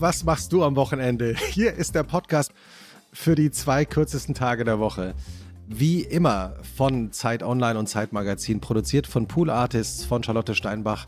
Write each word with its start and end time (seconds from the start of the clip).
Was 0.00 0.22
machst 0.22 0.52
du 0.52 0.62
am 0.62 0.76
Wochenende? 0.76 1.34
Hier 1.50 1.74
ist 1.74 1.96
der 1.96 2.04
Podcast 2.04 2.52
für 3.12 3.34
die 3.34 3.50
zwei 3.50 3.84
kürzesten 3.84 4.32
Tage 4.32 4.62
der 4.62 4.78
Woche. 4.78 5.14
Wie 5.66 6.02
immer 6.02 6.54
von 6.76 7.10
Zeit 7.10 7.42
Online 7.42 7.76
und 7.76 7.88
Zeit 7.88 8.12
Magazin, 8.12 8.60
produziert 8.60 9.08
von 9.08 9.26
Pool 9.26 9.50
Artists, 9.50 10.04
von 10.04 10.22
Charlotte 10.22 10.54
Steinbach 10.54 11.06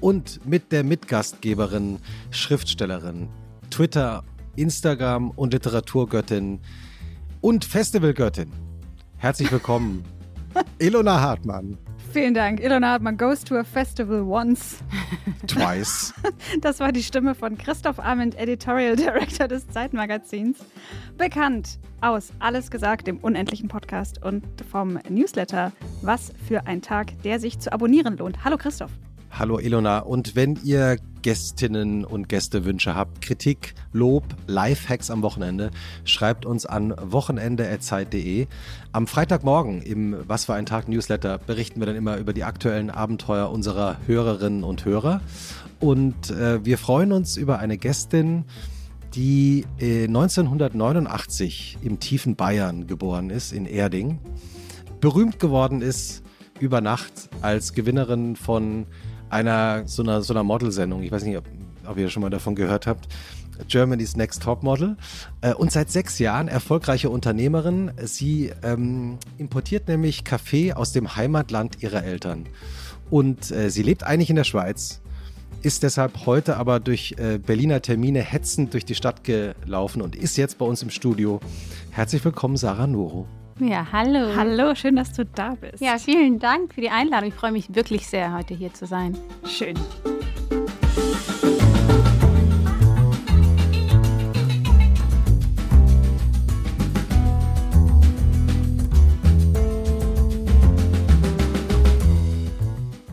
und 0.00 0.46
mit 0.46 0.72
der 0.72 0.84
Mitgastgeberin, 0.84 1.98
Schriftstellerin, 2.30 3.28
Twitter, 3.70 4.24
Instagram 4.56 5.32
und 5.32 5.52
Literaturgöttin 5.52 6.60
und 7.42 7.66
Festivalgöttin. 7.66 8.50
Herzlich 9.18 9.52
willkommen, 9.52 10.02
Ilona 10.78 11.20
Hartmann. 11.20 11.78
Vielen 12.12 12.34
Dank. 12.34 12.60
Ilona 12.60 12.88
Hartmann 12.88 13.16
goes 13.16 13.44
to 13.44 13.56
a 13.56 13.64
festival 13.64 14.22
once. 14.22 14.82
Twice. 15.46 16.12
Das 16.60 16.80
war 16.80 16.90
die 16.90 17.02
Stimme 17.02 17.34
von 17.34 17.56
Christoph 17.56 18.00
Arment, 18.00 18.36
Editorial 18.36 18.96
Director 18.96 19.46
des 19.46 19.68
Zeitmagazins. 19.68 20.58
Bekannt 21.16 21.78
aus 22.00 22.32
Alles 22.40 22.70
gesagt, 22.70 23.06
dem 23.06 23.18
unendlichen 23.18 23.68
Podcast 23.68 24.24
und 24.24 24.44
vom 24.68 24.98
Newsletter 25.08 25.72
Was 26.02 26.32
für 26.48 26.66
ein 26.66 26.82
Tag, 26.82 27.22
der 27.22 27.38
sich 27.38 27.58
zu 27.60 27.72
abonnieren 27.72 28.16
lohnt. 28.16 28.44
Hallo 28.44 28.56
Christoph. 28.56 28.90
Hallo 29.30 29.58
Ilona. 29.58 30.00
Und 30.00 30.36
wenn 30.36 30.58
ihr 30.64 30.96
Gästinnen 31.22 32.04
und 32.04 32.28
Gästewünsche 32.28 32.94
habt, 32.94 33.22
Kritik, 33.22 33.74
Lob, 33.92 34.24
Lifehacks 34.46 35.10
am 35.10 35.22
Wochenende, 35.22 35.70
schreibt 36.04 36.44
uns 36.44 36.66
an 36.66 36.94
wochenende.zeit.de. 37.00 38.46
Am 38.92 39.06
Freitagmorgen 39.06 39.82
im 39.82 40.16
Was 40.26 40.46
für 40.46 40.54
ein 40.54 40.66
Tag 40.66 40.88
Newsletter 40.88 41.38
berichten 41.38 41.80
wir 41.80 41.86
dann 41.86 41.96
immer 41.96 42.16
über 42.16 42.32
die 42.32 42.44
aktuellen 42.44 42.90
Abenteuer 42.90 43.50
unserer 43.50 43.96
Hörerinnen 44.06 44.64
und 44.64 44.84
Hörer. 44.84 45.20
Und 45.78 46.30
äh, 46.30 46.64
wir 46.64 46.76
freuen 46.76 47.12
uns 47.12 47.36
über 47.36 47.58
eine 47.58 47.78
Gästin, 47.78 48.44
die 49.14 49.64
äh, 49.78 50.04
1989 50.04 51.78
im 51.82 52.00
tiefen 52.00 52.36
Bayern 52.36 52.86
geboren 52.86 53.30
ist, 53.30 53.52
in 53.52 53.66
Erding. 53.66 54.18
Berühmt 55.00 55.38
geworden 55.38 55.82
ist 55.82 56.22
über 56.58 56.80
Nacht 56.80 57.30
als 57.40 57.72
Gewinnerin 57.72 58.36
von 58.36 58.86
einer 59.30 59.86
so 59.86 60.02
einer, 60.02 60.22
so 60.22 60.34
einer 60.34 60.44
Modelsendung. 60.44 61.02
Ich 61.02 61.12
weiß 61.12 61.24
nicht, 61.24 61.36
ob, 61.36 61.44
ob 61.86 61.96
ihr 61.96 62.10
schon 62.10 62.22
mal 62.22 62.30
davon 62.30 62.54
gehört 62.54 62.86
habt. 62.86 63.08
Germany's 63.68 64.16
Next 64.16 64.42
Top 64.42 64.62
Model 64.62 64.96
äh, 65.42 65.52
und 65.54 65.70
seit 65.70 65.90
sechs 65.90 66.18
Jahren 66.18 66.48
erfolgreiche 66.48 67.10
Unternehmerin. 67.10 67.92
Sie 68.02 68.52
ähm, 68.62 69.18
importiert 69.38 69.88
nämlich 69.88 70.24
Kaffee 70.24 70.72
aus 70.72 70.92
dem 70.92 71.16
Heimatland 71.16 71.82
ihrer 71.82 72.02
Eltern 72.02 72.46
und 73.10 73.50
äh, 73.50 73.70
sie 73.70 73.82
lebt 73.82 74.04
eigentlich 74.04 74.30
in 74.30 74.36
der 74.36 74.44
Schweiz, 74.44 75.00
ist 75.62 75.82
deshalb 75.82 76.26
heute 76.26 76.56
aber 76.56 76.80
durch 76.80 77.16
äh, 77.18 77.38
Berliner 77.38 77.82
Termine 77.82 78.22
hetzend 78.22 78.72
durch 78.72 78.84
die 78.84 78.94
Stadt 78.94 79.24
gelaufen 79.24 80.00
und 80.00 80.16
ist 80.16 80.36
jetzt 80.36 80.58
bei 80.58 80.64
uns 80.64 80.82
im 80.82 80.90
Studio. 80.90 81.40
Herzlich 81.90 82.24
willkommen, 82.24 82.56
Sarah 82.56 82.86
Nuro. 82.86 83.26
Ja, 83.60 83.86
hallo. 83.92 84.34
Hallo, 84.36 84.74
schön, 84.74 84.96
dass 84.96 85.12
du 85.12 85.26
da 85.26 85.54
bist. 85.54 85.82
Ja, 85.82 85.98
vielen 85.98 86.38
Dank 86.38 86.72
für 86.72 86.80
die 86.80 86.88
Einladung. 86.88 87.28
Ich 87.28 87.34
freue 87.34 87.52
mich 87.52 87.74
wirklich 87.74 88.06
sehr, 88.06 88.32
heute 88.32 88.54
hier 88.54 88.72
zu 88.72 88.86
sein. 88.86 89.18
Schön. 89.44 89.74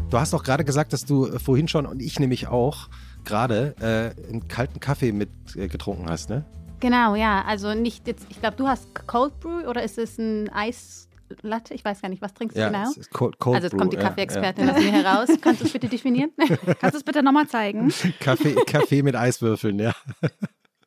Du 0.10 0.18
hast 0.18 0.34
auch 0.34 0.44
gerade 0.44 0.64
gesagt, 0.64 0.94
dass 0.94 1.04
du 1.04 1.28
äh, 1.28 1.40
vorhin 1.40 1.68
schon 1.68 1.86
und 1.86 2.02
ich 2.02 2.22
nämlich 2.22 2.48
auch 2.48 2.88
gerade 3.26 3.76
äh, 3.82 4.30
einen 4.30 4.48
kalten 4.48 4.80
Kaffee 4.80 5.12
mit 5.12 5.30
äh, 5.58 5.68
getrunken 5.68 6.10
hast, 6.10 6.30
ne? 6.30 6.46
Genau, 6.80 7.16
ja. 7.16 7.44
Also 7.46 7.74
nicht 7.74 8.08
jetzt, 8.08 8.28
ich 8.30 8.40
glaube, 8.40 8.56
du 8.56 8.68
hast 8.68 8.88
Cold 9.08 9.40
Brew 9.40 9.68
oder 9.68 9.84
ist 9.84 9.98
es 9.98 10.18
ein 10.18 10.50
Eislatte? 10.50 11.74
Ich 11.74 11.84
weiß 11.84 12.02
gar 12.02 12.10
nicht, 12.10 12.22
was 12.22 12.34
trinkst 12.34 12.56
du 12.56 12.62
Ja, 12.62 12.70
genau? 12.70 12.90
es 12.90 12.98
ist 12.98 13.12
Cold, 13.12 13.40
Cold 13.40 13.56
also 13.56 13.66
jetzt 13.66 13.72
Brew, 13.72 13.80
kommt 13.80 13.94
die 13.94 13.98
ja, 13.98 14.04
Kaffeeexpertin 14.04 14.70
aus 14.70 14.78
mir 14.78 14.92
heraus. 14.92 15.30
Kannst 15.42 15.62
du 15.62 15.66
es 15.66 15.74
bitte 15.74 15.88
definieren? 15.88 16.32
Kannst 16.38 16.94
du 16.94 16.98
es 16.98 17.04
bitte 17.04 17.24
nochmal 17.24 17.48
zeigen? 17.48 17.90
Ja. 17.90 18.10
Kaffee, 18.20 18.56
Kaffee 18.68 19.02
mit 19.02 19.16
Eiswürfeln, 19.16 19.80
ja. 19.80 19.94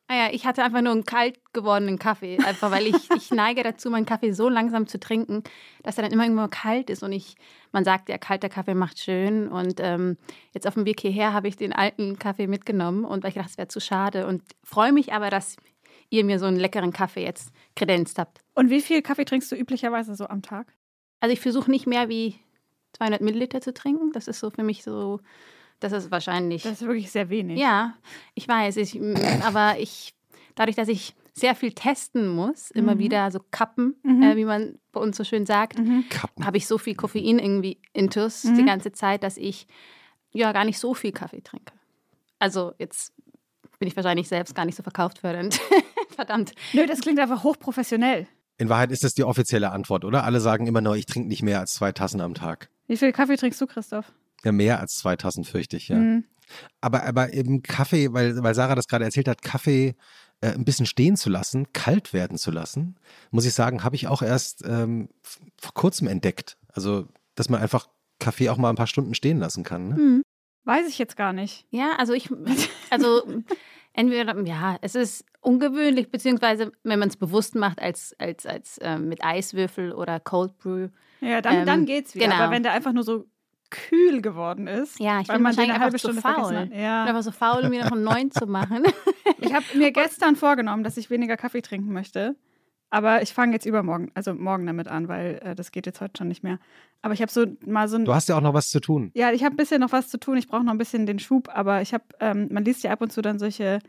ah 0.07 0.15
ja, 0.15 0.29
ich 0.31 0.45
hatte 0.45 0.63
einfach 0.63 0.81
nur 0.81 0.93
einen 0.93 1.03
kalt 1.03 1.39
gewordenen 1.51 1.99
Kaffee. 1.99 2.37
Einfach 2.37 2.71
weil 2.71 2.87
ich, 2.87 3.09
ich 3.15 3.31
neige 3.31 3.61
dazu, 3.61 3.89
meinen 3.89 4.05
Kaffee 4.05 4.31
so 4.31 4.47
langsam 4.47 4.87
zu 4.87 4.97
trinken, 4.97 5.43
dass 5.83 5.97
er 5.97 6.03
dann 6.03 6.13
immer 6.13 6.23
irgendwo 6.23 6.47
kalt 6.47 6.89
ist. 6.89 7.03
Und 7.03 7.11
ich, 7.11 7.35
man 7.73 7.83
sagt 7.83 8.07
ja, 8.07 8.17
kalter 8.17 8.47
Kaffee 8.47 8.75
macht 8.75 8.97
schön. 8.97 9.49
Und 9.49 9.81
ähm, 9.81 10.17
jetzt 10.53 10.67
auf 10.67 10.75
dem 10.75 10.85
Weg 10.85 11.01
hierher 11.01 11.33
habe 11.33 11.49
ich 11.49 11.57
den 11.57 11.73
alten 11.73 12.17
Kaffee 12.17 12.47
mitgenommen 12.47 13.03
und 13.03 13.23
weil 13.23 13.29
ich 13.29 13.35
dachte, 13.35 13.49
es 13.51 13.57
wäre 13.57 13.67
zu 13.67 13.81
schade. 13.81 14.25
Und 14.25 14.41
freue 14.63 14.93
mich 14.93 15.11
aber, 15.11 15.29
dass 15.29 15.57
ihr 16.11 16.23
mir 16.23 16.37
so 16.37 16.45
einen 16.45 16.57
leckeren 16.57 16.93
Kaffee 16.93 17.23
jetzt 17.23 17.51
kredenzt 17.75 18.19
habt. 18.19 18.39
Und 18.53 18.69
wie 18.69 18.81
viel 18.81 19.01
Kaffee 19.01 19.25
trinkst 19.25 19.51
du 19.51 19.55
üblicherweise 19.55 20.13
so 20.15 20.27
am 20.27 20.43
Tag? 20.43 20.71
Also 21.21 21.33
ich 21.33 21.39
versuche 21.39 21.71
nicht 21.71 21.87
mehr 21.87 22.07
wie 22.09 22.35
200 22.93 23.21
Milliliter 23.21 23.61
zu 23.61 23.73
trinken. 23.73 24.11
Das 24.11 24.27
ist 24.27 24.39
so 24.39 24.49
für 24.51 24.63
mich 24.63 24.83
so, 24.83 25.19
das 25.79 25.93
ist 25.93 26.11
wahrscheinlich. 26.11 26.63
Das 26.63 26.73
ist 26.73 26.81
wirklich 26.81 27.09
sehr 27.11 27.29
wenig. 27.29 27.57
ja, 27.59 27.95
ich 28.35 28.47
weiß. 28.47 28.77
Ich, 28.77 28.99
aber 29.43 29.79
ich, 29.79 30.13
dadurch, 30.55 30.75
dass 30.75 30.89
ich 30.89 31.15
sehr 31.33 31.55
viel 31.55 31.71
testen 31.71 32.27
muss, 32.27 32.71
immer 32.71 32.95
Mhm. 32.95 32.99
wieder 32.99 33.31
so 33.31 33.39
kappen, 33.51 33.95
Mhm. 34.03 34.21
äh, 34.21 34.35
wie 34.35 34.43
man 34.45 34.79
bei 34.91 34.99
uns 34.99 35.15
so 35.15 35.23
schön 35.23 35.45
sagt, 35.45 35.79
Mhm. 35.79 36.03
Habe 36.43 36.57
ich 36.57 36.67
so 36.67 36.77
viel 36.77 36.93
Koffein 36.95 37.39
irgendwie 37.39 37.79
intus 37.93 38.43
Mhm. 38.43 38.55
die 38.57 38.65
ganze 38.65 38.91
Zeit, 38.91 39.23
dass 39.23 39.37
ich 39.37 39.65
ja 40.33 40.51
gar 40.51 40.65
nicht 40.65 40.77
so 40.79 40.93
viel 40.93 41.13
Kaffee 41.13 41.41
trinke. 41.41 41.73
Also 42.37 42.73
jetzt 42.79 43.13
bin 43.79 43.87
ich 43.87 43.95
wahrscheinlich 43.95 44.27
selbst 44.27 44.53
gar 44.55 44.65
nicht 44.65 44.75
so 44.75 44.83
verkauft 44.83 45.19
fördernd. 45.19 45.57
Verdammt. 46.15 46.53
Nö, 46.73 46.85
das 46.85 47.01
klingt 47.01 47.19
einfach 47.19 47.43
hochprofessionell. 47.43 48.27
In 48.57 48.69
Wahrheit 48.69 48.91
ist 48.91 49.03
das 49.03 49.13
die 49.13 49.23
offizielle 49.23 49.71
Antwort, 49.71 50.05
oder? 50.05 50.23
Alle 50.23 50.39
sagen 50.39 50.67
immer 50.67 50.81
nur, 50.81 50.95
ich 50.95 51.05
trinke 51.05 51.27
nicht 51.27 51.41
mehr 51.41 51.59
als 51.59 51.73
zwei 51.73 51.91
Tassen 51.91 52.21
am 52.21 52.33
Tag. 52.33 52.69
Wie 52.87 52.97
viel 52.97 53.11
Kaffee 53.11 53.37
trinkst 53.37 53.59
du, 53.59 53.67
Christoph? 53.67 54.11
Ja, 54.43 54.51
mehr 54.51 54.79
als 54.79 54.95
zwei 54.95 55.15
Tassen 55.15 55.43
fürchte 55.43 55.77
ich, 55.77 55.87
ja. 55.87 55.97
Mhm. 55.97 56.25
Aber, 56.81 57.03
aber 57.03 57.33
eben 57.33 57.63
Kaffee, 57.63 58.13
weil, 58.13 58.43
weil 58.43 58.53
Sarah 58.53 58.75
das 58.75 58.87
gerade 58.87 59.05
erzählt 59.05 59.27
hat, 59.27 59.41
Kaffee 59.41 59.95
äh, 60.41 60.51
ein 60.51 60.65
bisschen 60.65 60.85
stehen 60.85 61.15
zu 61.15 61.29
lassen, 61.29 61.71
kalt 61.73 62.13
werden 62.13 62.37
zu 62.37 62.51
lassen, 62.51 62.95
muss 63.29 63.45
ich 63.45 63.53
sagen, 63.53 63.83
habe 63.83 63.95
ich 63.95 64.07
auch 64.07 64.21
erst 64.21 64.63
ähm, 64.65 65.09
vor 65.59 65.73
kurzem 65.73 66.07
entdeckt. 66.07 66.57
Also, 66.67 67.07
dass 67.35 67.49
man 67.49 67.61
einfach 67.61 67.87
Kaffee 68.19 68.49
auch 68.49 68.57
mal 68.57 68.69
ein 68.69 68.75
paar 68.75 68.87
Stunden 68.87 69.13
stehen 69.13 69.39
lassen 69.39 69.63
kann. 69.63 69.89
Ne? 69.89 69.95
Hm. 69.95 70.23
Weiß 70.63 70.87
ich 70.87 70.99
jetzt 70.99 71.17
gar 71.17 71.33
nicht. 71.33 71.65
Ja, 71.71 71.95
also 71.97 72.13
ich, 72.13 72.29
also 72.91 73.23
entweder, 73.93 74.39
ja, 74.45 74.77
es 74.81 74.95
ist 74.95 75.25
ungewöhnlich, 75.41 76.09
beziehungsweise 76.11 76.71
wenn 76.83 76.99
man 76.99 77.09
es 77.09 77.17
bewusst 77.17 77.55
macht 77.55 77.81
als, 77.81 78.15
als, 78.19 78.45
als 78.45 78.79
ähm, 78.81 79.07
mit 79.09 79.23
Eiswürfel 79.23 79.91
oder 79.93 80.19
Cold 80.19 80.57
Brew. 80.57 80.89
Ja, 81.19 81.41
dann, 81.41 81.55
Ähm, 81.57 81.65
dann 81.65 81.85
geht's 81.85 82.15
wieder. 82.15 82.25
genau. 82.27 82.37
Aber 82.37 82.51
wenn 82.51 82.63
der 82.63 82.73
einfach 82.73 82.93
nur 82.93 83.03
so 83.03 83.25
kühl 83.69 84.21
geworden 84.21 84.67
ist, 84.67 84.99
Ja, 84.99 85.21
ich 85.21 85.29
weil 85.29 85.37
bin 85.37 85.45
wahrscheinlich 85.45 85.73
eine 85.75 85.83
halbe 85.83 85.97
Stunde 85.97 86.21
faul. 86.21 86.55
hat. 86.57 86.69
Ich 86.71 86.77
Ja. 86.77 87.03
bin 87.05 87.09
aber 87.11 87.23
so 87.23 87.31
faul, 87.31 87.63
um 87.65 87.71
wieder 87.71 87.87
von 87.87 88.03
neun 88.03 88.31
zu 88.31 88.45
machen. 88.47 88.83
Ich 89.43 89.53
habe 89.53 89.65
mir 89.75 89.91
gestern 89.91 90.35
vorgenommen, 90.35 90.83
dass 90.83 90.97
ich 90.97 91.09
weniger 91.09 91.35
Kaffee 91.35 91.61
trinken 91.61 91.93
möchte. 91.93 92.35
Aber 92.91 93.21
ich 93.21 93.33
fange 93.33 93.53
jetzt 93.53 93.65
übermorgen, 93.65 94.11
also 94.13 94.33
morgen 94.33 94.67
damit 94.67 94.89
an, 94.89 95.07
weil 95.07 95.39
äh, 95.43 95.55
das 95.55 95.71
geht 95.71 95.85
jetzt 95.85 96.01
heute 96.01 96.17
schon 96.17 96.27
nicht 96.27 96.43
mehr. 96.43 96.59
Aber 97.01 97.13
ich 97.13 97.21
habe 97.21 97.31
so 97.31 97.45
mal 97.65 97.87
so 97.87 97.95
ein. 97.95 98.05
Du 98.05 98.13
hast 98.13 98.29
ja 98.29 98.37
auch 98.37 98.41
noch 98.41 98.53
was 98.53 98.69
zu 98.69 98.81
tun. 98.81 99.11
Ja, 99.15 99.31
ich 99.31 99.43
habe 99.43 99.55
ein 99.55 99.57
bisschen 99.57 99.79
noch 99.79 99.93
was 99.93 100.09
zu 100.09 100.19
tun. 100.19 100.37
Ich 100.37 100.47
brauche 100.47 100.63
noch 100.63 100.73
ein 100.73 100.77
bisschen 100.77 101.05
den 101.05 101.17
Schub, 101.17 101.49
aber 101.49 101.81
ich 101.81 101.93
habe, 101.93 102.03
ähm, 102.19 102.49
man 102.51 102.65
liest 102.65 102.83
ja 102.83 102.91
ab 102.91 103.01
und 103.01 103.11
zu 103.11 103.21
dann 103.21 103.39
solche 103.39 103.79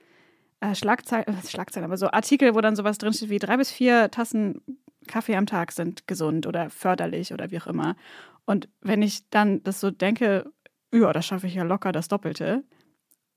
äh, 0.61 0.75
Schlagzeilen, 0.77 1.27
äh, 1.27 1.47
Schlagzeilen, 1.47 1.85
aber 1.85 1.97
so 1.97 2.11
Artikel, 2.11 2.55
wo 2.55 2.61
dann 2.61 2.77
sowas 2.77 2.99
drinsteht 2.99 3.29
wie 3.29 3.41
drei 3.41 3.57
bis 3.57 3.73
vier 3.73 4.11
Tassen 4.11 4.63
Kaffee 5.09 5.35
am 5.35 5.47
Tag 5.47 5.73
sind 5.73 6.07
gesund 6.07 6.47
oder 6.47 6.71
förderlich 6.71 7.33
oder 7.33 7.51
wie 7.51 7.61
auch 7.61 7.67
immer. 7.67 7.97
Und 8.45 8.69
wenn 8.81 9.03
ich 9.03 9.29
dann 9.31 9.65
das 9.65 9.81
so 9.81 9.91
denke, 9.91 10.51
ja, 10.95 11.13
das 11.13 11.27
schaffe 11.27 11.49
ich 11.49 11.55
ja 11.55 11.65
locker 11.65 11.91
das 11.91 12.07
Doppelte. 12.07 12.63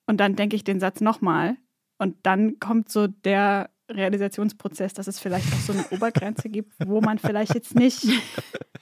Und 0.05 0.19
dann 0.19 0.35
denke 0.35 0.55
ich 0.55 0.63
den 0.63 0.79
Satz 0.79 1.01
nochmal 1.01 1.57
und 1.97 2.15
dann 2.23 2.59
kommt 2.59 2.89
so 2.89 3.07
der 3.07 3.71
Realisationsprozess, 3.89 4.93
dass 4.93 5.07
es 5.07 5.19
vielleicht 5.19 5.47
auch 5.53 5.59
so 5.59 5.73
eine 5.73 5.85
Obergrenze 5.91 6.49
gibt, 6.49 6.73
wo 6.85 7.01
man 7.01 7.19
vielleicht 7.19 7.53
jetzt 7.53 7.75
nicht, 7.75 8.05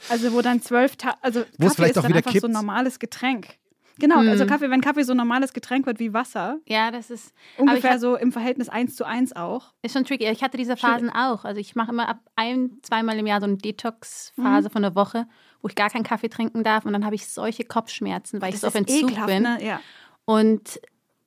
also 0.10 0.34
wo 0.34 0.42
dann 0.42 0.62
zwölf, 0.62 0.96
Ta 0.96 1.18
also 1.22 1.42
Kaffee 1.42 1.70
vielleicht 1.76 1.92
ist 1.92 1.98
auch 1.98 2.02
dann 2.04 2.14
einfach 2.14 2.32
so 2.32 2.38
ein 2.38 2.42
kippt. 2.42 2.54
normales 2.54 3.00
Getränk. 3.00 3.58
Genau, 4.00 4.22
Mhm. 4.24 4.30
also 4.30 4.48
Kaffee, 4.48 4.72
wenn 4.72 4.82
Kaffee 4.82 5.04
so 5.04 5.14
ein 5.14 5.18
normales 5.18 5.54
Getränk 5.54 5.86
wird 5.86 6.00
wie 6.00 6.14
Wasser, 6.14 6.58
ja, 6.66 6.90
das 6.90 7.12
ist, 7.12 7.32
ungefähr 7.58 7.92
hab- 7.92 8.00
so 8.00 8.16
im 8.16 8.32
Verhältnis 8.32 8.68
1 8.68 8.96
zu 8.96 9.06
1 9.06 9.36
auch. 9.36 9.72
ist 9.84 9.94
schon 9.94 10.04
tricky. 10.04 10.26
Ich 10.30 10.42
hatte 10.42 10.58
diese 10.58 10.76
Phasen 10.78 11.12
auch. 11.12 11.46
Also 11.46 11.60
ich 11.60 11.76
mache 11.76 11.92
immer 11.92 12.10
ab 12.10 12.20
ein, 12.36 12.80
zweimal 12.82 13.20
im 13.20 13.28
Jahr 13.28 13.40
so 13.40 13.46
eine 13.46 13.58
Detox-Phase 13.58 14.72
von 14.72 14.84
einer 14.84 14.96
Woche, 14.96 15.28
wo 15.62 15.68
ich 15.68 15.76
gar 15.76 15.92
keinen 15.92 16.04
Kaffee 16.04 16.30
trinken 16.30 16.64
darf. 16.64 16.86
Und 16.86 16.94
dann 16.94 17.06
habe 17.06 17.14
ich 17.14 17.28
solche 17.28 17.66
Kopfschmerzen, 17.66 18.42
weil 18.42 18.52
ich 18.56 18.62
so 18.62 18.68
auf 18.68 18.74
Entzug 18.76 19.12
ekelhaft, 19.12 19.28
bin. 19.28 19.44
ne? 19.44 19.64
Ja. 19.64 19.80
Und, 20.26 20.82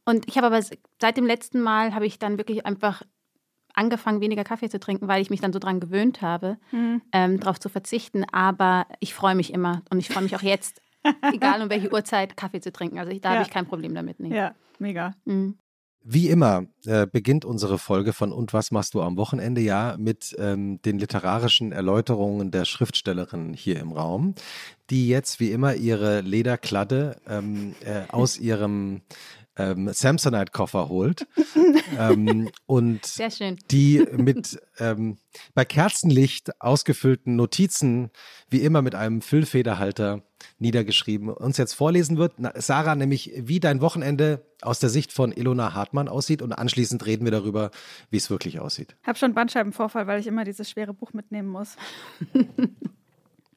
und 0.04 0.26
ich 0.28 0.36
habe 0.36 0.48
aber 0.48 0.60
seit 1.00 1.16
dem 1.16 1.24
letzten 1.26 1.60
Mal 1.60 1.94
habe 1.94 2.06
ich 2.06 2.18
dann 2.18 2.36
wirklich 2.36 2.66
einfach 2.66 3.02
angefangen, 3.76 4.20
weniger 4.20 4.42
Kaffee 4.44 4.68
zu 4.68 4.80
trinken, 4.80 5.06
weil 5.08 5.22
ich 5.22 5.30
mich 5.30 5.40
dann 5.40 5.52
so 5.52 5.58
dran 5.58 5.78
gewöhnt 5.80 6.22
habe, 6.22 6.56
Mhm. 6.72 7.02
ähm, 7.12 7.38
darauf 7.40 7.60
zu 7.60 7.68
verzichten. 7.68 8.24
Aber 8.32 8.86
ich 9.00 9.14
freue 9.14 9.34
mich 9.34 9.52
immer 9.52 9.82
und 9.90 9.98
ich 9.98 10.08
freue 10.08 10.22
mich 10.24 10.34
auch 10.34 10.42
jetzt, 10.42 10.82
egal 11.32 11.62
um 11.62 11.70
welche 11.70 11.92
Uhrzeit, 11.92 12.36
Kaffee 12.36 12.60
zu 12.60 12.72
trinken. 12.72 12.98
Also 12.98 13.12
ich, 13.12 13.20
da 13.20 13.30
Ja. 13.30 13.34
habe 13.36 13.44
ich 13.46 13.50
kein 13.52 13.66
Problem 13.66 13.94
damit. 13.94 14.18
Nee. 14.20 14.34
ja, 14.34 14.54
mega. 14.78 15.14
Mhm. 15.24 15.56
Wie 16.08 16.28
immer 16.28 16.66
äh, 16.84 17.04
beginnt 17.04 17.44
unsere 17.44 17.78
Folge 17.78 18.12
von 18.12 18.30
Und 18.30 18.52
was 18.52 18.70
machst 18.70 18.94
du 18.94 19.02
am 19.02 19.16
Wochenende 19.16 19.60
ja 19.60 19.96
mit 19.98 20.36
ähm, 20.38 20.80
den 20.82 21.00
literarischen 21.00 21.72
Erläuterungen 21.72 22.52
der 22.52 22.64
Schriftstellerin 22.64 23.54
hier 23.54 23.80
im 23.80 23.90
Raum, 23.90 24.36
die 24.88 25.08
jetzt 25.08 25.40
wie 25.40 25.50
immer 25.50 25.74
ihre 25.74 26.20
Lederkladde 26.20 27.16
ähm, 27.28 27.74
äh, 27.84 28.02
aus 28.12 28.38
ihrem 28.38 29.00
ähm, 29.56 29.90
Samsonite-Koffer 29.92 30.88
holt 30.88 31.26
ähm, 31.98 32.50
und 32.66 33.00
die 33.70 34.06
mit 34.16 34.60
ähm, 34.78 35.18
bei 35.54 35.64
Kerzenlicht 35.64 36.60
ausgefüllten 36.60 37.36
Notizen 37.36 38.10
wie 38.50 38.62
immer 38.62 38.82
mit 38.82 38.94
einem 38.94 39.22
Füllfederhalter 39.22 40.22
niedergeschrieben 40.58 41.28
uns 41.28 41.56
jetzt 41.56 41.74
vorlesen 41.74 42.18
wird. 42.18 42.34
Sarah, 42.54 42.94
nämlich 42.94 43.32
wie 43.36 43.60
dein 43.60 43.80
Wochenende 43.80 44.44
aus 44.62 44.78
der 44.78 44.90
Sicht 44.90 45.12
von 45.12 45.32
Ilona 45.32 45.74
Hartmann 45.74 46.08
aussieht 46.08 46.42
und 46.42 46.52
anschließend 46.52 47.04
reden 47.06 47.24
wir 47.24 47.32
darüber, 47.32 47.70
wie 48.10 48.16
es 48.16 48.30
wirklich 48.30 48.60
aussieht. 48.60 48.96
Ich 49.02 49.08
habe 49.08 49.18
schon 49.18 49.34
Bandscheibenvorfall, 49.34 50.06
weil 50.06 50.20
ich 50.20 50.26
immer 50.26 50.44
dieses 50.44 50.70
schwere 50.70 50.94
Buch 50.94 51.12
mitnehmen 51.12 51.48
muss. 51.48 51.76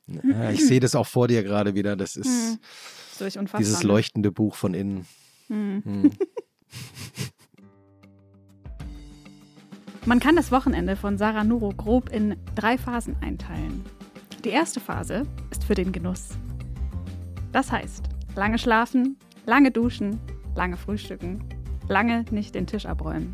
ja, 0.08 0.52
ich 0.52 0.66
sehe 0.66 0.80
das 0.80 0.96
auch 0.96 1.08
vor 1.08 1.28
dir 1.28 1.44
gerade 1.44 1.76
wieder. 1.76 1.96
Das 1.96 2.16
ist 2.16 2.60
hm. 3.20 3.48
dieses 3.58 3.84
ne? 3.84 3.88
leuchtende 3.88 4.32
Buch 4.32 4.56
von 4.56 4.74
innen. 4.74 5.06
Hm. 5.50 6.12
Man 10.06 10.20
kann 10.20 10.36
das 10.36 10.52
Wochenende 10.52 10.96
von 10.96 11.18
Sarah 11.18 11.44
Nuro 11.44 11.70
grob 11.76 12.10
in 12.10 12.36
drei 12.56 12.78
Phasen 12.78 13.16
einteilen. 13.22 13.84
Die 14.44 14.50
erste 14.50 14.80
Phase 14.80 15.24
ist 15.52 15.64
für 15.64 15.76
den 15.76 15.92
Genuss. 15.92 16.30
Das 17.52 17.72
heißt, 17.72 18.06
lange 18.36 18.58
schlafen, 18.58 19.18
lange 19.46 19.72
duschen, 19.72 20.20
lange 20.56 20.78
frühstücken, 20.78 21.44
lange 21.88 22.26
nicht 22.32 22.56
den 22.56 22.68
Tisch 22.68 22.86
abräumen. 22.86 23.34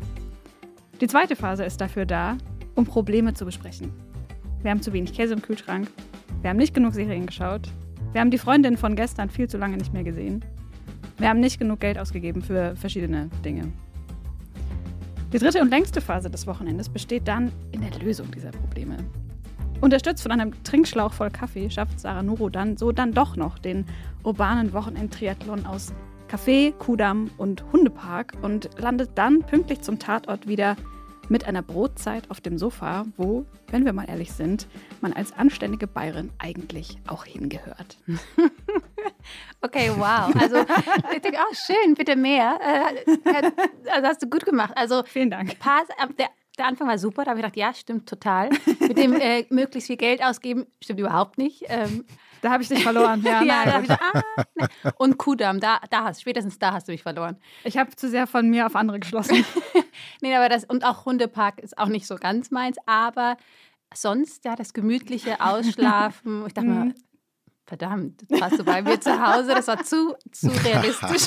Die 1.00 1.06
zweite 1.06 1.36
Phase 1.36 1.64
ist 1.64 1.80
dafür 1.80 2.06
da, 2.06 2.36
um 2.74 2.84
Probleme 2.84 3.34
zu 3.34 3.44
besprechen. 3.44 3.92
Wir 4.62 4.70
haben 4.70 4.82
zu 4.82 4.92
wenig 4.92 5.12
Käse 5.12 5.34
im 5.34 5.42
Kühlschrank, 5.42 5.88
wir 6.40 6.50
haben 6.50 6.56
nicht 6.56 6.74
genug 6.74 6.94
Serien 6.94 7.26
geschaut, 7.26 7.68
wir 8.12 8.20
haben 8.20 8.30
die 8.30 8.38
Freundin 8.38 8.76
von 8.76 8.96
gestern 8.96 9.30
viel 9.30 9.48
zu 9.48 9.58
lange 9.58 9.76
nicht 9.76 9.92
mehr 9.92 10.04
gesehen 10.04 10.42
wir 11.18 11.28
haben 11.28 11.40
nicht 11.40 11.58
genug 11.58 11.80
Geld 11.80 11.98
ausgegeben 11.98 12.42
für 12.42 12.76
verschiedene 12.76 13.30
Dinge. 13.44 13.72
Die 15.32 15.38
dritte 15.38 15.60
und 15.60 15.70
längste 15.70 16.00
Phase 16.00 16.30
des 16.30 16.46
Wochenendes 16.46 16.88
besteht 16.88 17.26
dann 17.26 17.52
in 17.72 17.80
der 17.80 17.98
Lösung 17.98 18.30
dieser 18.30 18.50
Probleme. 18.50 18.96
Unterstützt 19.80 20.22
von 20.22 20.32
einem 20.32 20.52
Trinkschlauch 20.64 21.12
voll 21.12 21.30
Kaffee 21.30 21.68
schafft 21.68 22.00
Sarah 22.00 22.22
Nuro 22.22 22.48
dann 22.48 22.76
so 22.76 22.92
dann 22.92 23.12
doch 23.12 23.36
noch 23.36 23.58
den 23.58 23.84
urbanen 24.24 24.72
Wochenend-Triathlon 24.72 25.66
aus 25.66 25.92
Café, 26.30 26.72
Kudamm 26.72 27.30
und 27.36 27.64
Hundepark 27.72 28.32
und 28.42 28.70
landet 28.78 29.10
dann 29.14 29.40
pünktlich 29.42 29.82
zum 29.82 29.98
Tatort 29.98 30.48
wieder 30.48 30.76
mit 31.28 31.46
einer 31.46 31.62
Brotzeit 31.62 32.30
auf 32.30 32.40
dem 32.40 32.58
Sofa, 32.58 33.04
wo, 33.16 33.44
wenn 33.68 33.84
wir 33.84 33.92
mal 33.92 34.08
ehrlich 34.08 34.32
sind, 34.32 34.66
man 35.00 35.12
als 35.12 35.32
anständige 35.32 35.86
Bayerin 35.86 36.30
eigentlich 36.38 36.98
auch 37.06 37.24
hingehört. 37.24 37.98
okay, 39.60 39.90
wow. 39.96 40.34
Also 40.38 40.64
ich 41.12 41.20
denke, 41.20 41.38
oh, 41.38 41.54
schön, 41.54 41.94
bitte 41.94 42.16
mehr. 42.16 42.58
Äh, 42.62 43.12
äh, 43.30 43.50
also 43.90 44.06
hast 44.06 44.22
du 44.22 44.28
gut 44.28 44.44
gemacht. 44.44 44.72
Also 44.76 45.02
vielen 45.04 45.30
Dank. 45.30 45.58
Pass, 45.58 45.88
der, 46.18 46.28
der 46.58 46.66
Anfang 46.66 46.88
war 46.88 46.98
super, 46.98 47.24
da 47.24 47.30
habe 47.30 47.40
ich 47.40 47.44
gedacht, 47.44 47.56
ja, 47.56 47.74
stimmt 47.74 48.08
total. 48.08 48.50
Mit 48.80 48.98
dem 48.98 49.14
äh, 49.14 49.44
möglichst 49.50 49.88
viel 49.88 49.96
Geld 49.96 50.22
ausgeben, 50.22 50.66
stimmt 50.80 51.00
überhaupt 51.00 51.38
nicht. 51.38 51.64
Ähm, 51.68 52.04
da 52.42 52.50
habe 52.50 52.62
ich 52.62 52.68
dich 52.68 52.82
verloren. 52.82 53.22
Ja, 53.22 53.42
ja 53.44 53.64
da 53.64 53.80
ich, 53.80 53.90
ah, 53.90 54.92
Und 54.96 55.18
Kudam, 55.18 55.60
da, 55.60 55.80
da 55.90 56.04
hast, 56.04 56.20
spätestens 56.20 56.58
da 56.58 56.72
hast 56.72 56.88
du 56.88 56.92
mich 56.92 57.02
verloren. 57.02 57.36
Ich 57.64 57.76
habe 57.76 57.94
zu 57.94 58.08
sehr 58.08 58.26
von 58.26 58.48
mir 58.48 58.66
auf 58.66 58.76
andere 58.76 59.00
geschlossen. 59.00 59.44
nee, 60.20 60.34
aber 60.34 60.48
das, 60.48 60.64
und 60.64 60.84
auch 60.84 61.04
Hundepark 61.04 61.60
ist 61.60 61.78
auch 61.78 61.88
nicht 61.88 62.06
so 62.06 62.16
ganz 62.16 62.50
meins, 62.50 62.76
aber 62.86 63.36
sonst, 63.94 64.44
ja, 64.44 64.56
das 64.56 64.72
gemütliche 64.72 65.40
Ausschlafen. 65.40 66.44
Ich 66.46 66.54
dachte 66.54 66.68
mal, 66.68 66.94
verdammt, 67.66 68.24
warst 68.28 68.58
du 68.58 68.64
bei 68.64 68.80
mir 68.82 69.00
zu 69.00 69.20
Hause, 69.20 69.48
das 69.48 69.66
war 69.66 69.82
zu, 69.82 70.14
zu 70.30 70.48
realistisch. 70.48 71.26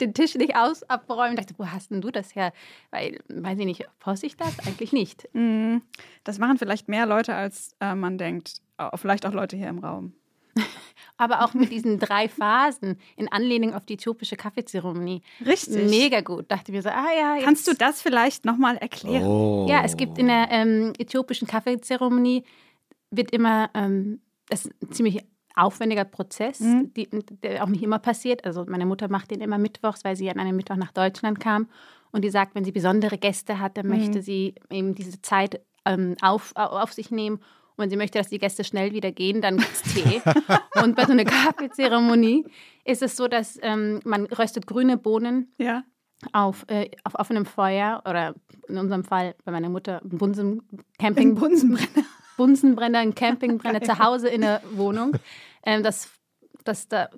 Den 0.00 0.12
Tisch 0.12 0.34
nicht 0.34 0.56
aus 0.56 0.82
abräumen. 0.84 1.38
Ich 1.38 1.46
dachte, 1.46 1.54
wo 1.58 1.66
hast 1.66 1.90
denn 1.90 2.00
du 2.00 2.10
das 2.10 2.34
her? 2.34 2.52
Weil, 2.90 3.20
weiß 3.28 3.58
ich 3.58 3.64
nicht, 3.64 3.88
poste 4.00 4.26
ich 4.26 4.36
das? 4.36 4.58
Eigentlich 4.66 4.92
nicht. 4.92 5.28
Mhm. 5.34 5.82
Das 6.24 6.38
machen 6.38 6.58
vielleicht 6.58 6.88
mehr 6.88 7.06
Leute, 7.06 7.34
als 7.34 7.76
äh, 7.80 7.94
man 7.94 8.18
denkt. 8.18 8.60
Vielleicht 8.94 9.26
auch 9.26 9.32
Leute 9.32 9.56
hier 9.56 9.68
im 9.68 9.78
Raum. 9.78 10.12
Aber 11.16 11.44
auch 11.44 11.54
mit 11.54 11.70
diesen 11.70 11.98
drei 11.98 12.28
Phasen 12.28 12.98
in 13.16 13.30
Anlehnung 13.30 13.74
auf 13.74 13.86
die 13.86 13.94
äthiopische 13.94 14.36
Kaffeezeremonie. 14.36 15.22
Richtig. 15.44 15.88
Mega 15.88 16.20
gut. 16.20 16.50
Dachte 16.50 16.72
mir 16.72 16.82
so, 16.82 16.90
ah 16.90 17.08
ja. 17.18 17.34
Jetzt. 17.36 17.44
Kannst 17.44 17.68
du 17.68 17.74
das 17.74 18.02
vielleicht 18.02 18.44
nochmal 18.44 18.76
erklären? 18.76 19.24
Oh. 19.24 19.66
Ja, 19.68 19.82
es 19.84 19.96
gibt 19.96 20.18
in 20.18 20.26
der 20.28 20.48
ähm, 20.50 20.92
äthiopischen 20.98 21.48
Kaffeezeremonie 21.48 22.44
wird 23.10 23.30
immer, 23.30 23.70
ähm, 23.74 24.20
das 24.48 24.66
ist 24.66 24.82
ein 24.82 24.92
ziemlich 24.92 25.24
aufwendiger 25.54 26.04
Prozess, 26.04 26.60
mhm. 26.60 26.92
die, 26.94 27.08
der 27.42 27.64
auch 27.64 27.68
nicht 27.68 27.82
immer 27.82 27.98
passiert. 27.98 28.44
Also 28.44 28.64
meine 28.66 28.84
Mutter 28.84 29.08
macht 29.08 29.30
den 29.30 29.40
immer 29.40 29.58
mittwochs, 29.58 30.04
weil 30.04 30.16
sie 30.16 30.30
an 30.30 30.38
einem 30.38 30.56
Mittwoch 30.56 30.76
nach 30.76 30.92
Deutschland 30.92 31.40
kam. 31.40 31.68
Und 32.12 32.22
die 32.22 32.30
sagt, 32.30 32.54
wenn 32.54 32.64
sie 32.64 32.72
besondere 32.72 33.16
Gäste 33.16 33.58
hat, 33.58 33.78
dann 33.78 33.86
mhm. 33.86 33.96
möchte 33.96 34.22
sie 34.22 34.54
eben 34.70 34.94
diese 34.94 35.22
Zeit 35.22 35.62
ähm, 35.86 36.16
auf, 36.20 36.52
auf 36.56 36.92
sich 36.92 37.10
nehmen 37.10 37.40
und 37.76 37.90
sie 37.90 37.96
möchte, 37.96 38.18
dass 38.18 38.28
die 38.28 38.38
Gäste 38.38 38.64
schnell 38.64 38.92
wieder 38.92 39.12
gehen, 39.12 39.40
dann 39.42 39.58
gibt 39.58 39.72
es 39.72 39.82
Tee. 39.82 40.22
und 40.82 40.96
bei 40.96 41.04
so 41.04 41.12
einer 41.12 41.24
Kaffeezeremonie 41.24 42.44
ist 42.84 43.02
es 43.02 43.16
so, 43.16 43.28
dass 43.28 43.58
ähm, 43.62 44.00
man 44.04 44.26
röstet 44.26 44.66
grüne 44.66 44.96
Bohnen 44.96 45.52
ja. 45.58 45.84
auf, 46.32 46.64
äh, 46.68 46.90
auf 47.04 47.14
offenem 47.14 47.46
Feuer 47.46 48.02
oder 48.08 48.34
in 48.68 48.78
unserem 48.78 49.04
Fall 49.04 49.34
bei 49.44 49.52
meiner 49.52 49.68
Mutter 49.68 50.00
Bunsen, 50.04 50.62
Camping. 50.98 51.34
Bunsenbrenner. 51.34 52.06
Bunsenbrenner, 52.36 52.98
ein 52.98 53.14
Campingbrenner 53.14 53.80
zu 53.82 53.98
Hause 53.98 54.28
in 54.28 54.42
der 54.42 54.62
Wohnung. 54.72 55.16
Ähm, 55.64 55.82
das, 55.82 56.10
das 56.64 56.86
da, 56.88 57.08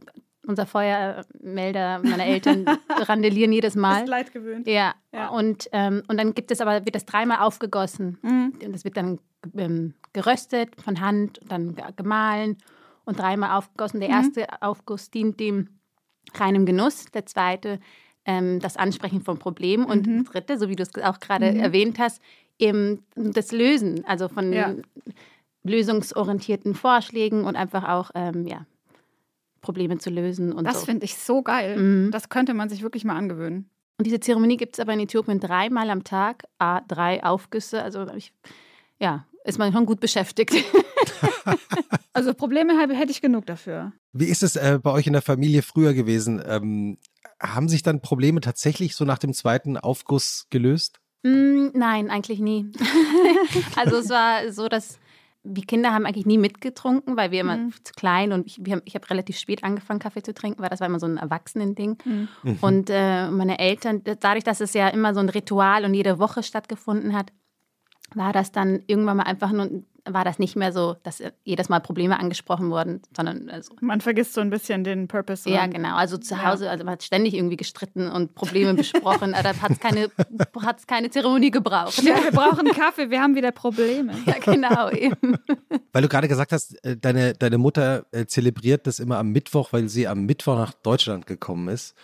unser 0.48 0.66
Feuermelder 0.66 2.00
meiner 2.02 2.24
Eltern 2.24 2.64
randelieren 2.88 3.52
jedes 3.52 3.76
Mal. 3.76 4.04
Ist 4.04 4.08
leid 4.08 4.32
gewöhnt. 4.32 4.66
Ja. 4.66 4.94
ja. 5.12 5.28
Und, 5.28 5.68
ähm, 5.72 6.02
und 6.08 6.18
dann 6.18 6.34
gibt 6.34 6.50
es 6.50 6.60
aber, 6.60 6.84
wird 6.84 6.94
das 6.94 7.04
dreimal 7.04 7.38
aufgegossen. 7.40 8.18
Mhm. 8.22 8.54
Und 8.64 8.72
das 8.72 8.84
wird 8.84 8.96
dann 8.96 9.20
ähm, 9.56 9.94
geröstet 10.12 10.70
von 10.82 11.00
Hand, 11.00 11.40
dann 11.46 11.76
gemahlen 11.96 12.56
und 13.04 13.18
dreimal 13.18 13.58
aufgegossen. 13.58 14.00
Der 14.00 14.08
mhm. 14.08 14.14
erste 14.14 14.62
Aufguss 14.62 15.10
dient 15.10 15.38
dem 15.38 15.68
reinen 16.34 16.66
Genuss, 16.66 17.06
der 17.06 17.26
zweite 17.26 17.78
ähm, 18.24 18.60
das 18.60 18.76
Ansprechen 18.76 19.22
von 19.22 19.38
Problemen 19.38 19.84
und 19.84 20.06
mhm. 20.06 20.24
der 20.24 20.32
dritte, 20.32 20.58
so 20.58 20.68
wie 20.68 20.76
du 20.76 20.82
es 20.82 20.94
auch 20.96 21.20
gerade 21.20 21.52
mhm. 21.52 21.60
erwähnt 21.60 21.98
hast, 21.98 22.22
eben 22.58 23.04
das 23.14 23.52
Lösen, 23.52 24.04
also 24.06 24.28
von 24.28 24.52
ja. 24.52 24.74
lösungsorientierten 25.62 26.74
Vorschlägen 26.74 27.44
und 27.44 27.56
einfach 27.56 27.88
auch 27.88 28.10
ähm, 28.14 28.46
ja, 28.46 28.66
Probleme 29.60 29.98
zu 29.98 30.10
lösen. 30.10 30.52
Und 30.52 30.64
das 30.64 30.80
so. 30.80 30.86
finde 30.86 31.04
ich 31.04 31.16
so 31.16 31.42
geil. 31.42 31.78
Mhm. 31.78 32.10
Das 32.10 32.28
könnte 32.28 32.54
man 32.54 32.68
sich 32.68 32.82
wirklich 32.82 33.04
mal 33.04 33.16
angewöhnen. 33.16 33.70
Und 33.98 34.06
diese 34.06 34.20
Zeremonie 34.20 34.56
gibt 34.56 34.74
es 34.74 34.80
aber 34.80 34.92
in 34.92 35.00
Äthiopien 35.00 35.40
dreimal 35.40 35.90
am 35.90 36.04
Tag, 36.04 36.44
A, 36.58 36.80
drei 36.82 37.22
Aufgüsse. 37.24 37.82
Also 37.82 38.06
ich, 38.14 38.32
ja, 39.00 39.26
ist 39.44 39.58
man 39.58 39.72
schon 39.72 39.86
gut 39.86 40.00
beschäftigt. 40.00 40.54
also 42.12 42.34
Probleme 42.34 42.78
hätte 42.78 43.10
ich 43.10 43.20
genug 43.20 43.46
dafür. 43.46 43.92
Wie 44.12 44.26
ist 44.26 44.42
es 44.42 44.56
äh, 44.56 44.78
bei 44.82 44.92
euch 44.92 45.06
in 45.06 45.12
der 45.12 45.22
Familie 45.22 45.62
früher 45.62 45.94
gewesen? 45.94 46.42
Ähm, 46.46 46.98
haben 47.40 47.68
sich 47.68 47.82
dann 47.82 48.00
Probleme 48.00 48.40
tatsächlich 48.40 48.94
so 48.94 49.04
nach 49.04 49.18
dem 49.18 49.32
zweiten 49.32 49.76
Aufguss 49.76 50.46
gelöst? 50.50 51.00
Mm, 51.22 51.68
nein, 51.74 52.10
eigentlich 52.10 52.40
nie. 52.40 52.70
also 53.76 53.96
es 53.96 54.08
war 54.08 54.52
so, 54.52 54.68
dass 54.68 54.98
wir 55.48 55.64
Kinder 55.64 55.92
haben 55.92 56.06
eigentlich 56.06 56.26
nie 56.26 56.38
mitgetrunken, 56.38 57.16
weil 57.16 57.30
wir 57.30 57.40
immer 57.40 57.56
mhm. 57.56 57.72
zu 57.82 57.92
klein 57.94 58.32
und 58.32 58.46
ich, 58.46 58.60
ich 58.84 58.94
habe 58.94 59.10
relativ 59.10 59.38
spät 59.38 59.64
angefangen, 59.64 59.98
Kaffee 59.98 60.22
zu 60.22 60.34
trinken, 60.34 60.62
weil 60.62 60.68
das 60.68 60.80
war 60.80 60.86
immer 60.86 61.00
so 61.00 61.06
ein 61.06 61.16
Erwachsenending. 61.16 61.98
Mhm. 62.04 62.28
mhm. 62.42 62.58
Und 62.60 62.90
äh, 62.90 63.30
meine 63.30 63.58
Eltern, 63.58 64.02
dadurch, 64.20 64.44
dass 64.44 64.60
es 64.60 64.74
ja 64.74 64.88
immer 64.88 65.14
so 65.14 65.20
ein 65.20 65.28
Ritual 65.28 65.84
und 65.84 65.94
jede 65.94 66.18
Woche 66.18 66.42
stattgefunden 66.42 67.14
hat, 67.14 67.32
war 68.14 68.32
das 68.32 68.52
dann 68.52 68.82
irgendwann 68.86 69.18
mal 69.18 69.24
einfach 69.24 69.52
nur 69.52 69.82
war 70.12 70.24
das 70.24 70.38
nicht 70.38 70.56
mehr 70.56 70.72
so, 70.72 70.96
dass 71.02 71.22
jedes 71.44 71.68
Mal 71.68 71.80
Probleme 71.80 72.18
angesprochen 72.18 72.70
wurden, 72.70 73.02
sondern 73.16 73.50
also 73.50 73.74
man 73.80 74.00
vergisst 74.00 74.34
so 74.34 74.40
ein 74.40 74.50
bisschen 74.50 74.84
den 74.84 75.08
Purpose. 75.08 75.48
Ja, 75.48 75.66
genau. 75.66 75.96
Also 75.96 76.18
zu 76.18 76.42
Hause, 76.44 76.66
ja. 76.66 76.70
also 76.70 76.84
man 76.84 76.92
hat 76.92 77.02
ständig 77.02 77.34
irgendwie 77.34 77.56
gestritten 77.56 78.10
und 78.10 78.34
Probleme 78.34 78.74
besprochen. 78.74 79.32
da 79.32 79.42
hat 79.42 79.70
es 79.70 79.80
keine, 79.80 80.10
keine 80.86 81.10
Zeremonie 81.10 81.50
gebraucht. 81.50 82.02
Ja, 82.02 82.22
wir 82.22 82.32
brauchen 82.32 82.66
Kaffee, 82.68 83.10
wir 83.10 83.20
haben 83.20 83.34
wieder 83.34 83.52
Probleme. 83.52 84.14
Ja, 84.26 84.34
genau. 84.38 84.90
Eben. 84.90 85.36
Weil 85.92 86.02
du 86.02 86.08
gerade 86.08 86.28
gesagt 86.28 86.52
hast, 86.52 86.82
äh, 86.84 86.96
deine, 86.96 87.34
deine 87.34 87.58
Mutter 87.58 88.06
äh, 88.12 88.26
zelebriert 88.26 88.86
das 88.86 88.98
immer 88.98 89.18
am 89.18 89.30
Mittwoch, 89.30 89.72
weil 89.72 89.88
sie 89.88 90.06
am 90.06 90.26
Mittwoch 90.26 90.56
nach 90.56 90.72
Deutschland 90.72 91.26
gekommen 91.26 91.68
ist. 91.68 91.94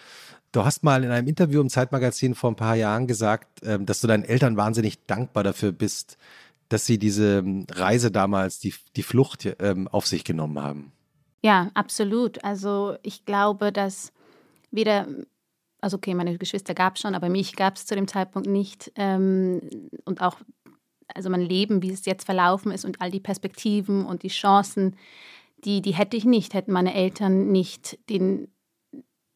Du 0.54 0.64
hast 0.64 0.84
mal 0.84 1.02
in 1.02 1.10
einem 1.10 1.26
Interview 1.26 1.60
im 1.60 1.68
Zeitmagazin 1.68 2.36
vor 2.36 2.52
ein 2.52 2.54
paar 2.56 2.76
Jahren 2.76 3.08
gesagt, 3.08 3.60
ähm, 3.64 3.86
dass 3.86 4.00
du 4.00 4.06
deinen 4.06 4.22
Eltern 4.22 4.56
wahnsinnig 4.56 5.04
dankbar 5.06 5.42
dafür 5.42 5.72
bist, 5.72 6.16
dass 6.74 6.86
sie 6.86 6.98
diese 6.98 7.38
ähm, 7.38 7.66
Reise 7.70 8.10
damals, 8.10 8.58
die, 8.58 8.74
die 8.96 9.04
Flucht 9.04 9.48
ähm, 9.60 9.86
auf 9.86 10.08
sich 10.08 10.24
genommen 10.24 10.60
haben. 10.60 10.92
Ja, 11.40 11.70
absolut. 11.74 12.42
Also 12.42 12.96
ich 13.04 13.24
glaube, 13.24 13.70
dass 13.70 14.12
weder, 14.72 15.06
also 15.80 15.98
okay, 15.98 16.14
meine 16.14 16.36
Geschwister 16.36 16.74
gab 16.74 16.96
es 16.96 17.02
schon, 17.02 17.14
aber 17.14 17.28
mich 17.28 17.54
gab 17.54 17.76
es 17.76 17.86
zu 17.86 17.94
dem 17.94 18.08
Zeitpunkt 18.08 18.48
nicht. 18.48 18.90
Ähm, 18.96 19.60
und 20.04 20.20
auch, 20.20 20.38
also 21.14 21.30
mein 21.30 21.42
Leben, 21.42 21.80
wie 21.80 21.92
es 21.92 22.06
jetzt 22.06 22.24
verlaufen 22.24 22.72
ist 22.72 22.84
und 22.84 23.00
all 23.00 23.12
die 23.12 23.20
Perspektiven 23.20 24.04
und 24.04 24.24
die 24.24 24.28
Chancen, 24.28 24.96
die, 25.64 25.80
die 25.80 25.94
hätte 25.94 26.16
ich 26.16 26.24
nicht, 26.24 26.54
hätten 26.54 26.72
meine 26.72 26.92
Eltern 26.92 27.52
nicht 27.52 27.98
den, 28.10 28.48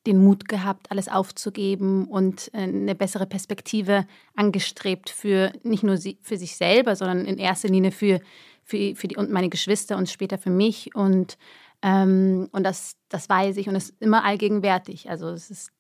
den 0.07 0.23
Mut 0.23 0.49
gehabt, 0.49 0.91
alles 0.91 1.09
aufzugeben 1.09 2.07
und 2.07 2.51
äh, 2.55 2.59
eine 2.59 2.95
bessere 2.95 3.27
Perspektive 3.27 4.07
angestrebt 4.35 5.11
für 5.11 5.53
nicht 5.63 5.83
nur 5.83 5.97
sie, 5.97 6.19
für 6.23 6.37
sich 6.37 6.57
selber, 6.57 6.97
sondern 6.97 7.25
in 7.25 7.39
erster 7.39 7.69
Linie 7.69 7.91
für, 7.91 8.21
für, 8.65 8.95
für 8.95 9.09
die 9.09 9.17
und 9.17 9.31
meine 9.31 9.49
Geschwister 9.49 9.97
und 9.97 10.09
später 10.09 10.39
für 10.39 10.51
mich. 10.51 10.95
Und, 10.95 11.37
ähm, 11.83 12.49
und 12.53 12.63
das, 12.65 12.97
das 13.09 13.29
weiß 13.29 13.57
ich 13.57 13.69
und 13.69 13.75
ist 13.75 13.95
immer 14.01 14.25
allgegenwärtig. 14.25 15.11
Also 15.11 15.29
es 15.29 15.51
ist 15.51 15.73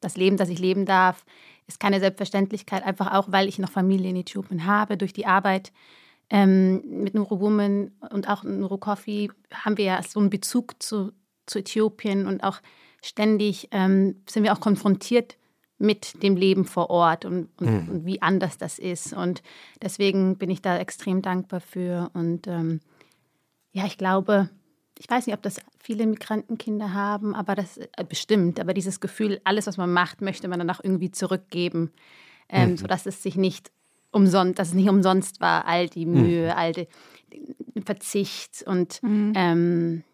das 0.00 0.16
Leben, 0.16 0.36
das 0.36 0.50
ich 0.50 0.58
leben 0.58 0.86
darf, 0.86 1.24
ist 1.66 1.80
keine 1.80 1.98
Selbstverständlichkeit, 1.98 2.84
einfach 2.84 3.12
auch, 3.12 3.32
weil 3.32 3.48
ich 3.48 3.58
noch 3.58 3.70
Familie 3.70 4.10
in 4.10 4.16
Äthiopien 4.16 4.66
habe, 4.66 4.96
durch 4.96 5.12
die 5.12 5.26
Arbeit 5.26 5.72
ähm, 6.30 6.82
mit 7.02 7.14
Woman 7.14 7.92
und 8.10 8.28
auch 8.28 8.44
Nuro 8.44 8.78
Coffee 8.78 9.30
haben 9.52 9.76
wir 9.76 9.84
ja 9.84 10.02
so 10.02 10.20
einen 10.20 10.30
Bezug 10.30 10.82
zu, 10.82 11.12
zu 11.46 11.58
Äthiopien 11.58 12.26
und 12.26 12.44
auch 12.44 12.60
ständig 13.04 13.68
ähm, 13.70 14.16
sind 14.28 14.44
wir 14.44 14.52
auch 14.52 14.60
konfrontiert 14.60 15.36
mit 15.78 16.22
dem 16.22 16.36
Leben 16.36 16.64
vor 16.64 16.90
Ort 16.90 17.24
und, 17.24 17.48
und, 17.60 17.68
mhm. 17.68 17.88
und, 17.90 18.06
wie 18.06 18.22
anders 18.22 18.58
das 18.58 18.78
ist. 18.78 19.12
Und 19.12 19.42
deswegen 19.82 20.38
bin 20.38 20.50
ich 20.50 20.62
da 20.62 20.78
extrem 20.78 21.20
dankbar 21.20 21.60
für. 21.60 22.10
Und 22.14 22.46
ähm, 22.46 22.80
ja, 23.72 23.84
ich 23.84 23.98
glaube, 23.98 24.48
ich 24.98 25.10
weiß 25.10 25.26
nicht, 25.26 25.34
ob 25.34 25.42
das 25.42 25.60
viele 25.80 26.06
Migrantenkinder 26.06 26.94
haben, 26.94 27.34
aber 27.34 27.54
das 27.54 27.76
äh, 27.76 27.88
bestimmt. 28.08 28.60
Aber 28.60 28.72
dieses 28.72 29.00
Gefühl, 29.00 29.40
alles, 29.44 29.66
was 29.66 29.76
man 29.76 29.92
macht, 29.92 30.22
möchte 30.22 30.48
man 30.48 30.60
dann 30.60 30.70
auch 30.70 30.82
irgendwie 30.82 31.10
zurückgeben, 31.10 31.92
ähm, 32.48 32.70
mhm. 32.70 32.76
sodass 32.76 33.04
es 33.06 33.22
sich 33.22 33.36
nicht 33.36 33.70
umsonst, 34.12 34.58
dass 34.58 34.68
es 34.68 34.74
nicht 34.74 34.88
umsonst 34.88 35.40
war, 35.40 35.66
all 35.66 35.88
die 35.88 36.06
Mühe, 36.06 36.52
mhm. 36.52 36.58
all 36.58 36.72
die, 36.72 36.88
den 37.74 37.82
Verzicht 37.84 38.62
und, 38.64 39.02
mhm. 39.02 39.32
ähm, 39.34 40.04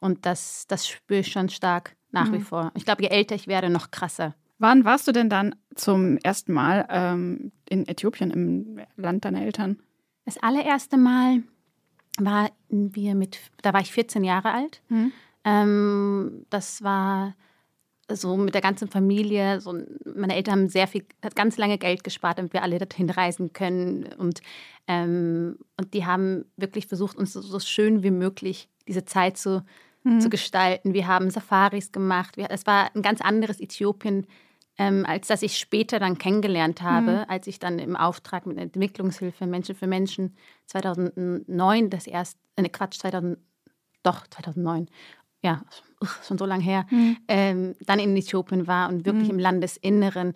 und 0.00 0.24
das, 0.24 0.66
das 0.68 0.86
spüre 0.86 1.20
ich 1.20 1.32
schon 1.32 1.48
stark 1.48 1.96
nach 2.10 2.32
wie 2.32 2.38
mhm. 2.38 2.42
vor. 2.42 2.72
Ich 2.74 2.84
glaube, 2.84 3.02
je 3.02 3.08
älter 3.08 3.34
ich 3.34 3.46
werde, 3.46 3.70
noch 3.70 3.90
krasser. 3.90 4.34
Wann 4.58 4.84
warst 4.84 5.06
du 5.06 5.12
denn 5.12 5.30
dann 5.30 5.54
zum 5.74 6.16
ersten 6.18 6.52
Mal 6.52 6.86
ähm, 6.90 7.52
in 7.68 7.86
Äthiopien, 7.86 8.30
im 8.30 8.80
Land 8.96 9.24
deiner 9.24 9.42
Eltern? 9.42 9.78
Das 10.24 10.36
allererste 10.38 10.96
Mal 10.96 11.42
waren 12.18 12.50
wir 12.68 13.14
mit, 13.14 13.38
da 13.62 13.72
war 13.72 13.80
ich 13.80 13.92
14 13.92 14.24
Jahre 14.24 14.52
alt. 14.52 14.82
Mhm. 14.88 15.12
Ähm, 15.44 16.46
das 16.50 16.82
war 16.82 17.34
so 18.10 18.36
mit 18.36 18.54
der 18.54 18.60
ganzen 18.60 18.88
Familie. 18.88 19.60
So, 19.60 19.74
meine 20.14 20.34
Eltern 20.34 20.52
haben 20.52 20.68
sehr 20.68 20.88
viel, 20.88 21.04
hat 21.22 21.36
ganz 21.36 21.56
lange 21.56 21.78
Geld 21.78 22.04
gespart, 22.04 22.38
damit 22.38 22.52
wir 22.52 22.62
alle 22.62 22.78
dorthin 22.78 23.10
reisen 23.10 23.52
können. 23.52 24.12
Und, 24.14 24.40
ähm, 24.86 25.58
und 25.76 25.94
die 25.94 26.06
haben 26.06 26.46
wirklich 26.56 26.86
versucht, 26.86 27.16
uns 27.16 27.32
so, 27.32 27.40
so, 27.40 27.60
schön 27.60 28.02
wie 28.02 28.10
möglich 28.10 28.68
diese 28.86 29.04
Zeit 29.04 29.36
zu, 29.36 29.64
mhm. 30.14 30.20
zu 30.20 30.30
gestalten. 30.30 30.94
Wir 30.94 31.06
haben 31.06 31.30
Safaris 31.30 31.92
gemacht. 31.92 32.36
Es 32.36 32.66
war 32.66 32.90
ein 32.94 33.02
ganz 33.02 33.20
anderes 33.20 33.60
Äthiopien, 33.60 34.26
ähm, 34.78 35.04
als 35.06 35.28
das 35.28 35.42
ich 35.42 35.58
später 35.58 35.98
dann 35.98 36.18
kennengelernt 36.18 36.82
habe, 36.82 37.12
mhm. 37.12 37.24
als 37.28 37.46
ich 37.46 37.58
dann 37.58 37.78
im 37.78 37.96
Auftrag 37.96 38.46
mit 38.46 38.58
Entwicklungshilfe 38.58 39.46
Menschen 39.46 39.74
für 39.74 39.86
Menschen 39.86 40.36
2009 40.66 41.90
das 41.90 42.06
erste, 42.06 42.38
äh, 42.56 42.62
ne 42.62 42.70
Quatsch, 42.70 42.98
2000, 42.98 43.38
doch 44.02 44.26
2009, 44.28 44.88
ja, 45.42 45.62
schon 46.26 46.38
so 46.38 46.46
lange 46.46 46.62
her, 46.62 46.86
mhm. 46.90 47.16
ähm, 47.26 47.74
dann 47.80 47.98
in 47.98 48.16
Äthiopien 48.16 48.66
war 48.66 48.88
und 48.88 49.04
wirklich 49.04 49.28
mhm. 49.28 49.34
im 49.34 49.38
Landesinneren 49.40 50.34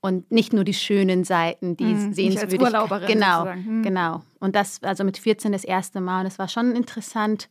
und 0.00 0.30
nicht 0.30 0.52
nur 0.52 0.64
die 0.64 0.74
schönen 0.74 1.24
Seiten, 1.24 1.78
die 1.78 1.84
mhm. 1.84 2.12
sehenswürdig. 2.12 2.60
Urlauberin 2.60 3.06
genau, 3.06 3.46
mhm. 3.46 3.82
genau. 3.82 4.22
Und 4.38 4.54
das 4.54 4.82
also 4.82 5.02
mit 5.02 5.16
14 5.16 5.52
das 5.52 5.64
erste 5.64 6.02
Mal. 6.02 6.20
Und 6.20 6.26
es 6.26 6.38
war 6.38 6.48
schon 6.48 6.76
interessant, 6.76 7.48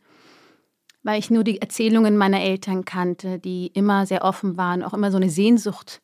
weil 1.04 1.20
ich 1.20 1.30
nur 1.30 1.44
die 1.44 1.62
Erzählungen 1.62 2.18
meiner 2.18 2.42
Eltern 2.42 2.86
kannte, 2.86 3.40
die 3.40 3.68
immer 3.68 4.06
sehr 4.06 4.24
offen 4.24 4.58
waren, 4.58 4.84
auch 4.84 4.94
immer 4.94 5.12
so 5.12 5.18
eine 5.18 5.30
Sehnsucht 5.30 6.02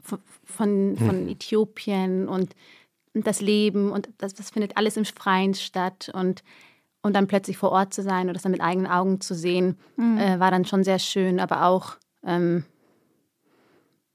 von, 0.00 0.18
von, 0.44 0.96
von 0.96 1.22
mhm. 1.22 1.28
Äthiopien 1.28 2.28
und, 2.28 2.54
und, 3.14 3.26
das 3.26 3.40
Leben 3.40 3.90
und 3.90 4.10
das, 4.18 4.34
das 4.34 4.50
findet 4.50 4.76
alles 4.76 4.96
im 4.96 5.04
Freien 5.04 5.54
statt 5.54 6.10
und 6.12 6.42
und 7.04 7.12
dann 7.12 7.26
plötzlich 7.26 7.58
vor 7.58 7.70
Ort 7.70 7.92
zu 7.92 8.02
sein 8.02 8.28
und 8.28 8.34
das 8.34 8.44
dann 8.44 8.52
mit 8.52 8.62
eigenen 8.62 8.90
Augen 8.90 9.20
zu 9.20 9.34
sehen, 9.34 9.76
mhm. 9.96 10.16
äh, 10.16 10.40
war 10.40 10.50
dann 10.50 10.64
schon 10.64 10.84
sehr 10.84 10.98
schön, 10.98 11.38
aber 11.38 11.66
auch 11.66 11.96
ähm, 12.24 12.64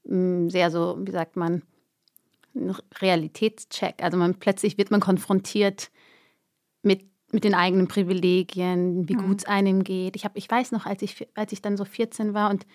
sehr 0.02 0.72
so, 0.72 0.98
wie 1.00 1.12
sagt 1.12 1.36
man, 1.36 1.62
ein 2.56 2.74
Realitätscheck. 3.00 4.02
Also 4.02 4.18
man 4.18 4.34
plötzlich 4.34 4.76
wird 4.76 4.90
man 4.90 5.00
konfrontiert 5.00 5.92
mit, 6.82 7.04
mit 7.32 7.44
den 7.44 7.54
eigenen 7.54 7.88
Privilegien, 7.88 9.08
wie 9.08 9.16
mhm. 9.16 9.26
gut 9.26 9.38
es 9.40 9.44
einem 9.46 9.84
geht. 9.84 10.16
Ich, 10.16 10.24
hab, 10.24 10.36
ich 10.36 10.50
weiß 10.50 10.72
noch, 10.72 10.86
als 10.86 11.02
ich, 11.02 11.28
als 11.34 11.52
ich 11.52 11.62
dann 11.62 11.76
so 11.76 11.84
14 11.84 12.34
war 12.34 12.50
und 12.50 12.66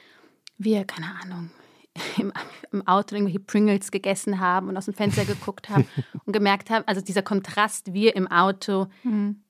wir, 0.58 0.86
keine 0.86 1.08
Ahnung, 1.22 1.52
im, 2.18 2.32
im, 2.72 2.88
Auto 2.88 3.16
irgendwelche 3.16 3.40
Pringles 3.40 3.92
gegessen 3.92 4.40
haben 4.40 4.70
und 4.70 4.78
aus 4.78 4.86
dem 4.86 4.94
Fenster 4.94 5.26
geguckt 5.26 5.70
haben 5.70 5.86
und 6.26 6.34
gemerkt 6.34 6.70
haben, 6.70 6.84
also 6.88 7.02
dieser 7.02 7.22
Kontrast, 7.22 7.94
wir 7.94 8.16
im 8.16 8.28
Auto, 8.28 8.88
mhm. 9.04 9.42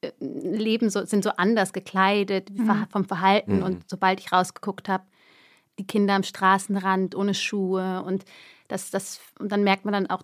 Äh, 0.00 0.12
leben 0.20 0.90
so, 0.90 1.04
sind 1.04 1.24
so 1.24 1.30
anders 1.30 1.72
gekleidet 1.72 2.50
mhm. 2.50 2.86
vom 2.88 3.04
Verhalten. 3.04 3.56
Mhm. 3.56 3.62
Und 3.64 3.90
sobald 3.90 4.20
ich 4.20 4.30
rausgeguckt 4.30 4.88
habe, 4.88 5.04
die 5.78 5.86
Kinder 5.86 6.14
am 6.14 6.22
Straßenrand 6.22 7.14
ohne 7.16 7.34
Schuhe 7.34 8.02
und 8.04 8.24
das, 8.68 8.90
das, 8.90 9.20
und 9.38 9.50
dann 9.50 9.64
merkt 9.64 9.84
man 9.84 9.92
dann 9.92 10.06
auch, 10.08 10.22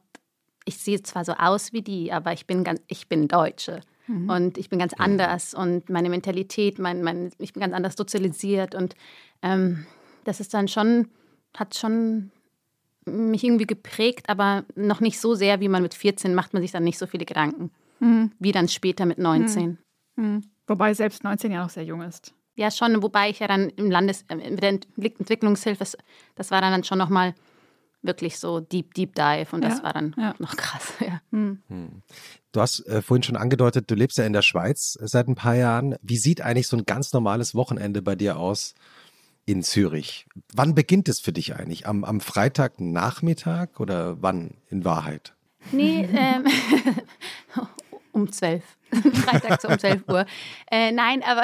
ich 0.64 0.78
sehe 0.78 1.02
zwar 1.02 1.25
so 1.25 1.32
aus 1.32 1.73
wie 1.73 1.82
die, 1.82 2.12
aber 2.12 2.32
ich 2.32 2.46
bin 2.46 2.64
ganz, 2.64 2.80
ich 2.87 3.08
bin 3.08 3.28
Deutsche. 3.28 3.80
Mhm. 4.06 4.28
Und 4.28 4.58
ich 4.58 4.68
bin 4.68 4.78
ganz 4.78 4.94
anders 4.94 5.54
und 5.54 5.88
meine 5.88 6.11
Mentalität, 6.11 6.78
mein, 6.78 7.02
mein, 7.02 7.30
ich 7.38 7.52
bin 7.52 7.61
ganz 7.61 7.75
anders 7.75 7.96
sozialisiert 7.96 8.75
und 8.75 8.94
ähm, 9.42 9.87
das 10.25 10.40
ist 10.40 10.54
dann 10.54 10.68
schon, 10.68 11.08
hat 11.56 11.75
schon 11.75 12.30
mich 13.06 13.44
irgendwie 13.44 13.66
geprägt, 13.66 14.28
aber 14.28 14.64
noch 14.75 15.00
nicht 15.00 15.20
so 15.20 15.34
sehr, 15.34 15.61
wie 15.61 15.68
man 15.68 15.82
mit 15.82 15.94
14 15.94 16.34
macht 16.34 16.54
man 16.54 16.62
sich 16.62 16.73
dann 16.73 16.84
nicht 16.84 16.99
so 16.99 17.06
viele 17.06 17.26
Gedanken 17.26 17.70
mhm. 18.04 18.30
wie 18.38 18.52
dann 18.52 18.68
später 18.68 19.06
mit 19.06 19.18
19. 19.18 19.78
Mhm. 20.16 20.25
mhm. 20.25 20.42
Wobei 20.66 20.94
selbst 20.94 21.25
19 21.25 21.52
ja 21.52 21.62
noch 21.62 21.68
sehr 21.68 21.84
jung 21.84 22.00
ist. 22.00 22.32
Ja, 22.56 22.70
schon, 22.70 23.02
wobei 23.02 23.28
ich 23.28 23.40
ja 23.40 23.49
dann 23.49 23.68
im 23.70 23.90
Landes, 23.90 24.25
äh, 24.28 24.37
mit 24.37 24.62
der 24.62 24.70
Entwicklungshilfe, 24.96 25.84
das 26.37 26.50
war 26.50 26.61
dann 26.61 26.84
schon 26.84 26.99
nochmal 26.99 27.34
wirklich 28.04 28.38
so 28.38 28.61
Deep, 28.61 28.94
Deep 28.94 29.14
Dive 29.14 29.49
und 29.52 29.62
das 29.62 29.78
ja. 29.78 29.84
war 29.84 29.92
dann 29.92 30.14
ja. 30.16 30.34
noch 30.38 30.56
krass. 30.56 30.92
Ja. 31.00 31.20
Hm. 31.32 31.62
hm. 31.68 32.02
Du 32.52 32.61
hast 32.61 32.87
äh, 32.87 33.02
vorhin 33.02 33.23
schon 33.23 33.37
angedeutet, 33.37 33.90
du 33.90 33.94
lebst 33.94 34.16
ja 34.16 34.25
in 34.25 34.32
der 34.32 34.42
Schweiz 34.42 34.96
seit 35.02 35.28
ein 35.28 35.34
paar 35.34 35.56
Jahren. 35.56 35.96
Wie 36.02 36.16
sieht 36.16 36.40
eigentlich 36.40 36.68
so 36.68 36.76
ein 36.76 36.87
ganz 36.87 37.12
normales 37.12 37.54
Wochenende 37.54 38.00
bei 38.00 38.14
dir 38.14 38.38
aus 38.38 38.75
in 39.44 39.62
Zürich? 39.62 40.26
Wann 40.54 40.75
beginnt 40.75 41.08
es 41.08 41.20
für 41.20 41.32
dich 41.32 41.56
eigentlich? 41.56 41.87
Am, 41.87 42.04
am 42.04 42.20
Freitagnachmittag 42.20 43.80
oder 43.80 44.23
wann 44.23 44.58
in 44.70 44.84
Wahrheit? 44.84 45.34
Nee, 45.73 46.08
ähm, 46.12 46.46
um 48.12 48.30
zwölf. 48.30 48.62
Freitag 48.92 49.61
so 49.61 49.68
um 49.68 49.78
12 49.78 50.08
Uhr. 50.08 50.26
Äh, 50.70 50.92
nein, 50.92 51.23
aber 51.23 51.42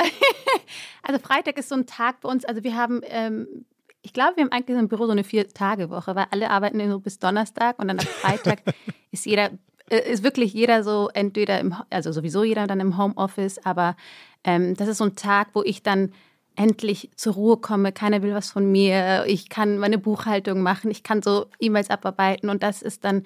also 1.03 1.21
Freitag 1.21 1.59
ist 1.59 1.69
so 1.69 1.75
ein 1.75 1.87
Tag 1.87 2.21
bei 2.21 2.29
uns. 2.29 2.45
Also 2.45 2.63
wir 2.63 2.77
haben, 2.77 3.01
ähm, 3.05 3.67
ich 4.03 4.13
glaube, 4.13 4.37
wir 4.37 4.45
haben 4.45 4.53
eigentlich 4.53 4.79
im 4.79 4.89
Büro 4.89 5.07
so 5.07 5.13
eine 5.13 5.25
Vier-Tage-Woche, 5.25 6.15
weil 6.15 6.27
alle 6.31 6.51
arbeiten 6.51 6.91
so 6.91 7.01
bis 7.01 7.19
Donnerstag 7.19 7.79
und 7.79 7.89
dann 7.89 7.99
am 7.99 8.07
Freitag 8.07 8.63
ist 9.11 9.27
jeder, 9.27 9.51
äh, 9.91 10.11
ist 10.11 10.23
wirklich 10.23 10.53
jeder 10.55 10.83
so 10.83 11.11
entweder 11.13 11.61
im, 11.61 11.75
also 11.91 12.13
sowieso 12.13 12.43
jeder 12.45 12.67
dann 12.67 12.81
im 12.81 12.97
Homeoffice, 12.97 13.59
aber 13.65 13.97
ähm, 14.45 14.75
das 14.75 14.89
ist 14.89 14.99
so 14.99 15.05
ein 15.05 15.17
Tag, 15.17 15.49
wo 15.53 15.63
ich 15.63 15.83
dann 15.83 16.13
endlich 16.57 17.11
zur 17.15 17.35
Ruhe 17.35 17.57
komme, 17.59 17.93
keiner 17.93 18.23
will 18.23 18.35
was 18.35 18.51
von 18.51 18.71
mir, 18.71 19.25
ich 19.27 19.49
kann 19.49 19.79
meine 19.79 19.99
Buchhaltung 19.99 20.63
machen, 20.63 20.91
ich 20.91 21.03
kann 21.03 21.23
so 21.23 21.47
E-Mails 21.59 21.91
abarbeiten 21.91 22.49
und 22.49 22.63
das 22.63 22.83
ist 22.83 23.05
dann 23.05 23.25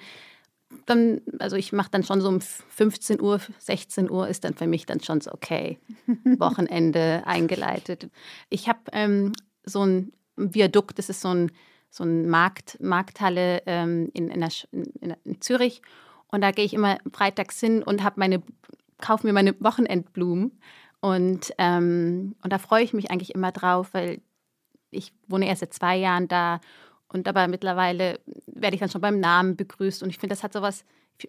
dann, 0.85 1.21
also 1.39 1.55
ich 1.55 1.71
mache 1.71 1.91
dann 1.91 2.03
schon 2.03 2.21
so 2.21 2.27
um 2.27 2.41
15 2.41 3.21
Uhr, 3.21 3.39
16 3.59 4.09
Uhr 4.09 4.27
ist 4.27 4.43
dann 4.43 4.55
für 4.55 4.67
mich 4.67 4.85
dann 4.85 4.99
schon 4.99 5.21
so, 5.21 5.31
okay, 5.31 5.79
Wochenende 6.37 7.23
eingeleitet. 7.25 8.09
Ich 8.49 8.67
habe 8.67 8.79
ähm, 8.91 9.31
so 9.63 9.85
ein 9.85 10.11
Viadukt, 10.35 10.99
das 10.99 11.09
ist 11.09 11.21
so 11.21 11.29
ein, 11.29 11.51
so 11.89 12.03
ein 12.03 12.27
Markt, 12.27 12.77
Markthalle 12.81 13.63
ähm, 13.65 14.09
in, 14.13 14.29
in, 14.29 14.41
der, 14.41 14.49
in, 14.71 15.15
in, 15.23 15.41
Zürich. 15.41 15.81
Und 16.27 16.41
da 16.41 16.51
gehe 16.51 16.65
ich 16.65 16.73
immer 16.73 16.97
freitags 17.13 17.59
hin 17.59 17.83
und 17.83 18.03
habe 18.03 18.19
meine, 18.19 18.41
kaufe 18.99 19.25
mir 19.25 19.33
meine 19.33 19.55
Wochenendblumen. 19.61 20.59
Und, 20.99 21.53
ähm, 21.57 22.35
und 22.43 22.51
da 22.51 22.57
freue 22.57 22.83
ich 22.83 22.93
mich 22.93 23.11
eigentlich 23.11 23.35
immer 23.35 23.51
drauf, 23.51 23.93
weil 23.93 24.21
ich 24.91 25.13
wohne 25.27 25.47
erst 25.47 25.61
seit 25.61 25.73
zwei 25.73 25.97
Jahren 25.97 26.27
da. 26.27 26.59
Und 27.07 27.27
aber 27.27 27.47
mittlerweile 27.47 28.19
werde 28.47 28.75
ich 28.75 28.79
dann 28.79 28.89
schon 28.89 29.01
beim 29.01 29.19
Namen 29.19 29.55
begrüßt. 29.55 30.03
Und 30.03 30.09
ich 30.09 30.17
finde, 30.17 30.33
das 30.33 30.43
hat 30.43 30.53
so 30.53 30.61
was 30.61 30.83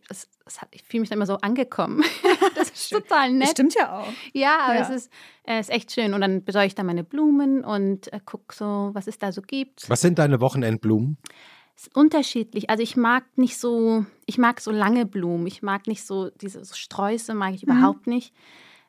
das, 0.09 0.29
das 0.45 0.61
hat, 0.61 0.69
ich 0.73 0.83
fühle 0.83 1.01
mich 1.01 1.09
dann 1.11 1.19
immer 1.19 1.27
so 1.27 1.37
angekommen. 1.39 2.03
das 2.55 2.71
ist 2.71 2.91
total 2.91 3.33
nett. 3.33 3.43
Das 3.45 3.51
stimmt 3.53 3.75
ja 3.75 3.99
auch. 4.01 4.09
Ja, 4.33 4.59
aber 4.61 4.75
Ja. 4.77 4.81
es 4.83 4.91
ist, 4.91 5.13
äh, 5.45 5.61
ist 5.61 5.71
echt 5.71 5.93
schön. 5.93 6.15
Und 6.15 6.21
dann 6.21 6.45
besorge 6.45 6.67
ich 6.67 6.75
da 6.75 6.83
meine 6.83 7.05
Blumen 7.05 7.65
und 7.65 8.13
äh, 8.13 8.21
gucke 8.25 8.55
so, 8.55 8.91
was 8.93 9.07
es 9.07 9.19
da 9.19 9.33
so 9.33 9.43
gibt. 9.43 9.89
Was 9.89 10.01
sind 10.01 10.19
deine 10.19 10.41
Wochenendblumen? 10.41 11.19
Es 11.77 11.89
ist 11.89 11.97
unterschiedlich. 11.97 12.71
Also 12.71 12.83
ich 12.83 12.97
mag 12.97 13.25
nicht 13.37 13.59
so, 13.59 14.07
ich 14.25 14.39
mag 14.39 14.61
so 14.61 14.71
lange 14.71 15.05
Blumen. 15.05 15.47
Ich 15.47 15.63
mag 15.63 15.87
nicht 15.87 16.07
so 16.07 16.31
diese 16.31 16.65
so 16.65 16.75
Sträuße, 16.75 17.35
mag 17.35 17.55
ich 17.55 17.63
überhaupt 17.63 18.07
nicht. 18.07 18.33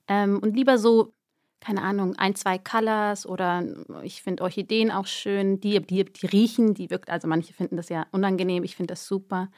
Ähm, 0.07 0.39
und 0.41 0.55
lieber 0.55 0.77
so, 0.77 1.13
keine 1.59 1.81
Ahnung, 1.81 2.15
ein, 2.17 2.35
zwei 2.35 2.57
Colors 2.59 3.25
oder 3.25 3.63
ich 4.03 4.21
finde 4.21 4.43
Orchideen 4.43 4.91
auch 4.91 5.07
schön. 5.07 5.59
Die, 5.59 5.81
die, 5.81 6.05
die 6.05 6.25
riechen, 6.27 6.75
die 6.75 6.89
wirkt, 6.89 7.09
also 7.09 7.27
manche 7.27 7.51
finden 7.53 7.75
das 7.75 7.89
ja 7.89 8.05
unangenehm, 8.11 8.63
ich 8.63 8.75
finde 8.77 8.93
das 8.93 9.05
super. 9.05 9.49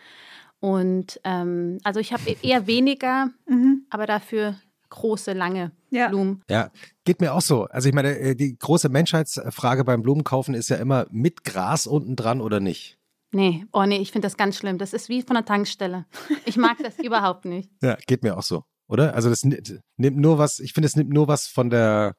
Und 0.60 1.20
ähm, 1.24 1.78
also 1.84 2.00
ich 2.00 2.12
habe 2.14 2.24
eher 2.42 2.68
weniger, 2.68 3.30
Mhm. 3.48 3.86
aber 3.90 4.06
dafür 4.06 4.56
große, 4.90 5.34
lange 5.34 5.72
Ja. 5.92 6.08
Blumen. 6.10 6.42
Ja, 6.50 6.72
geht 7.06 7.22
mir 7.22 7.34
auch 7.34 7.42
so. 7.42 7.66
Also 7.66 7.88
ich 7.90 7.96
meine, 7.96 8.18
äh, 8.18 8.36
die 8.36 8.58
große 8.58 8.90
Menschheitsfrage 8.90 9.84
beim 9.84 10.02
Blumenkaufen 10.02 10.54
ist 10.56 10.70
ja 10.70 10.78
immer 10.78 11.06
mit 11.12 11.44
Gras 11.44 11.88
unten 11.88 12.16
dran 12.16 12.42
oder 12.42 12.60
nicht. 12.60 12.98
Nee, 13.32 13.66
oh 13.72 13.84
nee, 13.86 13.98
ich 13.98 14.12
finde 14.12 14.26
das 14.26 14.38
ganz 14.38 14.58
schlimm. 14.58 14.80
Das 14.80 14.92
ist 14.94 15.08
wie 15.08 15.22
von 15.22 15.36
der 15.36 15.46
Tankstelle. 15.46 16.06
Ich 16.46 16.58
mag 16.58 16.78
das 16.84 16.98
überhaupt 17.04 17.46
nicht. 17.46 17.70
Ja, 17.82 17.96
geht 18.08 18.24
mir 18.24 18.36
auch 18.36 18.42
so, 18.44 18.64
oder? 18.88 19.14
Also 19.14 19.30
das 19.30 19.44
ni- 19.44 19.62
nimmt 19.98 20.18
nur 20.18 20.40
was, 20.40 20.60
ich 20.60 20.74
finde, 20.74 20.88
es 20.88 20.96
nimmt 20.96 21.12
nur 21.12 21.28
was 21.28 21.46
von 21.46 21.70
der 21.70 22.16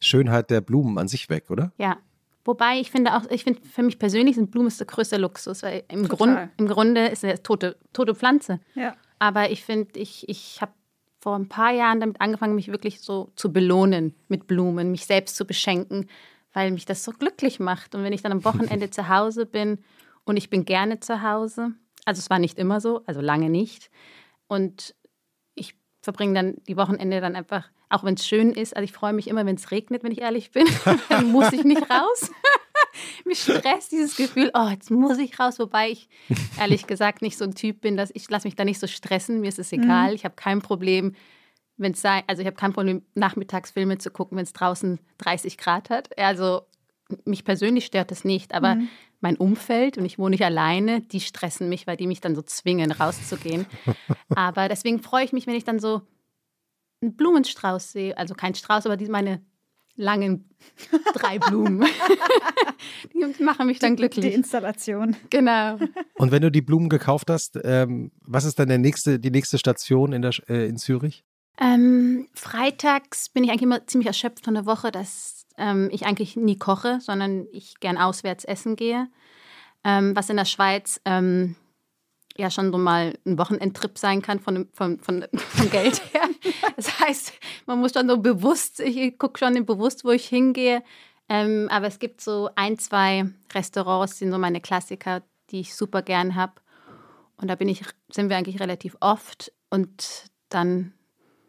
Schönheit 0.00 0.50
der 0.50 0.62
Blumen 0.62 0.96
an 0.98 1.08
sich 1.08 1.28
weg, 1.28 1.50
oder? 1.50 1.72
Ja. 1.78 1.98
Wobei 2.46 2.78
ich 2.78 2.92
finde 2.92 3.14
auch, 3.16 3.28
ich 3.28 3.44
finde 3.44 3.60
für 3.62 3.82
mich 3.82 3.98
persönlich 3.98 4.36
sind 4.36 4.52
Blumen 4.52 4.68
ist 4.68 4.78
der 4.78 4.86
größte 4.86 5.16
Luxus, 5.16 5.62
weil 5.62 5.82
im. 5.88 6.06
Grund, 6.06 6.48
im 6.56 6.68
Grunde 6.68 7.08
ist 7.08 7.24
eine 7.24 7.42
tote, 7.42 7.76
tote 7.92 8.14
Pflanze. 8.14 8.60
Ja. 8.74 8.94
Aber 9.18 9.50
ich 9.50 9.64
finde, 9.64 9.98
ich, 9.98 10.28
ich 10.28 10.60
habe 10.60 10.72
vor 11.20 11.36
ein 11.36 11.48
paar 11.48 11.72
Jahren 11.72 11.98
damit 11.98 12.20
angefangen, 12.20 12.54
mich 12.54 12.68
wirklich 12.68 13.00
so 13.00 13.32
zu 13.34 13.52
belohnen 13.52 14.14
mit 14.28 14.46
Blumen, 14.46 14.92
mich 14.92 15.06
selbst 15.06 15.34
zu 15.34 15.44
beschenken, 15.44 16.08
weil 16.52 16.70
mich 16.70 16.84
das 16.84 17.02
so 17.02 17.10
glücklich 17.10 17.58
macht. 17.58 17.96
Und 17.96 18.04
wenn 18.04 18.12
ich 18.12 18.22
dann 18.22 18.30
am 18.30 18.44
Wochenende 18.44 18.90
zu 18.90 19.08
Hause 19.08 19.44
bin 19.44 19.78
und 20.24 20.36
ich 20.36 20.50
bin 20.50 20.64
gerne 20.64 21.00
zu 21.00 21.22
Hause, 21.22 21.72
also 22.04 22.20
es 22.20 22.30
war 22.30 22.38
nicht 22.38 22.58
immer 22.58 22.80
so, 22.80 23.02
also 23.06 23.20
lange 23.20 23.50
nicht. 23.50 23.90
Und 24.46 24.94
ich 25.56 25.74
verbringe 26.00 26.34
dann 26.34 26.56
die 26.68 26.76
Wochenende 26.76 27.20
dann 27.20 27.34
einfach, 27.34 27.70
auch 27.88 28.04
wenn 28.04 28.14
es 28.14 28.26
schön 28.26 28.52
ist, 28.52 28.76
also 28.76 28.84
ich 28.84 28.92
freue 28.92 29.12
mich 29.12 29.28
immer, 29.28 29.46
wenn 29.46 29.56
es 29.56 29.70
regnet, 29.70 30.02
wenn 30.02 30.12
ich 30.12 30.20
ehrlich 30.20 30.50
bin, 30.50 30.66
dann 31.08 31.30
muss 31.30 31.52
ich 31.52 31.64
nicht 31.64 31.82
raus. 31.90 32.30
Mich 33.24 33.40
stresst 33.40 33.92
dieses 33.92 34.16
Gefühl, 34.16 34.50
oh, 34.54 34.68
jetzt 34.68 34.90
muss 34.90 35.18
ich 35.18 35.38
raus, 35.38 35.58
wobei 35.58 35.90
ich 35.90 36.08
ehrlich 36.58 36.86
gesagt 36.86 37.20
nicht 37.20 37.36
so 37.36 37.44
ein 37.44 37.54
Typ 37.54 37.80
bin, 37.80 37.96
dass 37.96 38.10
ich 38.14 38.28
lasse 38.30 38.48
mich 38.48 38.54
da 38.54 38.64
nicht 38.64 38.78
so 38.78 38.86
stressen, 38.86 39.40
mir 39.40 39.48
ist 39.48 39.58
es 39.58 39.72
egal, 39.72 40.14
ich 40.14 40.24
habe 40.24 40.34
kein 40.34 40.62
Problem, 40.62 41.14
wenn 41.76 41.92
es 41.92 42.00
sei, 42.00 42.22
also 42.26 42.40
ich 42.40 42.46
habe 42.46 42.56
kein 42.56 42.72
Problem, 42.72 43.02
nachmittags 43.14 43.70
Filme 43.70 43.98
zu 43.98 44.10
gucken, 44.10 44.36
wenn 44.36 44.44
es 44.44 44.52
draußen 44.52 44.98
30 45.18 45.58
Grad 45.58 45.90
hat. 45.90 46.16
Also 46.18 46.62
mich 47.24 47.44
persönlich 47.44 47.86
stört 47.86 48.10
das 48.10 48.24
nicht, 48.24 48.54
aber 48.54 48.78
mein 49.20 49.36
Umfeld, 49.36 49.98
und 49.98 50.04
ich 50.04 50.18
wohne 50.18 50.30
nicht 50.30 50.44
alleine, 50.44 51.00
die 51.00 51.20
stressen 51.20 51.68
mich, 51.68 51.86
weil 51.86 51.96
die 51.96 52.06
mich 52.06 52.20
dann 52.20 52.34
so 52.34 52.42
zwingen, 52.42 52.92
rauszugehen. 52.92 53.66
aber 54.34 54.68
deswegen 54.68 55.00
freue 55.02 55.24
ich 55.24 55.32
mich, 55.32 55.46
wenn 55.46 55.54
ich 55.54 55.64
dann 55.64 55.80
so 55.80 56.02
einen 57.00 57.16
Blumenstrauß 57.16 57.92
sehe, 57.92 58.16
also 58.16 58.34
kein 58.34 58.54
Strauß, 58.54 58.86
aber 58.86 58.96
die 58.96 59.06
meine 59.06 59.42
langen 59.96 60.50
drei 61.14 61.38
Blumen. 61.38 61.88
die 63.14 63.42
machen 63.42 63.66
mich 63.66 63.78
dann 63.78 63.96
Die 63.96 64.02
glücklich. 64.02 64.34
Installation. 64.34 65.16
Genau. 65.30 65.78
Und 66.14 66.30
wenn 66.30 66.42
du 66.42 66.50
die 66.50 66.62
Blumen 66.62 66.88
gekauft 66.88 67.30
hast, 67.30 67.58
ähm, 67.64 68.12
was 68.20 68.44
ist 68.44 68.58
dann 68.58 68.68
der 68.68 68.78
nächste, 68.78 69.18
die 69.18 69.30
nächste 69.30 69.58
Station 69.58 70.12
in, 70.12 70.22
der, 70.22 70.32
äh, 70.48 70.68
in 70.68 70.76
Zürich? 70.76 71.24
Ähm, 71.58 72.28
freitags 72.34 73.30
bin 73.30 73.42
ich 73.44 73.50
eigentlich 73.50 73.62
immer 73.62 73.86
ziemlich 73.86 74.08
erschöpft 74.08 74.44
von 74.44 74.54
der 74.54 74.66
Woche, 74.66 74.90
dass 74.90 75.46
ähm, 75.56 75.88
ich 75.90 76.04
eigentlich 76.04 76.36
nie 76.36 76.58
koche, 76.58 76.98
sondern 77.00 77.46
ich 77.50 77.80
gern 77.80 77.96
auswärts 77.96 78.44
essen 78.44 78.76
gehe. 78.76 79.08
Ähm, 79.82 80.14
was 80.14 80.28
in 80.28 80.36
der 80.36 80.44
Schweiz 80.44 81.00
ähm, 81.06 81.56
ja 82.36 82.50
schon 82.50 82.72
so 82.72 82.78
mal 82.78 83.16
ein 83.24 83.38
Wochenendtrip 83.38 83.96
sein 83.96 84.20
kann 84.20 84.40
von, 84.40 84.68
von, 84.72 84.98
von, 84.98 85.24
vom 85.32 85.70
Geld 85.70 86.02
her. 86.12 86.25
Das 86.76 87.00
heißt, 87.00 87.32
man 87.66 87.80
muss 87.80 87.92
schon 87.92 88.08
so 88.08 88.18
bewusst, 88.18 88.80
ich 88.80 89.18
gucke 89.18 89.38
schon 89.38 89.64
bewusst, 89.66 90.04
wo 90.04 90.10
ich 90.10 90.26
hingehe. 90.26 90.82
Ähm, 91.28 91.68
aber 91.70 91.86
es 91.86 91.98
gibt 91.98 92.20
so 92.20 92.50
ein, 92.54 92.78
zwei 92.78 93.26
Restaurants, 93.52 94.14
die 94.14 94.24
sind 94.24 94.32
so 94.32 94.38
meine 94.38 94.60
Klassiker, 94.60 95.22
die 95.50 95.60
ich 95.60 95.74
super 95.74 96.02
gern 96.02 96.34
habe. 96.34 96.54
Und 97.36 97.48
da 97.48 97.54
bin 97.54 97.68
ich, 97.68 97.82
sind 98.10 98.30
wir 98.30 98.36
eigentlich 98.36 98.60
relativ 98.60 98.96
oft. 99.00 99.52
Und 99.70 100.30
dann 100.48 100.92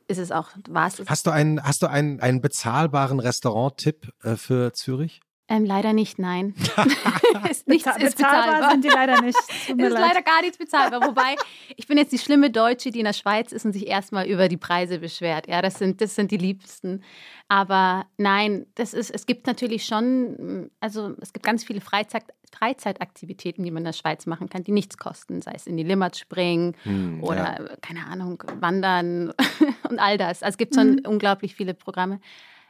ist 0.08 0.18
es 0.18 0.32
auch, 0.32 0.50
war 0.70 0.88
es. 0.88 1.02
Hast 1.06 1.28
du 1.28 1.32
einen, 1.32 1.62
hast 1.64 1.84
du 1.84 1.88
einen, 1.88 2.20
einen 2.20 2.42
bezahlbaren 2.42 3.20
Restaurant-Tipp 3.20 4.12
äh, 4.24 4.36
für 4.36 4.74
Zürich? 4.74 5.22
Ähm, 5.50 5.64
leider 5.66 5.94
nicht, 5.94 6.20
nein. 6.20 6.54
ist, 7.50 7.68
nichts 7.70 7.86
Bezahl- 7.86 8.02
ist 8.04 8.18
bezahlbar. 8.18 8.72
sind 8.72 8.84
die 8.84 8.90
leider 8.90 9.22
nicht. 9.22 9.38
Ist 9.68 9.70
leid. 9.78 9.92
leider 9.92 10.22
gar 10.22 10.42
nichts 10.42 10.58
bezahlbar. 10.58 11.02
Wobei, 11.08 11.36
ich 11.78 11.88
bin 11.88 11.98
jetzt 11.98 12.12
die 12.12 12.18
schlimme 12.18 12.50
Deutsche, 12.52 12.92
die 12.92 13.00
in 13.00 13.06
der 13.06 13.14
Schweiz 13.14 13.52
ist 13.54 13.64
und 13.66 13.72
sich 13.74 13.88
erstmal 13.88 14.28
über 14.28 14.50
die 14.50 14.58
Preise 14.58 15.00
beschwert. 15.00 15.48
Ja, 15.48 15.62
das 15.62 15.76
sind, 15.80 16.02
das 16.02 16.16
sind 16.16 16.32
die 16.32 16.38
Liebsten. 16.38 17.02
Aber 17.48 18.06
nein, 18.18 18.66
das 18.76 18.94
ist, 18.94 19.10
es 19.10 19.26
gibt 19.26 19.48
natürlich 19.48 19.86
schon, 19.86 20.70
also 20.82 21.16
es 21.22 21.32
gibt 21.32 21.46
ganz 21.46 21.64
viele 21.64 21.80
Freizeit, 21.80 22.24
Freizeitaktivitäten, 22.54 23.64
die 23.64 23.72
man 23.72 23.82
in 23.82 23.86
der 23.86 23.94
Schweiz 23.94 24.26
machen 24.26 24.50
kann, 24.50 24.64
die 24.64 24.72
nichts 24.72 24.98
kosten. 24.98 25.42
Sei 25.42 25.54
es 25.56 25.66
in 25.68 25.78
die 25.78 25.84
Limmat 25.84 26.18
springen 26.18 26.76
Hm, 26.84 27.24
oder, 27.24 27.78
keine 27.82 28.06
Ahnung, 28.08 28.44
wandern 28.60 29.34
und 29.90 30.00
all 30.00 30.18
das. 30.18 30.44
Also 30.44 30.54
es 30.56 30.58
gibt 30.58 30.76
schon 30.76 31.00
unglaublich 31.06 31.56
viele 31.56 31.74
Programme. 31.74 32.20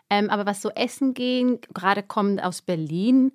Ähm, 0.09 0.29
aber 0.29 0.45
was 0.45 0.61
so 0.61 0.69
Essen 0.69 1.13
gehen, 1.13 1.59
gerade 1.73 2.03
kommend 2.03 2.43
aus 2.43 2.61
Berlin, 2.61 3.31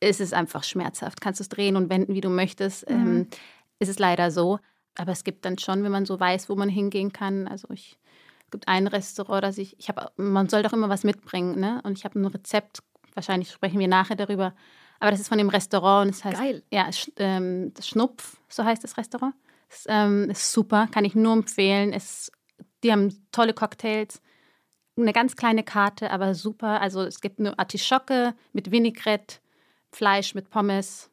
ist 0.00 0.20
es 0.20 0.32
einfach 0.32 0.64
schmerzhaft. 0.64 1.20
Kannst 1.20 1.40
du 1.40 1.42
es 1.42 1.48
drehen 1.48 1.76
und 1.76 1.88
wenden, 1.88 2.14
wie 2.14 2.20
du 2.20 2.28
möchtest. 2.28 2.88
Ähm, 2.90 3.28
ist 3.78 3.88
es 3.88 3.98
leider 3.98 4.30
so. 4.30 4.58
Aber 4.96 5.12
es 5.12 5.24
gibt 5.24 5.44
dann 5.44 5.58
schon, 5.58 5.82
wenn 5.84 5.92
man 5.92 6.04
so 6.04 6.18
weiß, 6.18 6.48
wo 6.48 6.54
man 6.54 6.68
hingehen 6.68 7.12
kann. 7.12 7.48
Also 7.48 7.68
ich, 7.70 7.98
es 8.44 8.50
gibt 8.50 8.68
ein 8.68 8.86
Restaurant, 8.86 9.42
das 9.44 9.58
ich, 9.58 9.78
ich 9.78 9.88
habe, 9.88 10.10
man 10.16 10.48
soll 10.48 10.62
doch 10.62 10.72
immer 10.72 10.88
was 10.88 11.04
mitbringen, 11.04 11.58
ne? 11.58 11.80
Und 11.84 11.96
ich 11.98 12.04
habe 12.04 12.18
ein 12.18 12.26
Rezept, 12.26 12.82
wahrscheinlich 13.14 13.50
sprechen 13.50 13.78
wir 13.78 13.88
nachher 13.88 14.16
darüber. 14.16 14.54
Aber 15.00 15.10
das 15.10 15.20
ist 15.20 15.28
von 15.28 15.38
dem 15.38 15.48
Restaurant 15.48 16.06
und 16.06 16.14
es 16.14 16.24
heißt, 16.24 16.38
Geil. 16.38 16.62
ja, 16.70 16.88
ähm, 17.16 17.72
das 17.74 17.88
Schnupf, 17.88 18.36
so 18.48 18.64
heißt 18.64 18.84
das 18.84 18.96
Restaurant. 18.96 19.34
Es 19.68 19.84
ähm, 19.88 20.30
ist 20.30 20.52
super, 20.52 20.86
kann 20.92 21.04
ich 21.04 21.14
nur 21.14 21.32
empfehlen. 21.32 21.92
Es, 21.92 22.30
die 22.84 22.92
haben 22.92 23.26
tolle 23.32 23.54
Cocktails, 23.54 24.20
eine 25.02 25.12
ganz 25.12 25.36
kleine 25.36 25.62
Karte, 25.62 26.10
aber 26.10 26.34
super. 26.34 26.80
Also 26.80 27.02
es 27.02 27.20
gibt 27.20 27.38
eine 27.38 27.58
Artischocke 27.58 28.34
mit 28.52 28.70
Vinaigrette, 28.70 29.36
Fleisch 29.90 30.34
mit 30.34 30.50
Pommes. 30.50 31.10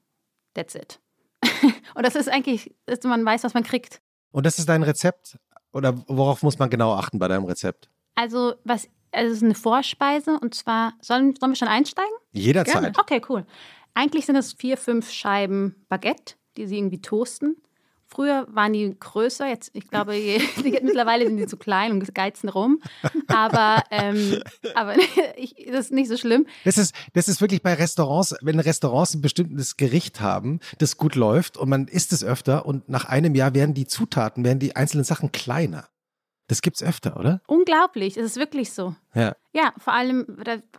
That's 0.53 0.75
it. 0.75 0.99
und 1.95 2.05
das 2.05 2.15
ist 2.15 2.29
eigentlich, 2.29 2.73
dass 2.85 3.03
man 3.03 3.25
weiß, 3.25 3.43
was 3.43 3.53
man 3.53 3.63
kriegt. 3.63 4.01
Und 4.31 4.45
das 4.45 4.59
ist 4.59 4.69
dein 4.69 4.83
Rezept? 4.83 5.37
Oder 5.73 6.03
worauf 6.07 6.43
muss 6.43 6.57
man 6.59 6.69
genau 6.69 6.93
achten 6.93 7.19
bei 7.19 7.27
deinem 7.27 7.45
Rezept? 7.45 7.89
Also, 8.15 8.55
was, 8.63 8.87
also 9.11 9.31
es 9.31 9.37
ist 9.37 9.43
eine 9.43 9.55
Vorspeise 9.55 10.39
und 10.39 10.55
zwar, 10.55 10.93
sollen, 11.01 11.35
sollen 11.35 11.51
wir 11.51 11.55
schon 11.55 11.67
einsteigen? 11.67 12.11
Jederzeit. 12.31 12.97
Okay, 12.97 13.21
cool. 13.29 13.45
Eigentlich 13.93 14.25
sind 14.25 14.35
es 14.35 14.53
vier, 14.53 14.77
fünf 14.77 15.11
Scheiben 15.11 15.75
Baguette, 15.89 16.35
die 16.57 16.67
sie 16.67 16.77
irgendwie 16.77 17.01
toasten. 17.01 17.57
Früher 18.11 18.47
waren 18.49 18.73
die 18.73 18.95
größer, 18.99 19.47
jetzt, 19.47 19.69
ich 19.73 19.87
glaube, 19.87 20.15
je, 20.15 20.41
mittlerweile 20.63 21.27
sind 21.27 21.37
die 21.37 21.45
zu 21.45 21.57
klein 21.57 21.91
und 21.91 22.15
geizen 22.15 22.49
rum. 22.49 22.81
Aber, 23.27 23.83
ähm, 23.91 24.41
aber 24.73 24.95
ich, 25.37 25.67
das 25.67 25.85
ist 25.85 25.91
nicht 25.91 26.09
so 26.09 26.17
schlimm. 26.17 26.47
Das 26.65 26.79
ist, 26.79 26.95
das 27.13 27.27
ist 27.27 27.39
wirklich 27.39 27.61
bei 27.61 27.75
Restaurants, 27.75 28.35
wenn 28.41 28.59
Restaurants 28.59 29.13
ein 29.13 29.21
bestimmtes 29.21 29.77
Gericht 29.77 30.21
haben, 30.21 30.59
das 30.79 30.97
gut 30.97 31.13
läuft 31.13 31.55
und 31.57 31.69
man 31.69 31.87
isst 31.87 32.11
es 32.11 32.23
öfter 32.23 32.65
und 32.65 32.89
nach 32.89 33.05
einem 33.05 33.35
Jahr 33.35 33.53
werden 33.53 33.75
die 33.75 33.85
Zutaten, 33.85 34.43
werden 34.43 34.59
die 34.59 34.75
einzelnen 34.75 35.03
Sachen 35.03 35.31
kleiner. 35.31 35.87
Das 36.47 36.63
gibt's 36.63 36.81
öfter, 36.81 37.15
oder? 37.15 37.41
Unglaublich, 37.45 38.17
es 38.17 38.25
ist 38.25 38.37
wirklich 38.37 38.73
so. 38.73 38.95
Ja. 39.13 39.35
Ja, 39.53 39.71
vor 39.77 39.93
allem, 39.93 40.25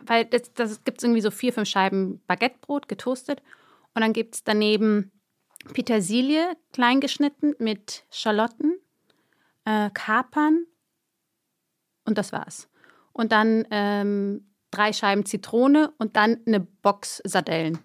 weil 0.05 0.25
das, 0.25 0.51
das 0.53 0.83
gibt 0.83 0.97
es 0.97 1.03
irgendwie 1.05 1.21
so 1.21 1.31
vier, 1.31 1.53
fünf 1.53 1.69
Scheiben 1.69 2.21
Baguettebrot 2.27 2.89
getoastet 2.89 3.41
und 3.93 4.01
dann 4.01 4.11
gibt 4.11 4.35
es 4.35 4.43
daneben 4.43 5.13
Petersilie 5.73 6.55
klein 6.73 6.99
geschnitten 6.99 7.53
mit 7.59 8.03
Schalotten, 8.09 8.77
äh, 9.65 9.89
Kapern 9.93 10.65
und 12.05 12.17
das 12.17 12.31
war's. 12.31 12.69
Und 13.13 13.31
dann 13.31 13.67
ähm, 13.71 14.51
drei 14.71 14.93
Scheiben 14.93 15.25
Zitrone 15.25 15.93
und 15.97 16.15
dann 16.15 16.39
eine 16.45 16.59
Box 16.59 17.21
Sardellen. 17.25 17.79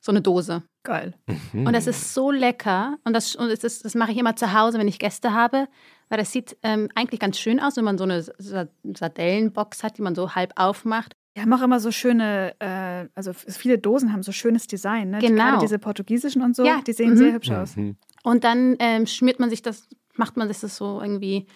So 0.00 0.10
eine 0.10 0.20
Dose. 0.20 0.64
Geil. 0.82 1.14
Und 1.52 1.72
das 1.74 1.86
ist 1.86 2.12
so 2.12 2.32
lecker. 2.32 2.98
Und 3.04 3.12
das, 3.12 3.36
und 3.36 3.48
das, 3.48 3.62
ist, 3.62 3.84
das 3.84 3.94
mache 3.94 4.10
ich 4.10 4.18
immer 4.18 4.34
zu 4.34 4.52
Hause, 4.52 4.78
wenn 4.78 4.88
ich 4.88 4.98
Gäste 4.98 5.32
habe. 5.32 5.68
Weil 6.08 6.18
das 6.18 6.32
sieht 6.32 6.56
ähm, 6.64 6.88
eigentlich 6.96 7.20
ganz 7.20 7.38
schön 7.38 7.60
aus, 7.60 7.76
wenn 7.76 7.84
man 7.84 7.98
so 7.98 8.04
eine 8.04 8.20
Sa- 8.22 8.66
Sardellenbox 8.82 9.84
hat, 9.84 9.98
die 9.98 10.02
man 10.02 10.16
so 10.16 10.34
halb 10.34 10.54
aufmacht. 10.56 11.12
Die 11.36 11.40
haben 11.40 11.52
auch 11.52 11.62
immer 11.62 11.80
so 11.80 11.90
schöne, 11.90 12.54
äh, 12.58 13.08
also 13.14 13.32
viele 13.32 13.78
Dosen 13.78 14.12
haben 14.12 14.22
so 14.22 14.32
schönes 14.32 14.66
Design, 14.66 15.10
ne? 15.10 15.18
Die- 15.18 15.28
Genau. 15.28 15.44
Gerade 15.44 15.58
diese 15.60 15.78
portugiesischen 15.78 16.42
und 16.42 16.54
so, 16.54 16.64
Ja, 16.64 16.80
die 16.86 16.92
sehen 16.92 17.10
mhm. 17.10 17.16
sehr 17.16 17.32
hübsch 17.32 17.50
aus. 17.50 17.76
Mhm. 17.76 17.96
Und 18.22 18.44
dann 18.44 18.76
ähm, 18.78 19.06
schmiert 19.06 19.40
man 19.40 19.48
sich 19.50 19.62
das 19.62 19.88
macht 20.16 20.36
man 20.36 20.48
das 20.48 20.60
so 20.60 21.00
irgendwie, 21.00 21.46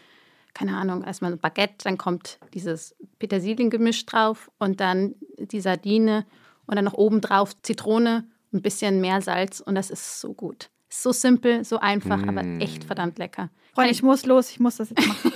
keine 0.55 0.77
Ahnung, 0.77 1.05
erstmal 1.05 1.33
ein 1.33 1.39
Baguette, 1.39 1.85
dann 1.85 1.99
kommt 1.99 2.39
dieses 2.55 2.97
Petersiliengemisch 3.19 4.07
drauf 4.07 4.51
und 4.59 4.81
dann 4.81 5.15
die 5.39 5.61
Sardine 5.61 6.27
und 6.67 6.77
dann 6.77 6.85
noch 6.85 6.95
oben 6.95 7.21
drauf 7.21 7.61
Zitrone, 7.63 8.27
ein 8.53 8.63
bisschen 8.63 9.01
Meersalz 9.01 9.61
und 9.61 9.75
das 9.75 9.91
ist 9.91 10.21
so 10.21 10.33
gut. 10.35 10.71
So 10.89 11.13
simpel, 11.13 11.65
so 11.65 11.79
einfach, 11.79 12.25
mm. 12.25 12.29
aber 12.29 12.45
echt 12.63 12.85
verdammt 12.85 13.19
lecker. 13.19 13.51
Freunde, 13.75 13.91
ich 13.91 14.03
muss 14.03 14.25
los, 14.25 14.51
ich 14.51 14.61
muss 14.61 14.77
das 14.77 14.91
jetzt 14.91 15.07
machen. 15.07 15.33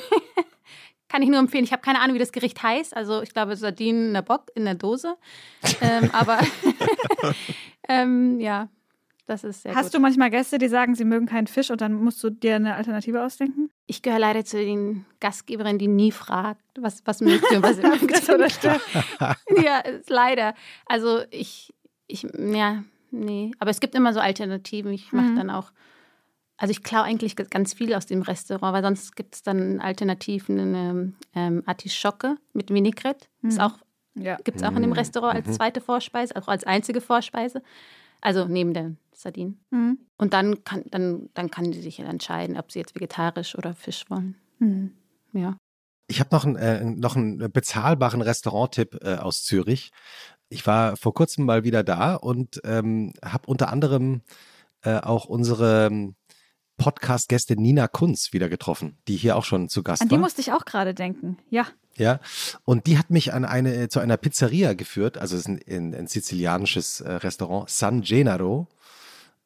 Kann 1.11 1.23
ich 1.23 1.29
nur 1.29 1.40
empfehlen. 1.40 1.64
Ich 1.64 1.73
habe 1.73 1.83
keine 1.83 2.01
Ahnung, 2.01 2.14
wie 2.14 2.20
das 2.20 2.31
Gericht 2.31 2.62
heißt. 2.62 2.96
Also 2.96 3.20
ich 3.20 3.33
glaube 3.33 3.57
Sardinen 3.57 4.09
in 4.09 4.14
der 4.14 4.23
Bock, 4.23 4.51
in 4.55 4.64
der 4.64 4.77
Dose. 4.77 5.16
ähm, 5.81 6.09
aber 6.12 6.38
ähm, 7.88 8.38
ja, 8.38 8.68
das 9.27 9.42
ist 9.42 9.62
sehr 9.62 9.75
Hast 9.75 9.87
gut. 9.87 9.94
du 9.94 10.01
manchmal 10.01 10.31
Gäste, 10.31 10.59
die 10.59 10.68
sagen, 10.68 10.94
sie 10.94 11.05
mögen 11.05 11.27
keinen 11.27 11.49
Fisch 11.49 11.70
und 11.70 11.81
dann 11.81 11.94
musst 11.94 12.23
du 12.23 12.31
dir 12.31 12.57
eine 12.57 12.77
Alternative 12.77 13.25
ausdenken? 13.25 13.70
Ich 13.87 14.03
gehöre 14.03 14.20
leider 14.20 14.44
zu 14.44 14.59
den 14.59 15.05
Gastgeberinnen, 15.18 15.79
die 15.79 15.88
nie 15.88 16.12
fragt, 16.12 16.62
was, 16.79 17.03
was 17.05 17.20
mögt 17.20 17.44
ihr 17.51 17.57
und 17.57 17.64
was 17.64 17.79
ihr 18.29 18.38
mögt. 18.38 18.62
ja, 19.64 19.83
leider. 20.07 20.55
Also 20.87 21.23
ich, 21.31 21.75
ich, 22.07 22.23
ja, 22.38 22.85
nee. 23.11 23.51
Aber 23.59 23.70
es 23.70 23.81
gibt 23.81 23.96
immer 23.96 24.12
so 24.12 24.20
Alternativen. 24.20 24.92
Ich 24.92 25.12
mache 25.12 25.31
mhm. 25.31 25.37
dann 25.37 25.51
auch 25.51 25.73
also 26.61 26.73
ich 26.73 26.83
klaue 26.83 27.05
eigentlich 27.05 27.37
ganz 27.37 27.73
viel 27.73 27.94
aus 27.94 28.05
dem 28.05 28.20
Restaurant, 28.20 28.75
weil 28.75 28.83
sonst 28.83 29.16
gibt 29.16 29.35
es 29.35 29.42
dann 29.42 29.81
Alternativen, 29.81 30.61
eine 30.61 31.12
ähm, 31.35 31.62
Artischocke 31.64 32.37
mit 32.53 32.70
Vinaigrette. 32.70 33.29
Mhm. 33.40 33.59
auch, 33.59 33.79
ja. 34.14 34.37
Gibt 34.44 34.59
es 34.59 34.62
auch 34.62 34.77
in 34.77 34.83
dem 34.83 34.90
mhm. 34.90 34.92
Restaurant 34.92 35.37
als 35.37 35.46
mhm. 35.46 35.53
zweite 35.55 35.81
Vorspeise, 35.81 36.37
auch 36.37 36.49
als 36.49 36.64
einzige 36.64 37.01
Vorspeise. 37.01 37.62
Also 38.20 38.44
neben 38.44 38.75
der 38.75 38.92
Sardinen. 39.14 39.59
Mhm. 39.70 40.01
Und 40.18 40.35
dann 40.35 40.62
kann, 40.62 40.85
dann, 40.90 41.31
dann 41.33 41.51
kann 41.51 41.70
die 41.70 41.81
sich 41.81 41.99
entscheiden, 41.99 42.59
ob 42.59 42.70
sie 42.70 42.81
jetzt 42.81 42.94
vegetarisch 42.94 43.57
oder 43.57 43.73
Fisch 43.73 44.05
wollen. 44.11 44.35
Mhm. 44.59 44.92
Ja. 45.33 45.57
Ich 46.09 46.20
habe 46.20 46.29
noch, 46.31 46.44
ein, 46.44 46.57
äh, 46.57 46.85
noch 46.85 47.16
einen 47.16 47.38
bezahlbaren 47.51 48.20
Restauranttipp 48.20 48.99
äh, 49.03 49.14
aus 49.14 49.44
Zürich. 49.44 49.92
Ich 50.51 50.66
war 50.66 50.99
vor 50.99 51.14
kurzem 51.14 51.46
mal 51.46 51.64
wieder 51.64 51.83
da 51.83 52.16
und 52.16 52.61
ähm, 52.64 53.14
habe 53.25 53.46
unter 53.46 53.70
anderem 53.70 54.20
äh, 54.83 54.99
auch 54.99 55.25
unsere 55.25 56.12
Podcast-Gästin 56.81 57.61
Nina 57.61 57.88
Kunz 57.88 58.33
wieder 58.33 58.49
getroffen, 58.49 58.97
die 59.07 59.16
hier 59.16 59.37
auch 59.37 59.45
schon 59.45 59.69
zu 59.69 59.83
Gast 59.83 60.01
war. 60.01 60.05
An 60.07 60.09
die 60.09 60.16
musste 60.19 60.40
ich 60.40 60.51
auch 60.53 60.64
gerade 60.64 60.95
denken, 60.95 61.37
ja. 61.51 61.66
Ja, 61.97 62.21
und 62.64 62.87
die 62.87 62.97
hat 62.97 63.11
mich 63.11 63.35
an 63.35 63.45
eine, 63.45 63.90
zu 63.90 64.01
einer 64.01 64.16
Pizzeria 64.16 64.73
geführt, 64.73 65.19
also 65.19 65.37
es 65.37 65.43
ist 65.43 65.49
ein, 65.49 65.61
ein, 65.69 65.95
ein 65.95 66.07
sizilianisches 66.07 67.03
äh, 67.03 67.12
Restaurant, 67.12 67.69
San 67.69 68.01
Genaro, 68.01 68.66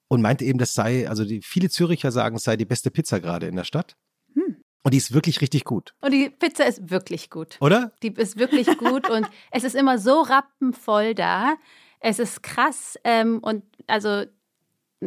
und 0.07 0.23
meinte 0.23 0.44
eben, 0.44 0.61
das 0.61 0.75
sei, 0.75 1.09
also 1.09 1.25
die, 1.25 1.42
viele 1.42 1.68
Züricher 1.70 2.12
sagen, 2.12 2.37
es 2.37 2.44
sei 2.44 2.57
die 2.57 2.64
beste 2.64 2.92
Pizza 2.92 3.18
gerade 3.18 3.49
in 3.49 3.57
der 3.57 3.64
Stadt. 3.64 3.97
Hm. 4.35 4.59
Und 4.85 4.94
die 4.94 4.99
ist 4.99 5.12
wirklich 5.12 5.40
richtig 5.40 5.64
gut. 5.64 5.92
Und 6.03 6.12
die 6.12 6.31
Pizza 6.31 6.66
ist 6.66 6.88
wirklich 6.88 7.31
gut. 7.31 7.57
Oder? 7.61 7.90
Die 8.05 8.12
ist 8.14 8.38
wirklich 8.38 8.68
gut 8.79 9.11
und 9.11 9.29
es 9.51 9.64
ist 9.64 9.75
immer 9.75 9.99
so 9.99 10.20
rappenvoll 10.20 11.16
da. 11.16 11.57
Es 11.99 12.20
ist 12.20 12.44
krass 12.44 12.97
ähm, 13.03 13.40
und 13.40 13.64
also 13.88 14.25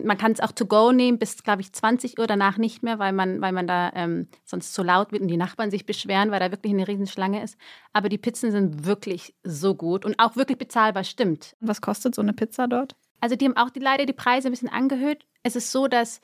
man 0.06 0.18
kann 0.18 0.32
es 0.32 0.40
auch 0.40 0.52
to 0.52 0.66
go 0.66 0.92
nehmen 0.92 1.20
bis, 1.20 1.44
glaube 1.44 1.62
ich, 1.62 1.72
20 1.72 2.20
Uhr 2.20 2.28
danach 2.28 2.58
nicht 2.58 2.84
mehr, 2.84 3.00
weil 3.00 3.14
man, 3.14 3.42
weil 3.42 3.52
man 3.52 3.68
da 3.68 3.92
ähm, 3.96 4.28
sonst 4.46 4.74
zu 4.74 4.84
laut 4.84 5.12
wird 5.12 5.22
und 5.22 5.28
die 5.28 5.38
Nachbarn 5.38 5.72
sich 5.72 5.86
beschweren, 5.86 6.32
weil 6.32 6.40
da 6.40 6.52
wirklich 6.52 6.74
eine 6.74 6.88
Riesenschlange 6.88 7.44
ist. 7.44 7.58
Aber 7.94 8.10
die 8.10 8.18
Pizzen 8.18 8.52
sind 8.52 8.86
wirklich 8.86 9.36
so 9.44 9.76
gut 9.76 10.06
und 10.06 10.20
auch 10.20 10.36
wirklich 10.36 10.58
bezahlbar, 10.58 11.04
stimmt. 11.04 11.56
Was 11.60 11.82
kostet 11.82 12.16
so 12.16 12.22
eine 12.22 12.34
Pizza 12.34 12.68
dort? 12.68 12.96
Also 13.22 13.36
die 13.36 13.46
haben 13.46 13.58
auch 13.58 13.70
die, 13.70 13.80
leider 13.80 14.06
die 14.06 14.14
Preise 14.14 14.48
ein 14.48 14.52
bisschen 14.52 14.70
angehöht. 14.70 15.26
Es 15.44 15.56
ist 15.56 15.72
so, 15.72 15.88
dass 15.88 16.22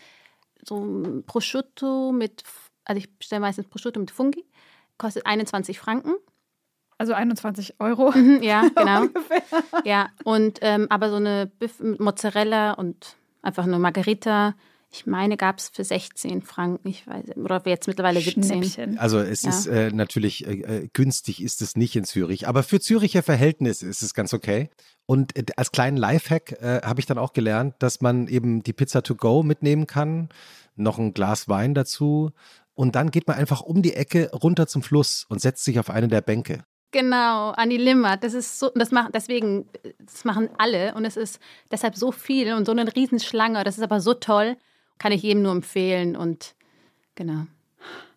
so 0.67 1.23
Prosciutto 1.25 2.11
mit, 2.11 2.43
also 2.85 2.97
ich 2.97 3.17
bestelle 3.17 3.41
meistens 3.41 3.67
Prosciutto 3.67 3.99
mit 3.99 4.11
Fungi, 4.11 4.45
kostet 4.97 5.25
21 5.25 5.79
Franken. 5.79 6.15
Also 6.97 7.13
21 7.13 7.79
Euro. 7.79 8.11
Mhm, 8.11 8.41
ja, 8.43 8.69
genau. 8.75 9.07
ja, 9.83 10.09
und 10.23 10.59
ähm, 10.61 10.87
aber 10.89 11.09
so 11.09 11.17
eine 11.17 11.47
Biff 11.47 11.79
mit 11.79 11.99
Mozzarella 11.99 12.73
und 12.73 13.15
einfach 13.43 13.65
nur 13.67 13.79
Margarita. 13.79 14.55
Ich 14.91 15.07
meine, 15.07 15.37
gab 15.37 15.57
es 15.57 15.69
für 15.69 15.83
16 15.83 16.43
Franken, 16.43 16.87
ich 16.87 17.07
weiß, 17.07 17.35
oder 17.37 17.61
jetzt 17.65 17.87
mittlerweile 17.87 18.21
17. 18.21 18.43
Schnäppchen. 18.43 18.97
Also 18.99 19.17
es 19.19 19.41
ja. 19.41 19.49
ist 19.49 19.65
äh, 19.65 19.89
natürlich 19.91 20.45
äh, 20.45 20.61
äh, 20.61 20.89
günstig 20.93 21.41
ist 21.41 21.63
es 21.63 21.75
nicht 21.75 21.95
in 21.95 22.03
Zürich, 22.03 22.47
aber 22.47 22.61
für 22.61 22.79
Züricher 22.79 23.23
Verhältnisse 23.23 23.87
ist 23.87 24.03
es 24.03 24.13
ganz 24.13 24.33
okay. 24.35 24.69
Und 25.07 25.35
äh, 25.35 25.45
als 25.57 25.71
kleinen 25.71 25.97
Lifehack 25.97 26.51
äh, 26.61 26.81
habe 26.83 26.99
ich 26.99 27.07
dann 27.07 27.17
auch 27.17 27.33
gelernt, 27.33 27.75
dass 27.79 28.01
man 28.01 28.27
eben 28.27 28.61
die 28.61 28.73
Pizza 28.73 29.01
to 29.01 29.15
go 29.15 29.41
mitnehmen 29.41 29.87
kann, 29.87 30.29
noch 30.75 30.99
ein 30.99 31.15
Glas 31.15 31.49
Wein 31.49 31.73
dazu 31.73 32.31
und 32.75 32.95
dann 32.95 33.11
geht 33.11 33.27
man 33.27 33.37
einfach 33.37 33.61
um 33.61 33.81
die 33.81 33.93
Ecke 33.93 34.31
runter 34.31 34.67
zum 34.67 34.83
Fluss 34.83 35.25
und 35.27 35.41
setzt 35.41 35.63
sich 35.63 35.79
auf 35.79 35.89
eine 35.89 36.07
der 36.07 36.21
Bänke. 36.21 36.63
Genau, 36.93 37.49
an 37.49 37.71
die 37.71 37.77
Limmat. 37.77 38.23
Das 38.23 38.35
ist 38.35 38.59
so, 38.59 38.69
das 38.75 38.91
machen, 38.91 39.11
deswegen, 39.13 39.65
das 39.99 40.23
machen 40.25 40.49
alle 40.59 40.93
und 40.93 41.05
es 41.05 41.17
ist 41.17 41.39
deshalb 41.71 41.95
so 41.95 42.11
viel 42.11 42.53
und 42.53 42.65
so 42.65 42.71
eine 42.71 42.95
Riesenschlange. 42.95 43.63
Das 43.63 43.77
ist 43.77 43.83
aber 43.83 43.99
so 43.99 44.13
toll, 44.13 44.55
kann 44.99 45.11
ich 45.11 45.23
jedem 45.23 45.41
nur 45.41 45.51
empfehlen 45.51 46.15
und 46.15 46.53
genau. 47.15 47.47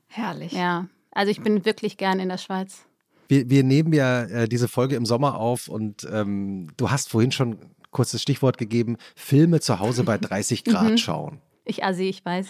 Herrlich. 0.08 0.52
Ja, 0.52 0.88
also 1.10 1.30
ich 1.30 1.40
bin 1.40 1.64
wirklich 1.64 1.96
gern 1.96 2.20
in 2.20 2.28
der 2.28 2.36
Schweiz. 2.36 2.84
Wir, 3.28 3.48
wir 3.48 3.64
nehmen 3.64 3.94
ja 3.94 4.24
äh, 4.24 4.48
diese 4.48 4.68
Folge 4.68 4.94
im 4.94 5.06
Sommer 5.06 5.38
auf 5.38 5.68
und 5.68 6.06
ähm, 6.12 6.68
du 6.76 6.90
hast 6.90 7.08
vorhin 7.08 7.32
schon 7.32 7.58
kurzes 7.90 8.20
Stichwort 8.20 8.58
gegeben, 8.58 8.98
Filme 9.14 9.60
zu 9.60 9.80
Hause 9.80 10.04
bei 10.04 10.18
30 10.18 10.64
Grad 10.64 10.90
mhm. 10.90 10.98
schauen. 10.98 11.40
Ich 11.64 11.82
assi, 11.82 12.10
ich 12.10 12.22
weiß. 12.22 12.48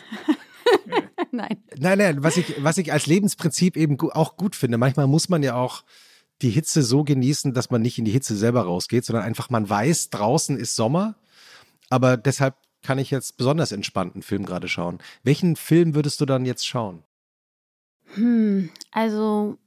nein. 1.31 1.57
Nein, 1.79 1.99
nein, 1.99 2.23
was 2.25 2.37
ich, 2.37 2.65
was 2.65 2.79
ich 2.79 2.93
als 2.93 3.07
Lebensprinzip 3.07 3.77
eben 3.77 3.97
auch 4.11 4.37
gut 4.37 4.57
finde. 4.57 4.77
Manchmal 4.77 5.07
muss 5.07 5.29
man 5.29 5.45
ja 5.45 5.55
auch 5.55 5.85
die 6.43 6.51
Hitze 6.51 6.83
so 6.83 7.05
genießen, 7.05 7.55
dass 7.55 7.71
man 7.71 7.83
nicht 7.83 7.99
in 7.99 8.05
die 8.05 8.11
Hitze 8.11 8.37
selber 8.37 8.63
rausgeht, 8.63 9.05
sondern 9.05 9.25
einfach 9.25 9.51
man 9.51 9.69
weiß, 9.69 10.11
draußen 10.11 10.57
ist 10.57 10.77
Sommer, 10.77 11.15
aber 11.89 12.17
deshalb 12.17 12.57
kann 12.83 12.99
ich 12.99 13.11
jetzt 13.11 13.37
besonders 13.37 13.73
entspannten 13.73 14.23
Film 14.23 14.45
gerade 14.45 14.69
schauen. 14.69 14.99
Welchen 15.23 15.57
Film 15.57 15.95
würdest 15.95 16.21
du 16.21 16.27
dann 16.27 16.45
jetzt 16.45 16.67
schauen? 16.67 17.03
Hm, 18.15 18.71
also 18.93 19.59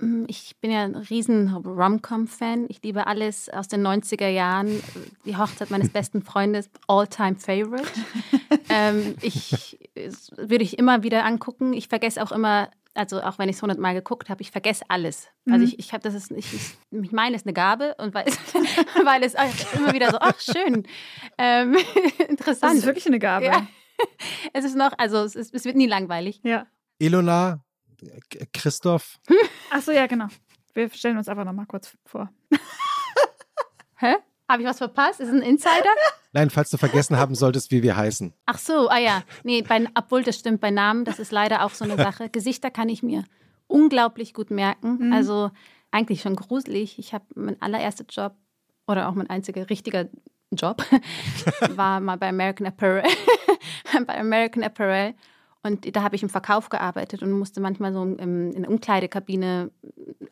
hm, 0.00 0.26
ich 0.28 0.56
bin 0.60 0.70
ja 0.70 0.84
ein 0.84 0.94
riesen 0.94 1.48
Rom-Com-Fan. 1.54 2.66
Ich 2.68 2.82
liebe 2.82 3.06
alles 3.06 3.48
aus 3.48 3.68
den 3.68 3.86
90er 3.86 4.28
Jahren. 4.28 4.80
Die 5.24 5.36
Hochzeit 5.36 5.70
meines 5.70 5.90
besten 5.90 6.22
Freundes, 6.22 6.70
all-time 6.86 7.36
favorite. 7.36 7.88
ähm, 8.68 9.16
ich 9.22 9.78
würde 10.36 10.64
ich 10.64 10.78
immer 10.78 11.02
wieder 11.02 11.24
angucken. 11.24 11.72
Ich 11.72 11.88
vergesse 11.88 12.22
auch 12.22 12.32
immer 12.32 12.70
also 12.98 13.22
auch 13.22 13.38
wenn 13.38 13.48
ich 13.48 13.56
es 13.56 13.62
hundertmal 13.62 13.94
geguckt 13.94 14.28
habe, 14.28 14.42
ich 14.42 14.50
vergesse 14.50 14.84
alles. 14.88 15.26
Also 15.26 15.32
mhm. 15.44 15.52
Also 15.52 15.64
ich, 15.66 15.78
ich 15.78 15.92
habe 15.92 16.02
das 16.02 16.14
ist, 16.14 16.30
ich, 16.32 16.46
ich 16.90 17.12
meine, 17.12 17.36
es 17.36 17.42
ist 17.42 17.46
eine 17.46 17.54
Gabe 17.54 17.94
und 17.98 18.12
weil, 18.12 18.26
weil 19.04 19.22
es 19.22 19.34
immer 19.74 19.92
wieder 19.94 20.10
so, 20.10 20.18
ach 20.20 20.38
schön, 20.40 20.86
ähm, 21.38 21.76
interessant. 22.28 22.72
Das 22.72 22.78
ist 22.80 22.86
wirklich 22.86 23.06
eine 23.06 23.18
Gabe. 23.18 23.46
Ja. 23.46 23.66
Es 24.52 24.64
ist 24.64 24.76
noch, 24.76 24.92
also 24.96 25.24
es, 25.24 25.34
ist, 25.34 25.52
es 25.52 25.64
wird 25.64 25.74
nie 25.74 25.88
langweilig. 25.88 26.40
Ja. 26.44 26.68
Ilona, 27.00 27.64
Christoph. 28.52 29.18
Ach 29.72 29.82
so, 29.82 29.90
ja, 29.90 30.06
genau. 30.06 30.28
Wir 30.72 30.88
stellen 30.90 31.18
uns 31.18 31.28
einfach 31.28 31.44
noch 31.44 31.52
mal 31.52 31.66
kurz 31.66 31.98
vor. 32.06 32.30
Hä? 33.96 34.14
Habe 34.48 34.62
ich 34.62 34.68
was 34.68 34.78
verpasst? 34.78 35.20
Ist 35.20 35.28
es 35.28 35.34
ein 35.34 35.42
Insider? 35.42 35.90
Nein, 36.32 36.50
falls 36.50 36.70
du 36.70 36.78
vergessen 36.78 37.18
haben 37.18 37.34
solltest, 37.34 37.70
wie 37.70 37.82
wir 37.82 37.96
heißen. 37.96 38.32
Ach 38.46 38.58
so, 38.58 38.88
ah 38.88 38.98
ja. 38.98 39.22
Nee, 39.44 39.62
bei, 39.62 39.86
obwohl 39.94 40.22
das 40.22 40.38
stimmt 40.38 40.60
bei 40.60 40.70
Namen, 40.70 41.04
das 41.04 41.18
ist 41.18 41.32
leider 41.32 41.64
auch 41.64 41.70
so 41.70 41.84
eine 41.84 41.96
Sache. 42.02 42.30
Gesichter 42.30 42.70
kann 42.70 42.88
ich 42.88 43.02
mir 43.02 43.24
unglaublich 43.66 44.32
gut 44.32 44.50
merken. 44.50 45.08
Mhm. 45.08 45.12
Also 45.12 45.50
eigentlich 45.90 46.22
schon 46.22 46.36
gruselig. 46.36 46.98
Ich 46.98 47.12
habe 47.12 47.24
mein 47.34 47.60
allererster 47.60 48.04
Job 48.08 48.34
oder 48.86 49.08
auch 49.08 49.14
mein 49.14 49.28
einziger 49.28 49.68
richtiger 49.68 50.08
Job 50.50 50.82
war 51.76 52.00
mal 52.00 52.16
bei 52.16 52.28
American 52.28 52.66
Apparel. 52.66 53.04
bei 54.06 54.18
American 54.18 54.62
Apparel. 54.62 55.14
Und 55.62 55.94
da 55.94 56.02
habe 56.02 56.16
ich 56.16 56.22
im 56.22 56.30
Verkauf 56.30 56.70
gearbeitet 56.70 57.22
und 57.22 57.32
musste 57.32 57.60
manchmal 57.60 57.92
so 57.92 58.02
in 58.02 58.62
der 58.62 58.70
Umkleidekabine 58.70 59.70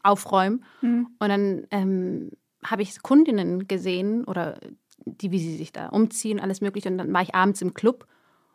aufräumen. 0.02 0.64
Mhm. 0.80 1.08
Und 1.18 1.28
dann 1.28 1.66
ähm, 1.70 2.30
habe 2.70 2.82
ich 2.82 3.02
Kundinnen 3.02 3.68
gesehen 3.68 4.24
oder 4.24 4.58
die, 5.04 5.30
wie 5.30 5.38
sie 5.38 5.56
sich 5.56 5.72
da 5.72 5.88
umziehen, 5.88 6.40
alles 6.40 6.60
Mögliche. 6.60 6.88
Und 6.88 6.98
dann 6.98 7.12
war 7.12 7.22
ich 7.22 7.34
abends 7.34 7.62
im 7.62 7.74
Club 7.74 8.06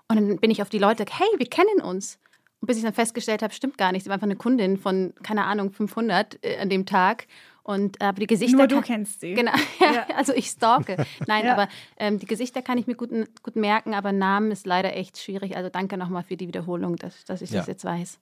und 0.08 0.17
dann 0.17 0.38
bin 0.38 0.52
ich 0.52 0.62
auf 0.62 0.69
die 0.69 0.80
Leute, 0.80 1.06
hey, 1.10 1.28
wir 1.38 1.47
kennen 1.47 1.82
uns. 1.82 2.19
Und 2.60 2.67
bis 2.67 2.78
ich 2.78 2.84
dann 2.84 2.93
festgestellt 2.93 3.41
habe, 3.41 3.54
stimmt 3.54 3.78
gar 3.78 3.91
nicht. 3.91 4.04
Sie 4.04 4.10
war 4.10 4.15
einfach 4.15 4.28
eine 4.28 4.36
Kundin 4.36 4.78
von, 4.78 5.13
keine 5.24 5.45
Ahnung, 5.45 5.71
500 5.71 6.38
äh, 6.43 6.60
an 6.60 6.69
dem 6.69 6.86
Tag. 6.86 7.28
Und 7.63 8.02
äh, 8.02 8.06
aber 8.06 8.19
die 8.19 8.28
Gesichter. 8.28 8.58
Nur 8.58 8.67
du 8.67 8.76
kann, 8.76 8.84
kennst 8.84 9.21
sie. 9.21 9.34
Genau, 9.34 9.54
ja, 9.80 10.06
also 10.15 10.34
ich 10.34 10.47
stalke. 10.47 10.97
Nein, 11.28 11.45
ja. 11.45 11.54
aber 11.54 11.69
ähm, 11.97 12.19
die 12.19 12.26
Gesichter 12.26 12.62
kann 12.62 12.78
ich 12.78 12.88
mir 12.88 12.95
gut, 12.95 13.10
gut 13.41 13.56
merken, 13.56 13.93
aber 13.93 14.12
Namen 14.12 14.52
ist 14.52 14.65
leider 14.65 14.95
echt 14.95 15.17
schwierig. 15.17 15.56
Also 15.56 15.69
danke 15.69 15.97
nochmal 15.97 16.24
für 16.24 16.38
die 16.38 16.47
Wiederholung, 16.47 16.97
dass, 16.97 17.24
dass 17.26 17.41
ich 17.41 17.52
ja. 17.52 17.60
das 17.60 17.67
jetzt 17.67 17.86
weiß. 17.86 18.19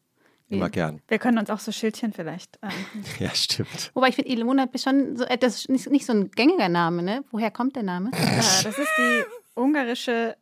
Immer 0.49 0.69
gern. 0.69 1.01
Wir 1.07 1.19
können 1.19 1.38
uns 1.38 1.49
auch 1.49 1.59
so 1.59 1.71
Schildchen 1.71 2.12
vielleicht. 2.13 2.59
Ähm. 2.63 2.69
ja, 3.19 3.29
stimmt. 3.33 3.91
Wobei 3.93 4.09
ich 4.09 4.15
finde, 4.15 4.31
Ilona 4.31 4.67
ist 4.71 4.83
schon 4.83 5.15
so, 5.15 5.25
das 5.25 5.55
ist 5.55 5.69
nicht, 5.69 5.89
nicht 5.91 6.05
so 6.05 6.13
ein 6.13 6.31
gängiger 6.31 6.69
Name, 6.69 7.03
ne? 7.03 7.23
Woher 7.31 7.51
kommt 7.51 7.75
der 7.75 7.83
Name? 7.83 8.12
Ja, 8.13 8.38
das 8.63 8.77
ist 8.77 8.91
die 8.97 9.23
ungarische, 9.53 10.35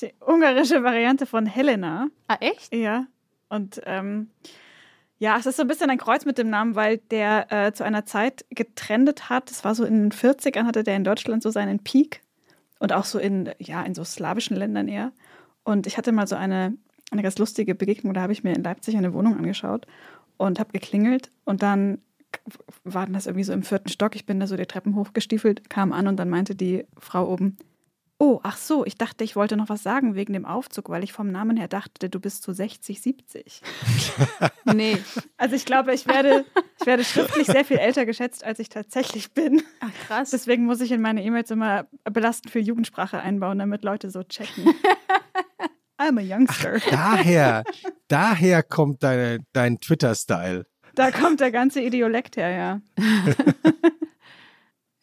die 0.00 0.12
ungarische 0.20 0.82
Variante 0.82 1.26
von 1.26 1.46
Helena. 1.46 2.08
Ah, 2.26 2.38
echt? 2.40 2.74
Ja. 2.74 3.06
Und 3.48 3.80
ähm, 3.84 4.30
ja, 5.18 5.36
es 5.38 5.46
ist 5.46 5.56
so 5.56 5.62
ein 5.62 5.68
bisschen 5.68 5.90
ein 5.90 5.98
Kreuz 5.98 6.24
mit 6.24 6.38
dem 6.38 6.50
Namen, 6.50 6.74
weil 6.74 6.98
der 6.98 7.46
äh, 7.52 7.72
zu 7.72 7.84
einer 7.84 8.04
Zeit 8.04 8.44
getrendet 8.50 9.30
hat. 9.30 9.52
Es 9.52 9.62
war 9.62 9.76
so 9.76 9.84
in 9.84 10.10
den 10.10 10.10
40ern, 10.10 10.64
hatte 10.64 10.82
der 10.82 10.96
in 10.96 11.04
Deutschland 11.04 11.44
so 11.44 11.50
seinen 11.50 11.78
Peak 11.78 12.22
und 12.80 12.92
auch 12.92 13.04
so 13.04 13.20
in, 13.20 13.48
ja, 13.60 13.84
in 13.84 13.94
so 13.94 14.02
slawischen 14.02 14.56
Ländern 14.56 14.88
eher. 14.88 15.12
Und 15.62 15.86
ich 15.86 15.96
hatte 15.96 16.10
mal 16.10 16.26
so 16.26 16.34
eine, 16.34 16.76
eine 17.12 17.22
ganz 17.22 17.38
lustige 17.38 17.74
Begegnung, 17.74 18.14
da 18.14 18.22
habe 18.22 18.32
ich 18.32 18.42
mir 18.42 18.54
in 18.54 18.62
Leipzig 18.62 18.96
eine 18.96 19.14
Wohnung 19.14 19.36
angeschaut 19.36 19.86
und 20.36 20.58
habe 20.58 20.72
geklingelt 20.72 21.30
und 21.44 21.62
dann 21.62 21.98
war 22.84 23.06
das 23.06 23.26
irgendwie 23.26 23.44
so 23.44 23.52
im 23.52 23.62
vierten 23.62 23.90
Stock. 23.90 24.16
Ich 24.16 24.26
bin 24.26 24.40
da 24.40 24.46
so 24.46 24.56
die 24.56 24.66
Treppen 24.66 24.96
hochgestiefelt, 24.96 25.68
kam 25.68 25.92
an 25.92 26.08
und 26.08 26.16
dann 26.16 26.30
meinte 26.30 26.54
die 26.54 26.84
Frau 26.98 27.30
oben, 27.30 27.58
oh, 28.22 28.38
ach 28.44 28.56
so, 28.56 28.86
ich 28.86 28.96
dachte, 28.96 29.24
ich 29.24 29.34
wollte 29.34 29.56
noch 29.56 29.68
was 29.68 29.82
sagen 29.82 30.14
wegen 30.14 30.32
dem 30.32 30.44
Aufzug, 30.44 30.88
weil 30.90 31.02
ich 31.02 31.12
vom 31.12 31.32
Namen 31.32 31.56
her 31.56 31.66
dachte, 31.66 32.08
du 32.08 32.20
bist 32.20 32.44
so 32.44 32.52
60, 32.52 33.02
70. 33.02 33.62
Nee. 34.74 34.96
Also 35.36 35.56
ich 35.56 35.66
glaube, 35.66 35.92
ich 35.92 36.06
werde, 36.06 36.44
ich 36.80 36.86
werde 36.86 37.02
schriftlich 37.02 37.48
sehr 37.48 37.64
viel 37.64 37.78
älter 37.78 38.06
geschätzt, 38.06 38.44
als 38.44 38.60
ich 38.60 38.68
tatsächlich 38.68 39.32
bin. 39.32 39.60
Ach, 39.80 39.90
krass. 40.06 40.30
Deswegen 40.30 40.66
muss 40.66 40.80
ich 40.80 40.92
in 40.92 41.00
meine 41.00 41.22
E-Mails 41.24 41.50
immer 41.50 41.88
belastend 42.04 42.52
viel 42.52 42.62
Jugendsprache 42.62 43.18
einbauen, 43.18 43.58
damit 43.58 43.82
Leute 43.82 44.08
so 44.08 44.22
checken. 44.22 44.72
I'm 46.02 46.18
a 46.18 46.22
youngster. 46.22 46.80
Daher, 46.90 47.64
daher 48.08 48.62
kommt 48.62 49.02
deine, 49.02 49.38
dein 49.52 49.78
Twitter-Style. 49.78 50.66
Da 50.94 51.10
kommt 51.10 51.40
der 51.40 51.50
ganze 51.52 51.80
Idiolekt 51.80 52.36
her, 52.36 52.50
ja. 52.50 52.80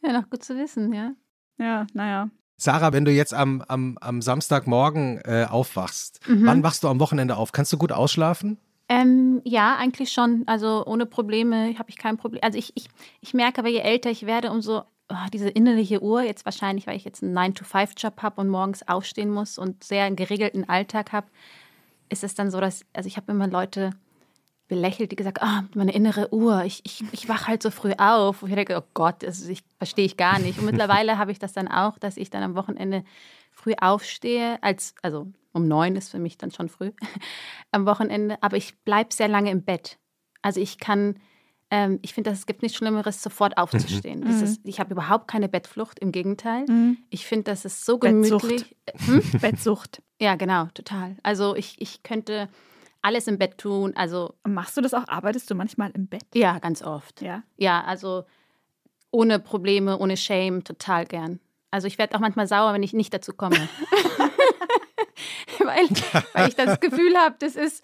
ja, 0.03 0.13
noch 0.13 0.29
gut 0.29 0.43
zu 0.43 0.57
wissen, 0.57 0.93
ja. 0.93 1.11
Ja, 1.57 1.87
naja. 1.93 2.29
Sarah, 2.57 2.91
wenn 2.93 3.05
du 3.05 3.11
jetzt 3.11 3.33
am, 3.33 3.61
am, 3.67 3.97
am 4.01 4.21
Samstagmorgen 4.21 5.21
äh, 5.23 5.45
aufwachst, 5.49 6.19
Mhm. 6.27 6.45
wann 6.45 6.63
wachst 6.63 6.83
du 6.83 6.87
am 6.89 6.99
Wochenende 6.99 7.37
auf? 7.37 7.51
Kannst 7.51 7.71
du 7.71 7.77
gut 7.77 7.91
ausschlafen? 7.91 8.57
Ähm, 8.89 9.41
ja, 9.45 9.77
eigentlich 9.77 10.11
schon. 10.11 10.43
Also 10.47 10.85
ohne 10.85 11.05
Probleme 11.05 11.77
habe 11.77 11.89
ich 11.89 11.97
kein 11.97 12.17
Problem. 12.17 12.41
Also 12.43 12.57
ich, 12.57 12.71
ich, 12.75 12.89
ich 13.21 13.33
merke 13.33 13.59
aber, 13.59 13.69
je 13.69 13.79
älter 13.79 14.09
ich 14.09 14.25
werde, 14.25 14.51
umso 14.51 14.83
oh, 15.09 15.29
diese 15.33 15.49
innerliche 15.49 16.01
Uhr, 16.01 16.21
jetzt 16.21 16.45
wahrscheinlich, 16.45 16.87
weil 16.87 16.97
ich 16.97 17.05
jetzt 17.05 17.23
einen 17.23 17.37
9-to-5-Job 17.37 18.21
habe 18.21 18.41
und 18.41 18.49
morgens 18.49 18.87
aufstehen 18.87 19.29
muss 19.29 19.57
und 19.57 19.83
sehr 19.83 20.05
einen 20.05 20.15
geregelten 20.15 20.67
Alltag 20.67 21.11
habe, 21.11 21.27
ist 22.09 22.23
es 22.23 22.35
dann 22.35 22.51
so, 22.51 22.59
dass, 22.59 22.85
also 22.93 23.07
ich 23.07 23.17
habe 23.17 23.31
immer 23.31 23.47
Leute 23.47 23.91
belächelt, 24.69 25.11
die 25.11 25.15
gesagt, 25.15 25.41
ah, 25.41 25.63
meine 25.73 25.93
innere 25.93 26.31
Uhr, 26.33 26.63
ich, 26.63 26.81
ich, 26.85 27.03
ich 27.11 27.27
wache 27.27 27.47
halt 27.47 27.63
so 27.63 27.71
früh 27.71 27.93
auf. 27.97 28.43
Und 28.43 28.49
ich 28.49 28.55
denke, 28.55 28.77
oh 28.77 28.87
Gott, 28.93 29.23
das 29.23 29.45
ich 29.47 29.63
verstehe 29.77 30.05
ich 30.05 30.15
gar 30.15 30.39
nicht. 30.39 30.59
Und 30.59 30.65
mittlerweile 30.71 31.17
habe 31.17 31.31
ich 31.31 31.39
das 31.39 31.53
dann 31.53 31.67
auch, 31.67 31.97
dass 31.97 32.15
ich 32.15 32.29
dann 32.29 32.43
am 32.43 32.55
Wochenende 32.55 33.03
früh 33.51 33.73
aufstehe, 33.79 34.61
als, 34.61 34.93
also 35.01 35.27
um 35.51 35.67
neun 35.67 35.95
ist 35.95 36.09
für 36.09 36.19
mich 36.19 36.37
dann 36.37 36.51
schon 36.51 36.69
früh 36.69 36.91
am 37.71 37.85
Wochenende, 37.85 38.41
aber 38.41 38.55
ich 38.57 38.77
bleibe 38.83 39.13
sehr 39.13 39.27
lange 39.27 39.51
im 39.51 39.63
Bett. 39.63 39.97
Also 40.41 40.61
ich 40.61 40.77
kann, 40.77 41.19
ähm, 41.71 41.99
ich 42.01 42.13
finde, 42.13 42.31
es 42.31 42.45
gibt 42.45 42.63
nichts 42.63 42.77
Schlimmeres, 42.77 43.21
sofort 43.21 43.57
aufzustehen. 43.57 44.21
Das 44.21 44.41
ist, 44.41 44.61
ich 44.63 44.79
habe 44.79 44.93
überhaupt 44.93 45.27
keine 45.27 45.47
Bettflucht, 45.47 45.99
im 45.99 46.11
Gegenteil. 46.11 46.65
Ich 47.09 47.25
finde, 47.25 47.43
das 47.45 47.65
ist 47.65 47.85
so 47.85 47.97
Bettsucht. 47.97 48.41
gemütlich. 48.41 48.75
Hm? 49.05 49.21
Bettsucht. 49.41 50.01
Ja, 50.19 50.35
genau, 50.35 50.67
total. 50.73 51.15
Also 51.21 51.55
ich, 51.55 51.79
ich 51.79 52.01
könnte 52.03 52.49
alles 53.01 53.27
im 53.27 53.37
Bett 53.37 53.57
tun. 53.57 53.93
Also 53.95 54.33
Machst 54.47 54.77
du 54.77 54.81
das 54.81 54.93
auch? 54.93 55.07
Arbeitest 55.07 55.49
du 55.49 55.55
manchmal 55.55 55.91
im 55.91 56.07
Bett? 56.07 56.25
ja, 56.33 56.59
ganz 56.59 56.81
oft. 56.81 57.21
Ja. 57.21 57.43
Ja, 57.57 57.83
also 57.83 58.25
ohne 59.11 59.39
Probleme, 59.39 59.97
ohne 59.97 60.17
Shame, 60.17 60.63
total 60.63 61.05
gern. 61.05 61.39
Also 61.71 61.87
ich 61.87 61.97
werde 61.97 62.15
auch 62.15 62.19
manchmal 62.19 62.47
sauer, 62.47 62.73
wenn 62.73 62.83
ich 62.83 62.93
nicht 62.93 63.13
dazu 63.13 63.33
komme. 63.33 63.55
weil, 65.59 65.89
weil 66.33 66.49
ich 66.49 66.55
das 66.55 66.79
Gefühl 66.79 67.15
habe, 67.17 67.35
das 67.39 67.55
ist, 67.55 67.83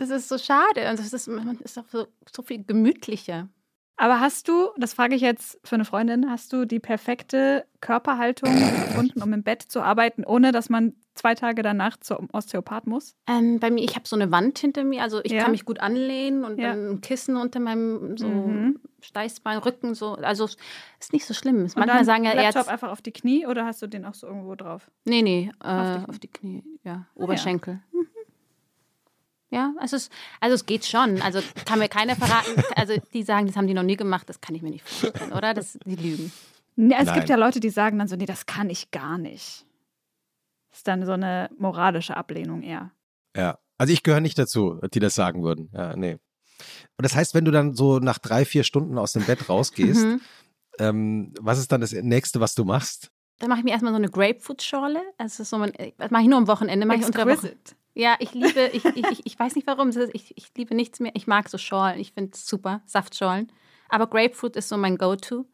das 0.00 0.10
ist 0.10 0.28
so 0.28 0.38
schade. 0.38 0.90
Und 0.90 0.98
das 0.98 1.12
ist, 1.12 1.28
man 1.28 1.58
ist 1.60 1.78
auch 1.78 1.88
so, 1.88 2.06
so 2.30 2.42
viel 2.42 2.64
gemütlicher. 2.64 3.48
Aber 3.96 4.18
hast 4.18 4.48
du, 4.48 4.70
das 4.78 4.94
frage 4.94 5.14
ich 5.14 5.20
jetzt 5.20 5.60
für 5.62 5.74
eine 5.74 5.84
Freundin, 5.84 6.30
hast 6.30 6.54
du 6.54 6.64
die 6.64 6.80
perfekte 6.80 7.66
Körperhaltung 7.82 8.50
gefunden, 8.86 9.22
um 9.22 9.32
im 9.34 9.42
Bett 9.42 9.60
zu 9.62 9.82
arbeiten, 9.82 10.24
ohne 10.24 10.52
dass 10.52 10.70
man 10.70 10.94
zwei 11.14 11.34
Tage 11.34 11.60
danach 11.62 11.98
zum 11.98 12.28
Osteopath 12.32 12.86
muss? 12.86 13.14
Ähm, 13.28 13.60
bei 13.60 13.70
mir, 13.70 13.84
ich 13.84 13.96
habe 13.96 14.08
so 14.08 14.16
eine 14.16 14.32
Wand 14.32 14.58
hinter 14.58 14.84
mir, 14.84 15.02
also 15.02 15.20
ich 15.22 15.32
Ja. 15.32 15.42
kann 15.42 15.50
mich 15.50 15.66
gut 15.66 15.80
anlehnen 15.80 16.44
und 16.44 16.58
Ja. 16.58 16.70
dann 16.70 16.88
ein 16.92 17.00
Kissen 17.02 17.36
unter 17.36 17.60
meinem 17.60 18.16
so 18.16 18.26
Mhm. 18.26 18.80
Steißbein, 19.02 19.58
Rücken, 19.58 19.94
so. 19.94 20.14
Also 20.14 20.44
es 20.46 20.56
ist 21.00 21.12
nicht 21.12 21.26
so 21.26 21.34
schlimm. 21.34 21.62
Und 21.64 21.76
Manchmal 21.76 22.04
sagen 22.06 22.24
ja 22.24 22.32
Laptop 22.32 22.56
Ärzte. 22.56 22.72
einfach 22.72 22.90
auf 22.90 23.02
die 23.02 23.12
Knie 23.12 23.46
oder 23.46 23.66
hast 23.66 23.82
du 23.82 23.86
den 23.86 24.06
auch 24.06 24.14
so 24.14 24.26
irgendwo 24.26 24.54
drauf? 24.54 24.90
Nee, 25.04 25.20
nee, 25.22 25.50
äh, 25.62 25.66
Auf 25.66 25.90
die 25.90 25.98
auf, 25.98 26.04
Knie. 26.06 26.18
die 26.20 26.28
Knie, 26.28 26.64
ja, 26.84 26.92
ja. 26.92 27.06
Oberschenkel. 27.16 27.80
Ja, 29.50 29.72
also 29.78 29.96
es, 29.96 30.10
also 30.40 30.54
es 30.54 30.64
geht 30.66 30.84
schon. 30.84 31.20
Also 31.22 31.40
kann 31.66 31.78
mir 31.80 31.88
keiner 31.88 32.14
verraten. 32.16 32.62
Also 32.76 32.94
die 33.12 33.22
sagen, 33.24 33.46
das 33.48 33.56
haben 33.56 33.66
die 33.66 33.74
noch 33.74 33.82
nie 33.82 33.96
gemacht, 33.96 34.28
das 34.28 34.40
kann 34.40 34.54
ich 34.54 34.62
mir 34.62 34.70
nicht 34.70 34.88
vorstellen, 34.88 35.32
oder? 35.32 35.54
Das, 35.54 35.78
die 35.84 35.96
lügen. 35.96 36.32
Nee, 36.76 36.94
es 36.98 37.06
Nein. 37.06 37.14
gibt 37.16 37.28
ja 37.28 37.36
Leute, 37.36 37.58
die 37.60 37.70
sagen 37.70 37.98
dann 37.98 38.06
so, 38.08 38.14
nee, 38.16 38.26
das 38.26 38.46
kann 38.46 38.70
ich 38.70 38.90
gar 38.92 39.18
nicht. 39.18 39.66
Ist 40.72 40.86
dann 40.86 41.04
so 41.04 41.12
eine 41.12 41.50
moralische 41.58 42.16
Ablehnung 42.16 42.62
eher. 42.62 42.92
Ja. 43.36 43.58
Also 43.76 43.92
ich 43.92 44.02
gehöre 44.02 44.20
nicht 44.20 44.38
dazu, 44.38 44.78
die 44.94 45.00
das 45.00 45.14
sagen 45.14 45.42
würden. 45.42 45.70
Ja, 45.72 45.96
nee. 45.96 46.12
Und 46.12 47.04
das 47.04 47.16
heißt, 47.16 47.34
wenn 47.34 47.44
du 47.44 47.50
dann 47.50 47.74
so 47.74 47.98
nach 47.98 48.18
drei, 48.18 48.44
vier 48.44 48.62
Stunden 48.62 48.98
aus 48.98 49.14
dem 49.14 49.24
Bett 49.24 49.48
rausgehst, 49.48 50.04
Mhm. 50.04 50.20
ähm, 50.78 51.34
was 51.40 51.58
ist 51.58 51.72
dann 51.72 51.80
das 51.80 51.92
nächste, 51.92 52.40
was 52.40 52.54
du 52.54 52.64
machst? 52.64 53.10
Dann 53.38 53.48
mache 53.48 53.60
ich 53.60 53.64
mir 53.64 53.70
erstmal 53.70 53.92
so 53.92 53.96
eine 53.96 54.10
Grapefruit-Schorle. 54.10 54.98
Also 55.18 55.38
Das 55.38 55.40
ist 55.40 55.50
so 55.50 55.58
mein, 55.58 55.72
das 55.98 56.10
mache 56.10 56.22
ich 56.22 56.28
nur 56.28 56.36
am 56.38 56.46
Wochenende. 56.46 56.86
Mache 56.86 56.98
ich 56.98 57.06
unter 57.06 57.24
der 57.24 57.36
Woche. 57.38 57.56
Ja, 57.94 58.16
ich 58.20 58.32
liebe, 58.34 58.70
ich, 58.72 58.84
ich, 58.84 59.04
ich, 59.10 59.26
ich 59.26 59.38
weiß 59.38 59.54
nicht 59.56 59.66
warum, 59.66 59.88
es 59.88 59.96
ist- 59.96 60.14
ich, 60.14 60.36
ich 60.36 60.50
liebe 60.56 60.74
nichts 60.74 61.00
mehr. 61.00 61.12
Ich 61.14 61.26
mag 61.26 61.48
so 61.48 61.58
Schorlen, 61.58 61.98
ich 61.98 62.12
finde 62.12 62.30
es 62.34 62.46
super, 62.46 62.82
Saftschorlen. 62.86 63.50
Aber 63.88 64.06
Grapefruit 64.06 64.56
ist 64.56 64.68
so 64.68 64.76
mein 64.76 64.96
Go-To. 64.96 65.46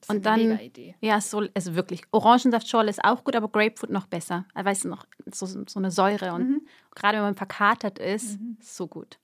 Das 0.00 0.08
ist 0.08 0.10
Und 0.10 0.26
eine 0.26 0.38
dann- 0.38 0.48
mega 0.48 0.62
Idee. 0.62 0.96
Ja, 1.00 1.20
so, 1.20 1.44
also 1.54 1.74
wirklich. 1.74 2.02
Orangensaftschorle 2.10 2.90
ist 2.90 3.04
auch 3.04 3.22
gut, 3.22 3.36
aber 3.36 3.48
Grapefruit 3.48 3.90
noch 3.90 4.06
besser. 4.06 4.46
Also, 4.54 4.68
Weißt 4.70 4.84
du 4.84 4.88
noch, 4.88 5.04
so, 5.32 5.46
so 5.46 5.78
eine 5.78 5.90
Säure. 5.90 6.32
Und 6.32 6.48
Mhm. 6.48 6.60
gerade 6.94 7.18
wenn 7.18 7.24
man 7.24 7.34
verkatert 7.36 7.98
ist, 7.98 8.38
so 8.60 8.86
gut. 8.88 9.18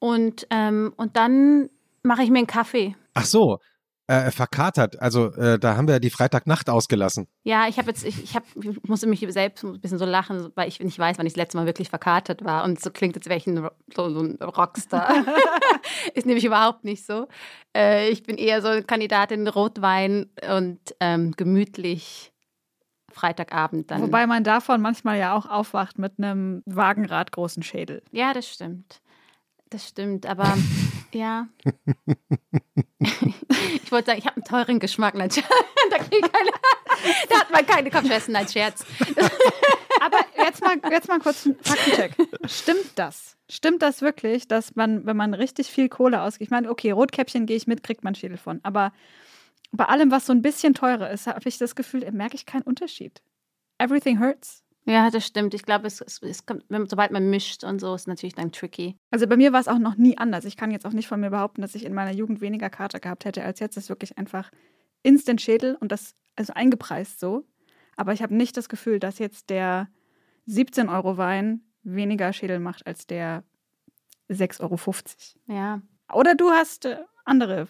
Und, 0.00 0.46
ähm, 0.50 0.92
und 0.96 1.16
dann 1.16 1.70
mache 2.02 2.22
ich 2.22 2.30
mir 2.30 2.38
einen 2.38 2.46
Kaffee. 2.46 2.96
Ach 3.14 3.24
so, 3.24 3.58
äh, 4.08 4.30
verkatert. 4.30 5.00
Also 5.00 5.32
äh, 5.34 5.58
da 5.58 5.76
haben 5.76 5.86
wir 5.86 6.00
die 6.00 6.10
Freitagnacht 6.10 6.70
ausgelassen. 6.70 7.28
Ja, 7.44 7.68
ich 7.68 7.78
habe 7.78 7.88
jetzt, 7.88 8.04
ich, 8.04 8.22
ich, 8.22 8.34
hab, 8.34 8.42
ich 8.56 8.82
musste 8.84 9.06
mich 9.06 9.24
selbst 9.28 9.62
ein 9.62 9.80
bisschen 9.80 9.98
so 9.98 10.06
lachen, 10.06 10.50
weil 10.54 10.66
ich 10.66 10.80
nicht 10.80 10.98
weiß, 10.98 11.18
wann 11.18 11.26
ich 11.26 11.34
das 11.34 11.38
letzte 11.38 11.58
Mal 11.58 11.66
wirklich 11.66 11.90
verkatert 11.90 12.42
war. 12.44 12.64
Und 12.64 12.80
so 12.80 12.90
klingt, 12.90 13.16
als 13.16 13.26
wäre 13.26 13.36
ich 13.36 13.46
ein, 13.46 13.68
so, 13.94 14.10
so 14.10 14.20
ein 14.20 14.36
Rockstar. 14.42 15.12
ist 16.14 16.26
nämlich 16.26 16.44
überhaupt 16.44 16.84
nicht 16.84 17.04
so. 17.04 17.28
Äh, 17.76 18.08
ich 18.08 18.22
bin 18.22 18.38
eher 18.38 18.62
so 18.62 18.68
eine 18.68 18.82
Kandidatin 18.82 19.46
Rotwein 19.46 20.26
und 20.56 20.80
ähm, 21.00 21.32
gemütlich 21.36 22.32
Freitagabend 23.12 23.90
dann. 23.90 24.02
Wobei 24.02 24.26
man 24.26 24.44
davon 24.44 24.80
manchmal 24.80 25.18
ja 25.18 25.34
auch 25.36 25.46
aufwacht 25.46 25.98
mit 25.98 26.14
einem 26.18 26.62
wagenradgroßen 26.66 27.62
Schädel. 27.62 28.02
Ja, 28.10 28.32
das 28.32 28.48
stimmt. 28.48 29.00
Das 29.70 29.86
stimmt, 29.86 30.24
aber 30.24 30.56
ja. 31.12 31.48
ich 32.98 33.92
wollte 33.92 34.06
sagen, 34.06 34.18
ich 34.18 34.26
habe 34.26 34.36
einen 34.36 34.44
teuren 34.44 34.78
Geschmack. 34.78 35.14
Da, 35.90 35.96
keine, 35.96 36.28
da 37.30 37.40
hat 37.40 37.50
man 37.50 37.64
keine 37.64 37.90
Kopfschmerzen, 37.90 38.32
nein, 38.32 38.46
Scherz. 38.46 38.84
Aber 40.00 40.18
jetzt 40.36 40.60
mal, 40.60 40.76
jetzt 40.90 41.08
mal 41.08 41.18
kurz 41.18 41.46
ein 41.46 41.56
Faktencheck. 41.62 42.14
Stimmt 42.46 42.90
das? 42.96 43.38
Stimmt 43.48 43.80
das 43.80 44.02
wirklich, 44.02 44.48
dass 44.48 44.76
man, 44.76 45.06
wenn 45.06 45.16
man 45.16 45.32
richtig 45.32 45.68
viel 45.68 45.88
Kohle 45.88 46.20
ausgibt, 46.20 46.48
ich 46.48 46.50
meine, 46.50 46.68
okay, 46.68 46.90
Rotkäppchen 46.90 47.46
gehe 47.46 47.56
ich 47.56 47.66
mit, 47.66 47.82
kriegt 47.82 48.04
man 48.04 48.14
Schädel 48.14 48.36
von, 48.36 48.60
aber 48.64 48.92
bei 49.72 49.86
allem, 49.86 50.10
was 50.10 50.26
so 50.26 50.32
ein 50.32 50.42
bisschen 50.42 50.74
teurer 50.74 51.10
ist, 51.10 51.26
habe 51.26 51.48
ich 51.48 51.56
das 51.56 51.74
Gefühl, 51.74 52.00
da 52.00 52.10
merke 52.10 52.34
ich 52.34 52.44
keinen 52.44 52.62
Unterschied. 52.62 53.22
Everything 53.78 54.20
hurts. 54.20 54.62
Ja, 54.88 55.10
das 55.10 55.26
stimmt. 55.26 55.52
Ich 55.52 55.64
glaube, 55.64 55.86
es, 55.86 56.00
es, 56.00 56.22
es 56.22 56.46
kommt, 56.46 56.64
wenn, 56.70 56.86
sobald 56.86 57.10
man 57.10 57.28
mischt 57.28 57.62
und 57.62 57.78
so, 57.78 57.94
ist 57.94 58.08
natürlich 58.08 58.34
dann 58.34 58.52
tricky. 58.52 58.96
Also 59.10 59.26
bei 59.26 59.36
mir 59.36 59.52
war 59.52 59.60
es 59.60 59.68
auch 59.68 59.78
noch 59.78 59.96
nie 59.96 60.16
anders. 60.16 60.46
Ich 60.46 60.56
kann 60.56 60.70
jetzt 60.70 60.86
auch 60.86 60.94
nicht 60.94 61.08
von 61.08 61.20
mir 61.20 61.28
behaupten, 61.28 61.60
dass 61.60 61.74
ich 61.74 61.84
in 61.84 61.92
meiner 61.92 62.12
Jugend 62.12 62.40
weniger 62.40 62.70
Kater 62.70 62.98
gehabt 62.98 63.26
hätte 63.26 63.44
als 63.44 63.60
jetzt. 63.60 63.76
Das 63.76 63.84
ist 63.84 63.90
wirklich 63.90 64.16
einfach 64.16 64.50
Instant 65.02 65.42
Schädel 65.42 65.76
und 65.78 65.92
das 65.92 66.14
also 66.36 66.54
eingepreist 66.54 67.20
so. 67.20 67.44
Aber 67.96 68.14
ich 68.14 68.22
habe 68.22 68.34
nicht 68.34 68.56
das 68.56 68.70
Gefühl, 68.70 68.98
dass 68.98 69.18
jetzt 69.18 69.50
der 69.50 69.88
17 70.46 70.88
Euro 70.88 71.18
Wein 71.18 71.60
weniger 71.82 72.32
Schädel 72.32 72.58
macht 72.58 72.86
als 72.86 73.06
der 73.06 73.44
6,50 74.30 74.60
Euro. 74.62 75.54
Ja. 75.58 75.82
Oder 76.12 76.34
du 76.34 76.50
hast 76.50 76.86
äh, 76.86 76.96
andere 77.26 77.68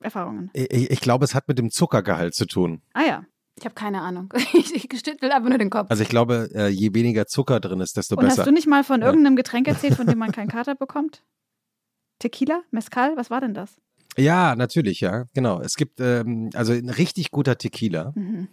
Erfahrungen. 0.00 0.50
Ich, 0.52 0.90
ich 0.90 1.00
glaube, 1.00 1.24
es 1.24 1.34
hat 1.34 1.48
mit 1.48 1.58
dem 1.58 1.70
Zuckergehalt 1.70 2.34
zu 2.34 2.46
tun. 2.46 2.82
Ah 2.92 3.04
ja. 3.04 3.26
Ich 3.58 3.64
habe 3.64 3.74
keine 3.74 4.00
Ahnung. 4.02 4.32
Ich, 4.74 4.88
gestützt 4.88 5.22
einfach 5.22 5.48
nur 5.48 5.58
den 5.58 5.70
Kopf. 5.70 5.90
Also 5.90 6.02
ich 6.02 6.08
glaube, 6.08 6.48
äh, 6.54 6.68
je 6.68 6.94
weniger 6.94 7.26
Zucker 7.26 7.60
drin 7.60 7.80
ist, 7.80 7.96
desto 7.96 8.14
Und 8.16 8.24
besser. 8.24 8.38
hast 8.42 8.46
du 8.46 8.52
nicht 8.52 8.66
mal 8.66 8.84
von 8.84 9.02
irgendeinem 9.02 9.36
Getränk 9.36 9.66
erzählt, 9.68 9.94
von 9.94 10.06
dem 10.06 10.18
man 10.18 10.32
keinen 10.32 10.48
Kater 10.48 10.74
bekommt? 10.74 11.22
Tequila? 12.18 12.62
Mezcal? 12.70 13.16
Was 13.16 13.30
war 13.30 13.40
denn 13.40 13.54
das? 13.54 13.76
Ja, 14.16 14.56
natürlich, 14.56 15.00
ja, 15.00 15.26
genau. 15.32 15.60
Es 15.60 15.76
gibt 15.76 16.00
ähm, 16.00 16.50
also 16.54 16.72
ein 16.72 16.88
richtig 16.90 17.30
guter 17.30 17.56
Tequila, 17.56 18.12
Mhm. 18.16 18.48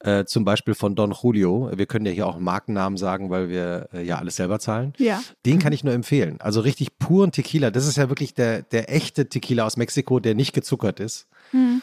äh, 0.00 0.24
zum 0.26 0.44
Beispiel 0.44 0.74
von 0.74 0.94
Don 0.94 1.12
Julio. 1.12 1.70
Wir 1.74 1.86
können 1.86 2.04
ja 2.04 2.12
hier 2.12 2.26
auch 2.26 2.38
Markennamen 2.38 2.98
sagen, 2.98 3.30
weil 3.30 3.48
wir 3.48 3.88
äh, 3.94 4.02
ja 4.04 4.18
alles 4.18 4.36
selber 4.36 4.58
zahlen. 4.58 4.92
Ja. 4.98 5.22
Den 5.46 5.58
kann 5.58 5.72
ich 5.72 5.84
nur 5.84 5.94
empfehlen. 5.94 6.38
Also 6.40 6.60
richtig 6.60 6.98
puren 6.98 7.32
Tequila. 7.32 7.70
Das 7.70 7.86
ist 7.86 7.96
ja 7.96 8.10
wirklich 8.10 8.34
der, 8.34 8.62
der 8.62 8.92
echte 8.94 9.28
Tequila 9.28 9.64
aus 9.64 9.78
Mexiko, 9.78 10.20
der 10.20 10.34
nicht 10.34 10.52
gezuckert 10.52 11.00
ist. 11.00 11.28
Mhm. 11.52 11.80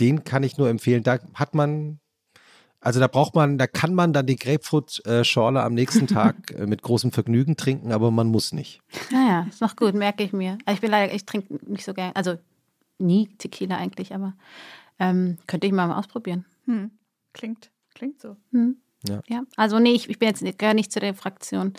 Den 0.00 0.24
kann 0.24 0.42
ich 0.42 0.56
nur 0.58 0.68
empfehlen. 0.68 1.02
Da 1.02 1.18
hat 1.34 1.54
man, 1.54 2.00
also 2.80 3.00
da 3.00 3.06
braucht 3.08 3.34
man, 3.34 3.58
da 3.58 3.66
kann 3.66 3.94
man 3.94 4.12
dann 4.12 4.26
die 4.26 4.36
Grapefruit-Schorle 4.36 5.62
am 5.62 5.74
nächsten 5.74 6.06
Tag 6.06 6.52
äh, 6.52 6.66
mit 6.66 6.82
großem 6.82 7.12
Vergnügen 7.12 7.56
trinken, 7.56 7.92
aber 7.92 8.10
man 8.10 8.28
muss 8.28 8.52
nicht. 8.52 8.80
Naja, 9.10 9.46
ist 9.48 9.60
noch 9.60 9.76
gut, 9.76 9.94
merke 9.94 10.22
ich 10.24 10.32
mir. 10.32 10.58
Also 10.64 10.76
ich 10.76 10.80
bin 10.80 10.90
leider, 10.90 11.12
ich 11.14 11.26
trinke 11.26 11.54
nicht 11.70 11.84
so 11.84 11.94
gern, 11.94 12.12
also 12.14 12.36
nie 12.98 13.28
Tequila 13.38 13.76
eigentlich, 13.76 14.14
aber 14.14 14.34
ähm, 14.98 15.38
könnte 15.46 15.66
ich 15.66 15.72
mal 15.72 15.92
ausprobieren. 15.92 16.44
Hm. 16.66 16.90
Klingt, 17.32 17.70
klingt 17.94 18.20
so. 18.20 18.36
Hm. 18.52 18.76
Ja. 19.08 19.20
Ja, 19.28 19.42
also 19.56 19.78
nee, 19.78 19.92
ich, 19.92 20.10
ich 20.10 20.18
bin 20.18 20.28
jetzt 20.28 20.42
nicht- 20.42 20.58
gehöre 20.58 20.74
nicht 20.74 20.90
zu 20.90 20.98
der 20.98 21.14
Fraktion. 21.14 21.72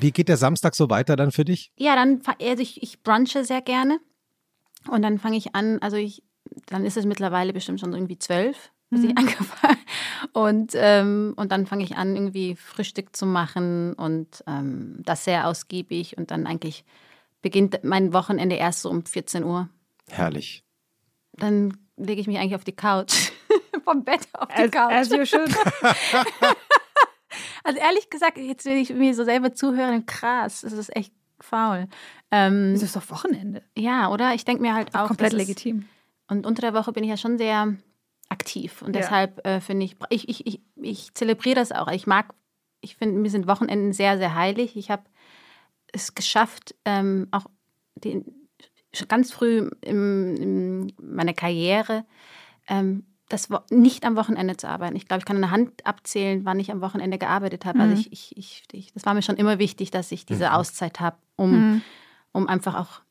Wie 0.00 0.10
geht 0.10 0.28
der 0.28 0.38
Samstag 0.38 0.74
so 0.74 0.88
weiter 0.88 1.16
dann 1.16 1.30
für 1.30 1.44
dich? 1.44 1.70
Ja, 1.76 1.94
dann, 1.96 2.22
also 2.40 2.62
ich, 2.62 2.82
ich 2.82 3.02
brunche 3.02 3.44
sehr 3.44 3.60
gerne. 3.60 3.98
Und 4.88 5.02
dann 5.02 5.18
fange 5.18 5.36
ich 5.36 5.54
an, 5.54 5.78
also 5.80 5.96
ich, 5.98 6.22
dann 6.66 6.84
ist 6.84 6.96
es 6.96 7.04
mittlerweile 7.06 7.52
bestimmt 7.52 7.80
schon 7.80 7.92
irgendwie 7.92 8.18
zwölf, 8.18 8.70
bis 8.90 9.04
ich 9.04 9.16
angefangen 9.16 9.78
und, 10.32 10.72
ähm, 10.74 11.32
und 11.36 11.50
dann 11.52 11.66
fange 11.66 11.82
ich 11.84 11.96
an, 11.96 12.14
irgendwie 12.14 12.56
Frühstück 12.56 13.16
zu 13.16 13.24
machen 13.26 13.94
und 13.94 14.44
ähm, 14.46 14.96
das 15.04 15.24
sehr 15.24 15.46
ausgiebig. 15.48 16.16
Und 16.18 16.30
dann 16.30 16.46
eigentlich 16.46 16.84
beginnt 17.40 17.82
mein 17.84 18.12
Wochenende 18.12 18.56
erst 18.56 18.82
so 18.82 18.90
um 18.90 19.04
14 19.04 19.44
Uhr. 19.44 19.68
Herrlich. 20.10 20.62
Dann 21.32 21.76
lege 21.96 22.20
ich 22.20 22.26
mich 22.26 22.38
eigentlich 22.38 22.54
auf 22.54 22.64
die 22.64 22.76
Couch. 22.76 23.14
Vom 23.84 24.04
Bett 24.04 24.28
auf 24.34 24.48
die 24.48 24.62
As, 24.64 24.70
Couch. 24.70 24.92
as 24.92 25.10
you 25.10 25.24
should. 25.24 25.50
Also 27.64 27.78
ehrlich 27.78 28.10
gesagt, 28.10 28.36
jetzt 28.38 28.64
wenn 28.66 28.76
ich 28.76 28.90
mir 28.92 29.14
so 29.14 29.24
selber 29.24 29.54
zuhöre, 29.54 30.02
krass, 30.02 30.62
das 30.62 30.72
ist 30.72 30.94
echt 30.94 31.12
faul. 31.40 31.86
Ähm, 32.30 32.72
Das 32.74 32.82
ist 32.82 32.96
doch 32.96 33.08
Wochenende. 33.10 33.62
ja, 33.78 34.10
oder? 34.10 34.34
Ich 34.34 34.44
denke 34.44 34.62
mir 34.62 34.74
halt 34.74 34.94
auch. 34.94 35.06
Komplett 35.06 35.32
es- 35.32 35.38
legitim. 35.38 35.86
Und 36.32 36.46
unter 36.46 36.62
der 36.62 36.74
Woche 36.74 36.92
bin 36.92 37.04
ich 37.04 37.10
ja 37.10 37.16
schon 37.18 37.36
sehr 37.38 37.76
aktiv. 38.30 38.80
Und 38.82 38.94
Ja. 38.96 39.02
deshalb 39.02 39.46
äh, 39.46 39.60
finde 39.60 39.84
ich, 39.84 39.96
ich, 40.10 40.28
ich, 40.28 40.46
ich, 40.46 40.60
ich 40.76 41.14
zelebriere 41.14 41.56
das 41.56 41.72
auch. 41.72 41.88
Ich 41.88 42.06
mag, 42.06 42.34
ich 42.80 42.96
finde, 42.96 43.20
mir 43.20 43.30
sind 43.30 43.46
Wochenenden 43.46 43.92
sehr, 43.92 44.16
sehr 44.16 44.34
heilig. 44.34 44.76
Ich 44.76 44.90
habe 44.90 45.02
es 45.92 46.14
geschafft, 46.14 46.74
ähm, 46.86 47.28
auch 47.30 47.44
den, 47.96 48.48
schon 48.94 49.08
ganz 49.08 49.30
früh 49.30 49.70
in, 49.82 50.36
in 50.36 50.92
meiner 51.00 51.34
Karriere, 51.34 52.06
ähm, 52.66 53.04
das 53.28 53.50
Wo- 53.50 53.60
nicht 53.70 54.04
am 54.06 54.16
Wochenende 54.16 54.56
zu 54.56 54.68
arbeiten. 54.68 54.96
Ich 54.96 55.06
glaube, 55.06 55.18
ich 55.20 55.24
kann 55.26 55.36
an 55.36 55.42
der 55.42 55.50
Hand 55.50 55.84
abzählen, 55.86 56.44
wann 56.46 56.60
ich 56.60 56.70
am 56.72 56.80
Wochenende 56.80 57.18
gearbeitet 57.18 57.66
habe. 57.66 57.78
Mhm. 57.78 57.82
Also 57.84 57.94
ich, 57.94 58.10
ich, 58.12 58.36
ich, 58.38 58.62
ich, 58.72 58.92
das 58.94 59.04
war 59.04 59.12
mir 59.14 59.22
schon 59.22 59.36
immer 59.36 59.58
wichtig, 59.58 59.90
dass 59.90 60.10
ich 60.12 60.24
diese 60.24 60.54
Auszeit 60.54 60.98
habe, 61.00 61.18
um, 61.36 61.50
Mhm. 61.52 61.82
um 62.32 62.48
einfach 62.48 62.74
auch 62.74 63.02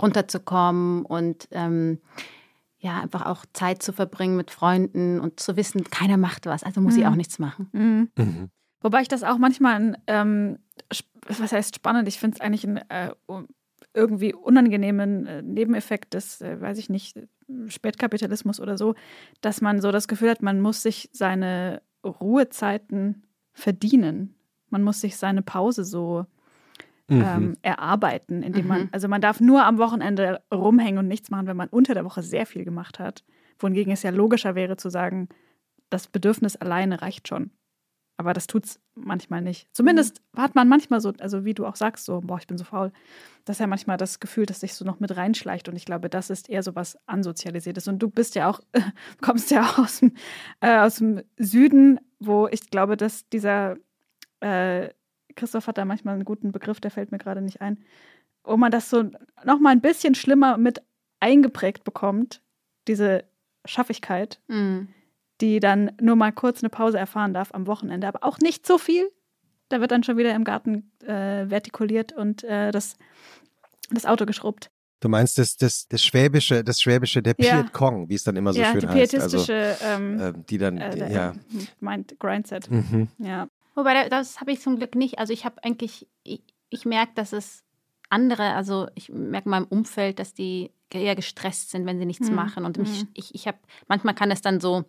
runterzukommen 0.00 1.04
und 1.04 1.48
ähm, 1.50 1.98
ja, 2.78 3.00
einfach 3.00 3.24
auch 3.26 3.46
Zeit 3.54 3.82
zu 3.82 3.92
verbringen 3.92 4.36
mit 4.36 4.50
Freunden 4.50 5.18
und 5.18 5.40
zu 5.40 5.56
wissen, 5.56 5.84
keiner 5.84 6.16
macht 6.18 6.46
was, 6.46 6.62
also 6.62 6.80
muss 6.80 6.96
ich 6.96 7.04
Mhm. 7.04 7.08
auch 7.10 7.16
nichts 7.16 7.38
machen. 7.38 7.68
Mhm. 7.72 8.10
Mhm. 8.16 8.50
Wobei 8.80 9.00
ich 9.00 9.08
das 9.08 9.22
auch 9.24 9.38
manchmal, 9.38 9.74
ein, 9.74 9.96
ähm, 10.06 10.58
was 11.26 11.52
heißt 11.52 11.76
spannend, 11.76 12.06
ich 12.08 12.18
finde 12.18 12.34
es 12.36 12.40
eigentlich 12.42 12.66
einen 12.66 12.76
äh, 12.90 13.14
irgendwie 13.94 14.34
unangenehmen 14.34 15.26
äh, 15.26 15.40
Nebeneffekt 15.40 16.12
des, 16.12 16.42
äh, 16.42 16.60
weiß 16.60 16.76
ich 16.78 16.90
nicht, 16.90 17.18
Spätkapitalismus 17.68 18.60
oder 18.60 18.76
so, 18.76 18.94
dass 19.40 19.60
man 19.60 19.80
so 19.80 19.90
das 19.90 20.08
Gefühl 20.08 20.30
hat, 20.30 20.42
man 20.42 20.60
muss 20.60 20.82
sich 20.82 21.08
seine 21.12 21.80
Ruhezeiten 22.04 23.22
verdienen. 23.52 24.34
Man 24.68 24.82
muss 24.82 25.00
sich 25.00 25.16
seine 25.16 25.42
Pause 25.42 25.84
so 25.84 26.26
Mhm. 27.08 27.22
ähm, 27.22 27.56
erarbeiten, 27.62 28.42
indem 28.42 28.66
man, 28.66 28.82
Mhm. 28.82 28.88
also 28.92 29.08
man 29.08 29.20
darf 29.20 29.40
nur 29.40 29.64
am 29.64 29.78
Wochenende 29.78 30.42
rumhängen 30.52 30.98
und 30.98 31.08
nichts 31.08 31.30
machen, 31.30 31.46
wenn 31.46 31.56
man 31.56 31.68
unter 31.68 31.94
der 31.94 32.04
Woche 32.04 32.22
sehr 32.22 32.46
viel 32.46 32.64
gemacht 32.64 32.98
hat. 32.98 33.24
Wohingegen 33.58 33.92
es 33.92 34.02
ja 34.02 34.10
logischer 34.10 34.54
wäre 34.54 34.76
zu 34.76 34.88
sagen, 34.88 35.28
das 35.90 36.06
Bedürfnis 36.08 36.56
alleine 36.56 37.02
reicht 37.02 37.28
schon. 37.28 37.50
Aber 38.16 38.32
das 38.32 38.46
tut's 38.46 38.80
manchmal 38.94 39.42
nicht. 39.42 39.66
Zumindest 39.72 40.22
hat 40.36 40.54
man 40.54 40.68
manchmal 40.68 41.00
so, 41.00 41.12
also 41.18 41.44
wie 41.44 41.52
du 41.52 41.66
auch 41.66 41.74
sagst, 41.76 42.04
so, 42.04 42.20
boah, 42.20 42.38
ich 42.38 42.46
bin 42.46 42.56
so 42.56 42.64
faul. 42.64 42.92
Das 43.44 43.56
ist 43.56 43.60
ja 43.60 43.66
manchmal 43.66 43.96
das 43.96 44.20
Gefühl, 44.20 44.46
dass 44.46 44.60
sich 44.60 44.74
so 44.74 44.84
noch 44.84 45.00
mit 45.00 45.16
reinschleicht. 45.16 45.68
Und 45.68 45.74
ich 45.74 45.84
glaube, 45.84 46.08
das 46.08 46.30
ist 46.30 46.48
eher 46.48 46.62
so 46.62 46.76
was 46.76 46.96
Ansozialisiertes. 47.06 47.88
Und 47.88 47.98
du 47.98 48.08
bist 48.08 48.36
ja 48.36 48.48
auch, 48.48 48.60
kommst 49.20 49.50
ja 49.50 49.62
auch 49.62 49.78
aus 49.80 49.98
dem, 49.98 50.12
äh, 50.60 50.78
aus 50.78 50.96
dem 50.96 51.22
Süden, 51.38 51.98
wo 52.20 52.46
ich 52.46 52.70
glaube, 52.70 52.96
dass 52.96 53.28
dieser 53.28 53.76
äh, 54.40 54.90
Christoph 55.36 55.66
hat 55.66 55.78
da 55.78 55.84
manchmal 55.84 56.14
einen 56.14 56.24
guten 56.24 56.52
Begriff, 56.52 56.80
der 56.80 56.90
fällt 56.90 57.12
mir 57.12 57.18
gerade 57.18 57.40
nicht 57.42 57.60
ein, 57.60 57.78
wo 58.44 58.56
man 58.56 58.70
das 58.70 58.90
so 58.90 59.04
noch 59.44 59.58
mal 59.60 59.70
ein 59.70 59.80
bisschen 59.80 60.14
schlimmer 60.14 60.56
mit 60.58 60.82
eingeprägt 61.20 61.84
bekommt, 61.84 62.42
diese 62.88 63.24
Schaffigkeit, 63.64 64.40
Mhm. 64.48 64.88
die 65.40 65.60
dann 65.60 65.92
nur 66.00 66.16
mal 66.16 66.32
kurz 66.32 66.62
eine 66.62 66.70
Pause 66.70 66.98
erfahren 66.98 67.32
darf 67.34 67.54
am 67.54 67.66
Wochenende, 67.66 68.06
aber 68.06 68.22
auch 68.24 68.38
nicht 68.38 68.66
so 68.66 68.78
viel. 68.78 69.10
Da 69.70 69.80
wird 69.80 69.90
dann 69.90 70.02
schon 70.04 70.18
wieder 70.18 70.34
im 70.34 70.44
Garten 70.44 70.90
äh, 71.02 71.46
vertikuliert 71.48 72.12
und 72.12 72.44
äh, 72.44 72.70
das, 72.70 72.96
das 73.90 74.04
Auto 74.04 74.26
geschrubbt. 74.26 74.70
Du 75.00 75.08
meinst 75.08 75.38
das, 75.38 75.56
das, 75.56 75.88
das 75.88 76.02
Schwäbische, 76.04 76.62
das 76.64 76.80
Schwäbische, 76.80 77.22
der 77.22 77.34
Ja. 77.38 77.62
Piet 77.62 77.72
Kong, 77.72 78.08
wie 78.08 78.14
es 78.14 78.24
dann 78.24 78.36
immer 78.36 78.52
so 78.52 78.60
ja, 78.60 78.70
schön 78.72 78.80
die 78.80 78.86
heißt. 78.88 79.14
Also, 79.16 79.36
pietistische 79.38 79.76
ähm, 79.82 80.20
äh, 80.20 80.32
die 80.48 80.58
dann, 80.58 80.78
äh, 80.78 80.96
der- 80.96 81.10
ja. 81.10 81.32
meint 81.80 82.18
Grindset. 82.20 82.70
Mhm. 82.70 83.08
Ja. 83.18 83.48
Wobei, 83.74 83.94
da- 83.94 84.08
das 84.08 84.40
habe 84.40 84.52
ich 84.52 84.60
zum 84.60 84.76
Glück 84.76 84.94
nicht. 84.94 85.18
Also 85.18 85.32
ich 85.32 85.44
habe 85.44 85.62
eigentlich, 85.64 86.06
ich, 86.22 86.42
ich 86.70 86.84
merke, 86.84 87.12
dass 87.14 87.32
es 87.32 87.62
andere, 88.10 88.54
also 88.54 88.88
ich 88.94 89.08
merke 89.08 89.46
in 89.46 89.50
meinem 89.50 89.66
Umfeld, 89.66 90.18
dass 90.18 90.34
die 90.34 90.70
eher 90.92 91.16
gestresst 91.16 91.70
sind, 91.70 91.86
wenn 91.86 91.98
sie 91.98 92.06
nichts 92.06 92.30
Mhm. 92.30 92.36
machen. 92.36 92.64
Und 92.64 92.78
mich, 92.78 93.02
Mhm. 93.02 93.08
ich, 93.14 93.34
ich 93.34 93.48
habe, 93.48 93.58
manchmal 93.88 94.14
kann 94.14 94.30
es 94.30 94.42
dann 94.42 94.60
so, 94.60 94.84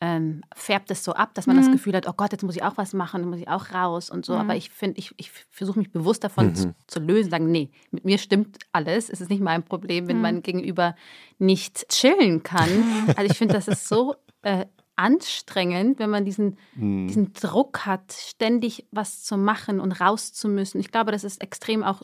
ähm, 0.00 0.42
färbt 0.54 0.90
es 0.90 1.02
so 1.02 1.14
ab, 1.14 1.34
dass 1.34 1.46
man 1.46 1.56
das 1.56 1.66
Mhm. 1.68 1.72
Gefühl 1.72 1.94
hat, 1.96 2.06
oh 2.06 2.12
Gott, 2.12 2.30
jetzt 2.30 2.42
muss 2.44 2.54
ich 2.54 2.62
auch 2.62 2.76
was 2.76 2.92
machen, 2.92 3.22
dann 3.22 3.30
muss 3.30 3.40
ich 3.40 3.48
auch 3.48 3.72
raus 3.72 4.10
und 4.10 4.24
so. 4.26 4.34
Mhm. 4.34 4.38
Aber 4.40 4.54
ich 4.54 4.70
finde, 4.70 4.98
ich, 5.00 5.12
ich 5.16 5.32
versuche 5.50 5.78
mich 5.78 5.90
bewusst 5.90 6.22
davon 6.22 6.48
Mhm. 6.50 6.54
zu, 6.54 6.74
zu 6.86 7.00
lösen, 7.00 7.30
sagen, 7.30 7.50
nee, 7.50 7.70
mit 7.90 8.04
mir 8.04 8.18
stimmt 8.18 8.58
alles. 8.72 9.08
Es 9.10 9.20
ist 9.20 9.30
nicht 9.30 9.40
mein 9.42 9.64
Problem, 9.64 10.06
wenn 10.06 10.16
Mhm. 10.16 10.22
mein 10.22 10.42
Gegenüber 10.42 10.94
nicht 11.38 11.88
chillen 11.88 12.42
kann. 12.42 12.68
Also 13.18 13.32
ich 13.32 13.38
finde, 13.38 13.54
das 13.54 13.66
ist 13.68 13.88
so 13.88 14.14
äh, 14.42 14.66
anstrengend, 14.96 15.98
wenn 15.98 16.10
man 16.10 16.24
diesen 16.24 16.56
Mhm. 16.74 17.06
diesen 17.08 17.32
Druck 17.34 17.86
hat, 17.86 18.12
ständig 18.12 18.86
was 18.90 19.22
zu 19.22 19.36
machen 19.36 19.78
und 19.80 19.92
raus 20.00 20.32
zu 20.32 20.48
müssen. 20.48 20.80
Ich 20.80 20.90
glaube, 20.90 21.12
das 21.12 21.22
ist 21.24 21.40
extrem 21.40 21.84
auch 21.84 22.02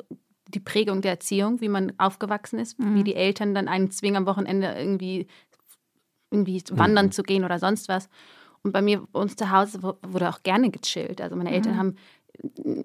die 0.48 0.60
Prägung 0.60 1.00
der 1.02 1.12
Erziehung, 1.12 1.60
wie 1.60 1.68
man 1.68 1.92
aufgewachsen 1.98 2.58
ist, 2.58 2.78
Mhm. 2.78 2.94
wie 2.94 3.04
die 3.04 3.14
Eltern 3.16 3.54
dann 3.54 3.68
einen 3.68 3.90
zwingen, 3.90 4.18
am 4.18 4.26
Wochenende 4.26 4.72
irgendwie, 4.76 5.26
irgendwie 6.30 6.62
wandern 6.70 7.06
Mhm. 7.06 7.12
zu 7.12 7.22
gehen 7.22 7.44
oder 7.44 7.58
sonst 7.58 7.88
was. 7.88 8.08
Und 8.62 8.72
bei 8.72 8.80
mir, 8.82 9.02
bei 9.12 9.20
uns 9.20 9.34
zu 9.34 9.50
Hause 9.50 9.82
wu- 9.82 9.94
wurde 10.06 10.28
auch 10.28 10.42
gerne 10.42 10.70
gechillt. 10.70 11.20
Also 11.20 11.34
meine 11.36 11.50
Eltern 11.52 11.74
Mhm. 11.74 11.78
haben 11.78 11.96
äh, 12.64 12.84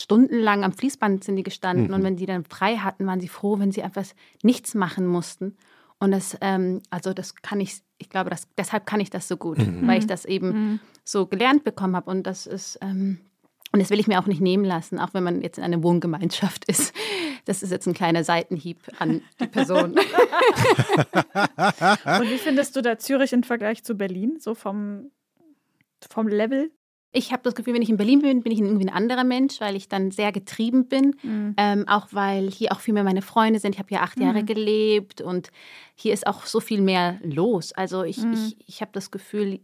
stundenlang 0.00 0.64
am 0.64 0.72
Fließband 0.72 1.24
sind 1.24 1.36
die 1.36 1.42
gestanden 1.42 1.88
Mhm. 1.88 1.94
und 1.94 2.02
wenn 2.04 2.16
die 2.16 2.26
dann 2.26 2.44
frei 2.44 2.76
hatten, 2.76 3.06
waren 3.06 3.20
sie 3.20 3.28
froh, 3.28 3.58
wenn 3.58 3.72
sie 3.72 3.82
einfach 3.82 4.04
nichts 4.42 4.74
machen 4.74 5.06
mussten. 5.06 5.56
Und 6.00 6.12
das, 6.12 6.36
ähm, 6.40 6.80
also 6.90 7.12
das 7.12 7.34
kann 7.36 7.60
ich, 7.60 7.80
ich 7.98 8.08
glaube, 8.08 8.30
das, 8.30 8.46
deshalb 8.56 8.86
kann 8.86 9.00
ich 9.00 9.10
das 9.10 9.26
so 9.28 9.36
gut, 9.36 9.58
Mhm. 9.58 9.86
weil 9.88 9.98
ich 9.98 10.06
das 10.06 10.24
eben 10.24 10.48
Mhm. 10.72 10.80
so 11.04 11.26
gelernt 11.26 11.64
bekommen 11.64 11.96
habe. 11.96 12.10
Und 12.10 12.22
das 12.24 12.46
ist, 12.46 12.78
ähm, 12.82 13.18
und 13.72 13.80
das 13.80 13.90
will 13.90 13.98
ich 14.00 14.06
mir 14.06 14.18
auch 14.20 14.26
nicht 14.26 14.40
nehmen 14.40 14.64
lassen, 14.64 14.98
auch 14.98 15.12
wenn 15.12 15.24
man 15.24 15.42
jetzt 15.42 15.58
in 15.58 15.64
einer 15.64 15.82
Wohngemeinschaft 15.82 16.64
ist. 16.66 16.94
Das 17.44 17.62
ist 17.62 17.70
jetzt 17.70 17.86
ein 17.86 17.94
kleiner 17.94 18.24
Seitenhieb 18.24 18.78
an 18.98 19.22
die 19.40 19.46
Person. 19.46 19.92
Und 19.98 19.98
wie 22.30 22.38
findest 22.38 22.76
du 22.76 22.82
da 22.82 22.98
Zürich 22.98 23.32
im 23.32 23.42
Vergleich 23.42 23.84
zu 23.84 23.94
Berlin, 23.94 24.36
so 24.38 24.54
vom, 24.54 25.10
vom 26.10 26.28
Level? 26.28 26.70
Ich 27.10 27.32
habe 27.32 27.42
das 27.42 27.54
Gefühl, 27.54 27.72
wenn 27.74 27.82
ich 27.82 27.88
in 27.88 27.96
Berlin 27.96 28.20
bin, 28.20 28.42
bin 28.42 28.52
ich 28.52 28.60
irgendwie 28.60 28.86
ein 28.86 28.92
anderer 28.94 29.24
Mensch, 29.24 29.60
weil 29.60 29.76
ich 29.76 29.88
dann 29.88 30.10
sehr 30.10 30.30
getrieben 30.30 30.88
bin. 30.88 31.16
Mhm. 31.22 31.54
Ähm, 31.56 31.88
auch 31.88 32.08
weil 32.12 32.50
hier 32.50 32.72
auch 32.72 32.80
viel 32.80 32.92
mehr 32.94 33.04
meine 33.04 33.22
Freunde 33.22 33.60
sind. 33.60 33.74
Ich 33.74 33.78
habe 33.78 33.88
hier 33.88 34.02
acht 34.02 34.20
Jahre 34.20 34.42
Mhm. 34.42 34.46
gelebt 34.46 35.20
und 35.22 35.48
hier 35.94 36.12
ist 36.12 36.26
auch 36.26 36.44
so 36.44 36.60
viel 36.60 36.82
mehr 36.82 37.18
los. 37.22 37.72
Also 37.72 38.02
ich, 38.04 38.18
Mhm. 38.18 38.32
ich, 38.34 38.56
ich 38.66 38.80
habe 38.82 38.90
das 38.92 39.10
Gefühl, 39.10 39.60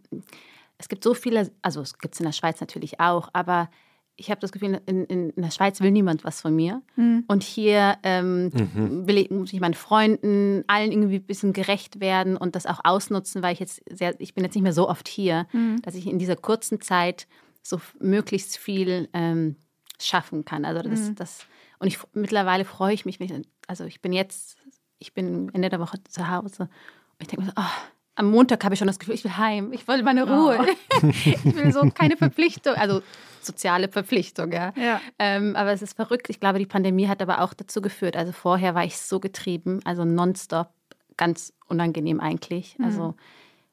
es 0.79 0.89
gibt 0.89 1.05
so 1.05 1.13
viele, 1.13 1.51
also 1.61 1.83
es 1.83 1.99
gibt 1.99 2.15
es 2.15 2.21
in 2.21 2.25
der 2.27 2.33
Schweiz 2.33 2.61
natürlich 2.61 2.99
auch, 2.99 3.29
aber 3.35 3.69
ich 4.17 4.31
habe 4.31 4.41
das 4.41 4.53
Gefühl, 4.53 4.81
in, 4.87 5.05
in, 5.07 5.31
in 5.31 5.43
der 5.43 5.51
Schweiz 5.51 5.81
will 5.81 5.91
niemand 5.91 6.23
was 6.25 6.41
von 6.41 6.55
mir. 6.55 6.83
Mhm. 6.97 7.25
Und 7.27 7.43
hier 7.43 7.97
ähm, 8.03 8.51
Mhm. 8.55 9.07
will 9.09 9.19
ich, 9.19 9.31
muss 9.31 9.53
ich 9.53 9.61
meinen 9.61 9.75
Freunden, 9.75 10.63
allen 10.69 10.93
irgendwie 10.93 11.17
ein 11.17 11.27
bisschen 11.27 11.53
gerecht 11.53 12.01
werden 12.01 12.37
und 12.37 12.55
das 12.55 12.67
auch 12.67 12.81
ausnutzen, 12.85 13.43
weil 13.43 13.53
ich 13.55 13.61
jetzt 13.61 13.83
sehr, 13.91 14.15
ich 14.21 14.35
bin 14.35 14.45
jetzt 14.45 14.55
nicht 14.55 14.63
mehr 14.63 14.73
so 14.73 14.89
oft 14.89 15.09
hier, 15.09 15.47
Mhm. 15.53 15.83
dass 15.83 15.95
ich 15.95 16.07
in 16.07 16.19
dieser 16.19 16.37
kurzen 16.37 16.81
Zeit 16.81 17.27
so 17.63 17.81
möglichst 17.99 18.57
viel 18.57 19.09
ähm, 19.15 19.57
schaffen 20.01 20.45
kann. 20.45 20.65
Also 20.65 20.89
das, 20.89 21.09
Mhm. 21.11 21.15
das 21.17 21.47
Und 21.81 21.89
ich, 21.89 21.99
mittlerweile 22.13 22.65
freue 22.65 22.95
ich 22.95 23.05
mich, 23.05 23.19
also 23.67 23.85
ich 23.85 24.01
bin 24.01 24.13
jetzt, 24.13 24.57
ich 24.99 25.13
bin 25.13 25.51
Ende 25.53 25.69
der 25.71 25.81
Woche 25.81 25.99
zu 26.09 26.29
Hause 26.31 26.63
und 26.65 27.21
ich 27.21 27.29
denke 27.29 27.45
mir 27.47 27.53
so, 27.55 27.55
oh, 27.57 27.89
am 28.17 28.31
Montag 28.31 28.65
habe 28.65 28.75
ich 28.75 28.79
schon 28.79 28.87
das 28.87 28.99
Gefühl, 28.99 29.15
ich 29.15 29.25
will 29.25 29.37
heim, 29.37 29.73
ich 29.73 29.87
will 29.89 30.03
meine 30.03 30.25
Ruhe. 30.25 30.59
Oh. 30.61 31.07
ich 31.25 31.45
will 31.45 31.73
so 31.73 31.89
keine 31.91 32.17
Verpflichtung, 32.17 32.75
also 32.75 33.03
soziale 33.41 33.89
Verpflichtung, 33.89 34.53
ja. 34.53 34.73
ja. 34.77 35.01
Ähm, 35.19 35.57
aber 35.57 35.73
es 35.73 35.83
ist 35.83 35.95
verrückt. 35.95 36.31
Ich 36.31 36.41
glaube, 36.41 36.59
die 36.59 36.67
Pandemie 36.67 37.09
hat 37.09 37.21
aber 37.21 37.41
auch 37.41 37.55
dazu 37.55 37.83
geführt. 37.83 38.17
Also 38.17 38.33
vorher 38.33 38.75
war 38.75 38.85
ich 38.85 38.97
so 38.99 39.21
getrieben, 39.21 39.81
also 39.85 40.05
nonstop, 40.05 40.71
ganz 41.17 41.53
unangenehm 41.67 42.21
eigentlich, 42.21 42.79
mhm. 42.79 42.85
also 42.85 43.15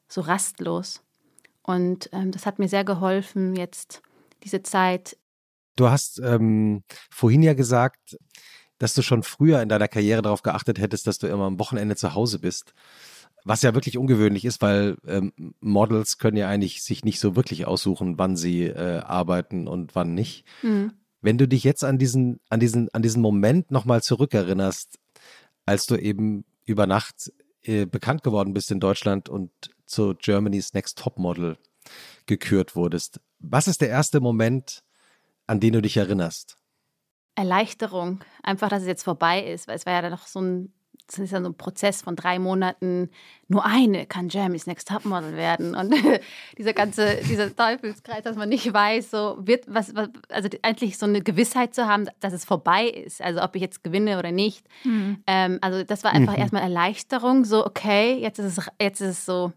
so 0.08 0.20
rastlos. 0.20 1.02
Und 1.62 2.10
ähm, 2.12 2.32
das 2.32 2.44
hat 2.44 2.58
mir 2.58 2.68
sehr 2.68 2.84
geholfen, 2.84 3.54
jetzt 3.54 4.02
diese 4.42 4.62
Zeit. 4.62 5.16
Du 5.76 5.88
hast 5.88 6.18
ähm, 6.18 6.82
vorhin 7.10 7.42
ja 7.42 7.54
gesagt, 7.54 8.18
dass 8.78 8.94
du 8.94 9.02
schon 9.02 9.22
früher 9.22 9.62
in 9.62 9.68
deiner 9.68 9.88
Karriere 9.88 10.22
darauf 10.22 10.42
geachtet 10.42 10.80
hättest, 10.80 11.06
dass 11.06 11.18
du 11.18 11.28
immer 11.28 11.44
am 11.44 11.60
Wochenende 11.60 11.94
zu 11.94 12.14
Hause 12.14 12.40
bist. 12.40 12.74
Was 13.44 13.62
ja 13.62 13.74
wirklich 13.74 13.98
ungewöhnlich 13.98 14.44
ist, 14.44 14.62
weil 14.62 14.96
ähm, 15.06 15.32
Models 15.60 16.18
können 16.18 16.36
ja 16.36 16.48
eigentlich 16.48 16.82
sich 16.82 17.04
nicht 17.04 17.18
so 17.18 17.34
wirklich 17.34 17.66
aussuchen, 17.66 18.18
wann 18.18 18.36
sie 18.36 18.64
äh, 18.64 19.00
arbeiten 19.00 19.66
und 19.66 19.94
wann 19.94 20.14
nicht. 20.14 20.44
Mhm. 20.62 20.92
Wenn 21.20 21.38
du 21.38 21.48
dich 21.48 21.64
jetzt 21.64 21.84
an 21.84 21.98
diesen, 21.98 22.40
an 22.48 22.60
diesen, 22.60 22.88
an 22.92 23.02
diesen 23.02 23.22
Moment 23.22 23.70
nochmal 23.70 24.02
zurückerinnerst, 24.02 24.98
als 25.66 25.86
du 25.86 25.96
eben 25.96 26.44
über 26.64 26.86
Nacht 26.86 27.32
äh, 27.62 27.86
bekannt 27.86 28.22
geworden 28.22 28.54
bist 28.54 28.70
in 28.70 28.80
Deutschland 28.80 29.28
und 29.28 29.50
zu 29.86 30.14
Germany's 30.14 30.74
Next 30.74 30.98
Top 30.98 31.18
Model 31.18 31.56
gekürt 32.26 32.76
wurdest. 32.76 33.20
Was 33.38 33.68
ist 33.68 33.80
der 33.80 33.88
erste 33.88 34.20
Moment, 34.20 34.82
an 35.46 35.60
den 35.60 35.72
du 35.72 35.82
dich 35.82 35.96
erinnerst? 35.96 36.56
Erleichterung. 37.34 38.20
Einfach, 38.42 38.68
dass 38.68 38.82
es 38.82 38.88
jetzt 38.88 39.02
vorbei 39.04 39.42
ist, 39.44 39.68
weil 39.68 39.76
es 39.76 39.86
war 39.86 39.92
ja 39.94 40.02
dann 40.02 40.12
noch 40.12 40.26
so 40.26 40.40
ein 40.40 40.72
das 41.12 41.24
ist 41.26 41.32
ja 41.32 41.40
so 41.40 41.48
ein 41.48 41.54
Prozess 41.54 42.02
von 42.02 42.16
drei 42.16 42.38
Monaten. 42.38 43.10
Nur 43.48 43.64
eine 43.64 44.06
kann 44.06 44.28
Jeremy's 44.28 44.66
Next 44.66 44.88
Topmodel 44.88 45.36
werden. 45.36 45.74
Und 45.74 45.94
dieser 46.58 46.72
ganze, 46.72 47.16
dieser 47.28 47.54
Teufelskreis, 47.54 48.22
dass 48.22 48.36
man 48.36 48.48
nicht 48.48 48.72
weiß, 48.72 49.10
so 49.10 49.36
wird 49.40 49.64
was, 49.68 49.94
was, 49.94 50.08
also 50.28 50.48
eigentlich 50.62 50.98
so 50.98 51.06
eine 51.06 51.22
Gewissheit 51.22 51.74
zu 51.74 51.86
haben, 51.86 52.08
dass 52.20 52.32
es 52.32 52.44
vorbei 52.44 52.86
ist. 52.86 53.20
Also 53.20 53.42
ob 53.42 53.54
ich 53.56 53.62
jetzt 53.62 53.84
gewinne 53.84 54.18
oder 54.18 54.32
nicht. 54.32 54.66
Mhm. 54.84 55.22
Ähm, 55.26 55.58
also 55.60 55.84
das 55.84 56.02
war 56.04 56.12
einfach 56.12 56.34
mhm. 56.34 56.40
erstmal 56.40 56.62
Erleichterung. 56.62 57.44
So, 57.44 57.66
okay, 57.66 58.18
jetzt 58.18 58.38
ist 58.38 58.58
es, 58.58 58.66
jetzt 58.80 59.00
ist 59.00 59.08
es 59.08 59.26
so, 59.26 59.52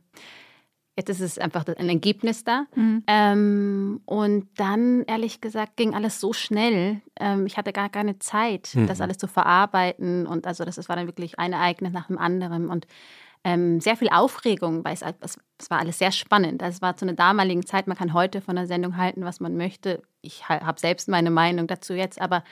Jetzt 0.98 1.10
ist 1.10 1.20
es 1.20 1.38
einfach 1.38 1.66
ein 1.68 1.90
Ergebnis 1.90 2.44
da. 2.46 2.66
Mhm. 2.76 3.04
Ähm, 3.08 4.02
und 4.06 4.48
dann, 4.56 5.04
ehrlich 5.04 5.42
gesagt, 5.42 5.76
ging 5.76 5.94
alles 5.94 6.22
so 6.22 6.32
schnell. 6.32 7.02
Ähm, 7.20 7.46
ich 7.46 7.58
hatte 7.58 7.74
gar 7.74 7.90
keine 7.90 8.18
Zeit, 8.20 8.72
mhm. 8.74 8.88
das 8.88 9.02
alles 9.02 9.18
zu 9.18 9.28
verarbeiten. 9.28 10.26
Und 10.26 10.48
also 10.48 10.64
das, 10.64 10.76
das 10.76 10.88
war 10.88 10.96
dann 10.96 11.08
wirklich 11.08 11.38
ein 11.38 11.52
Ereignis 11.52 11.92
nach 11.92 12.08
dem 12.08 12.18
anderen. 12.18 12.70
Und 12.70 12.88
ähm, 13.44 13.80
sehr 13.80 13.98
viel 13.98 14.10
Aufregung, 14.10 14.84
weil 14.86 14.94
es, 14.94 15.02
es, 15.02 15.38
es, 15.60 15.70
war 15.70 15.80
alles 15.80 16.00
sehr 16.00 16.12
spannend. 16.12 16.64
Also 16.64 16.78
es 16.78 16.82
war 16.82 16.96
zu 16.98 17.06
einer 17.06 17.14
damaligen 17.14 17.66
Zeit, 17.66 17.88
man 17.88 17.98
kann 17.98 18.14
heute 18.14 18.42
von 18.42 18.56
der 18.56 18.66
Sendung 18.66 18.98
halten, 18.98 19.24
was 19.26 19.40
man 19.40 19.56
möchte. 19.56 20.02
Ich 20.22 20.50
habe 20.50 20.80
selbst 20.80 21.10
meine 21.10 21.30
Meinung 21.30 21.68
dazu 21.68 21.94
jetzt, 21.94 22.20
aber 22.20 22.44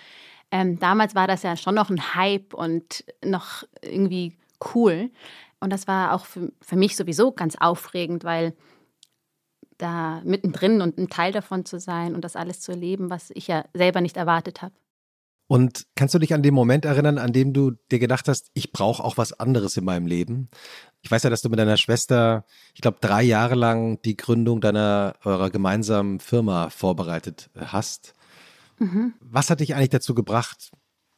ähm, 0.52 0.78
damals 0.80 1.16
war 1.16 1.28
das 1.28 1.42
ja 1.42 1.58
schon 1.58 1.74
noch 1.74 1.90
ein 1.90 2.14
Hype 2.14 2.54
und 2.54 3.04
noch 3.26 3.64
irgendwie 3.82 4.38
cool. 4.76 5.10
Und 5.64 5.72
das 5.72 5.88
war 5.88 6.14
auch 6.14 6.26
für, 6.26 6.52
für 6.62 6.76
mich 6.76 6.98
sowieso 6.98 7.32
ganz 7.32 7.56
aufregend, 7.58 8.26
weil 8.26 8.54
da 9.78 10.22
mittendrin 10.26 10.82
und 10.82 10.98
ein 10.98 11.08
Teil 11.08 11.32
davon 11.32 11.64
zu 11.64 11.80
sein 11.80 12.16
und 12.16 12.26
das 12.26 12.36
alles 12.36 12.60
zu 12.60 12.74
erleben, 12.74 13.10
was 13.10 13.32
ich 13.34 13.48
ja 13.48 13.64
selber 13.74 14.02
nicht 14.02 14.18
erwartet 14.18 14.62
habe. 14.62 14.76
Und 15.48 15.86
kannst 15.96 16.14
du 16.16 16.20
dich 16.20 16.34
an 16.34 16.44
den 16.44 16.54
Moment 16.54 16.84
erinnern, 16.84 17.18
an 17.18 17.32
dem 17.32 17.54
du 17.54 17.72
dir 17.92 18.00
gedacht 18.00 18.28
hast, 18.28 18.52
ich 18.54 18.74
brauche 18.74 19.02
auch 19.02 19.18
was 19.18 19.40
anderes 19.40 19.78
in 19.78 19.86
meinem 19.86 20.06
Leben? 20.06 20.50
Ich 21.02 21.10
weiß 21.10 21.24
ja, 21.24 21.30
dass 21.30 21.42
du 21.42 21.50
mit 21.50 21.60
deiner 21.60 21.78
Schwester, 21.78 22.44
ich 22.74 22.82
glaube, 22.82 22.98
drei 23.00 23.24
Jahre 23.24 23.56
lang 23.56 24.02
die 24.02 24.18
Gründung 24.18 24.60
deiner 24.60 25.16
eurer 25.24 25.50
gemeinsamen 25.50 26.20
Firma 26.20 26.72
vorbereitet 26.72 27.50
hast. 27.56 28.14
Mhm. 28.80 29.14
Was 29.22 29.50
hat 29.50 29.62
dich 29.62 29.76
eigentlich 29.76 29.90
dazu 29.90 30.14
gebracht, 30.14 30.72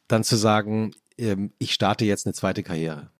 dann 0.06 0.22
zu 0.22 0.36
sagen, 0.36 0.92
ähm, 1.18 1.52
ich 1.58 1.74
starte 1.74 2.04
jetzt 2.04 2.26
eine 2.26 2.34
zweite 2.34 2.62
Karriere? 2.62 3.10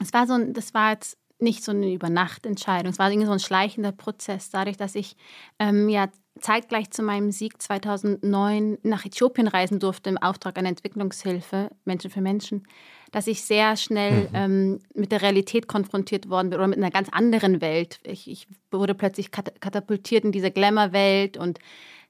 Es 0.00 0.12
war 0.12 0.26
so 0.26 0.34
ein, 0.34 0.52
das 0.52 0.74
war 0.74 0.92
jetzt 0.92 1.18
nicht 1.38 1.62
so 1.62 1.72
eine 1.72 1.92
Übernachtentscheidung, 1.92 2.90
es 2.90 2.98
war 2.98 3.10
irgendwie 3.10 3.26
so 3.26 3.32
ein 3.32 3.40
schleichender 3.40 3.92
Prozess, 3.92 4.50
dadurch, 4.50 4.76
dass 4.76 4.94
ich 4.94 5.16
ähm, 5.58 5.88
ja 5.88 6.08
zeitgleich 6.40 6.90
zu 6.90 7.02
meinem 7.02 7.30
Sieg 7.30 7.60
2009 7.60 8.78
nach 8.82 9.04
Äthiopien 9.04 9.48
reisen 9.48 9.78
durfte 9.78 10.10
im 10.10 10.18
Auftrag 10.18 10.58
einer 10.58 10.68
Entwicklungshilfe, 10.68 11.70
Menschen 11.84 12.10
für 12.10 12.20
Menschen, 12.20 12.66
dass 13.12 13.26
ich 13.26 13.42
sehr 13.42 13.76
schnell 13.76 14.22
mhm. 14.22 14.34
ähm, 14.34 14.78
mit 14.94 15.12
der 15.12 15.22
Realität 15.22 15.68
konfrontiert 15.68 16.28
worden 16.28 16.50
bin 16.50 16.58
oder 16.58 16.68
mit 16.68 16.78
einer 16.78 16.90
ganz 16.90 17.08
anderen 17.10 17.60
Welt. 17.60 18.00
Ich, 18.02 18.28
ich 18.30 18.46
wurde 18.70 18.94
plötzlich 18.94 19.30
katapultiert 19.30 20.24
in 20.24 20.32
diese 20.32 20.50
Glamour-Welt 20.50 21.36
und 21.36 21.58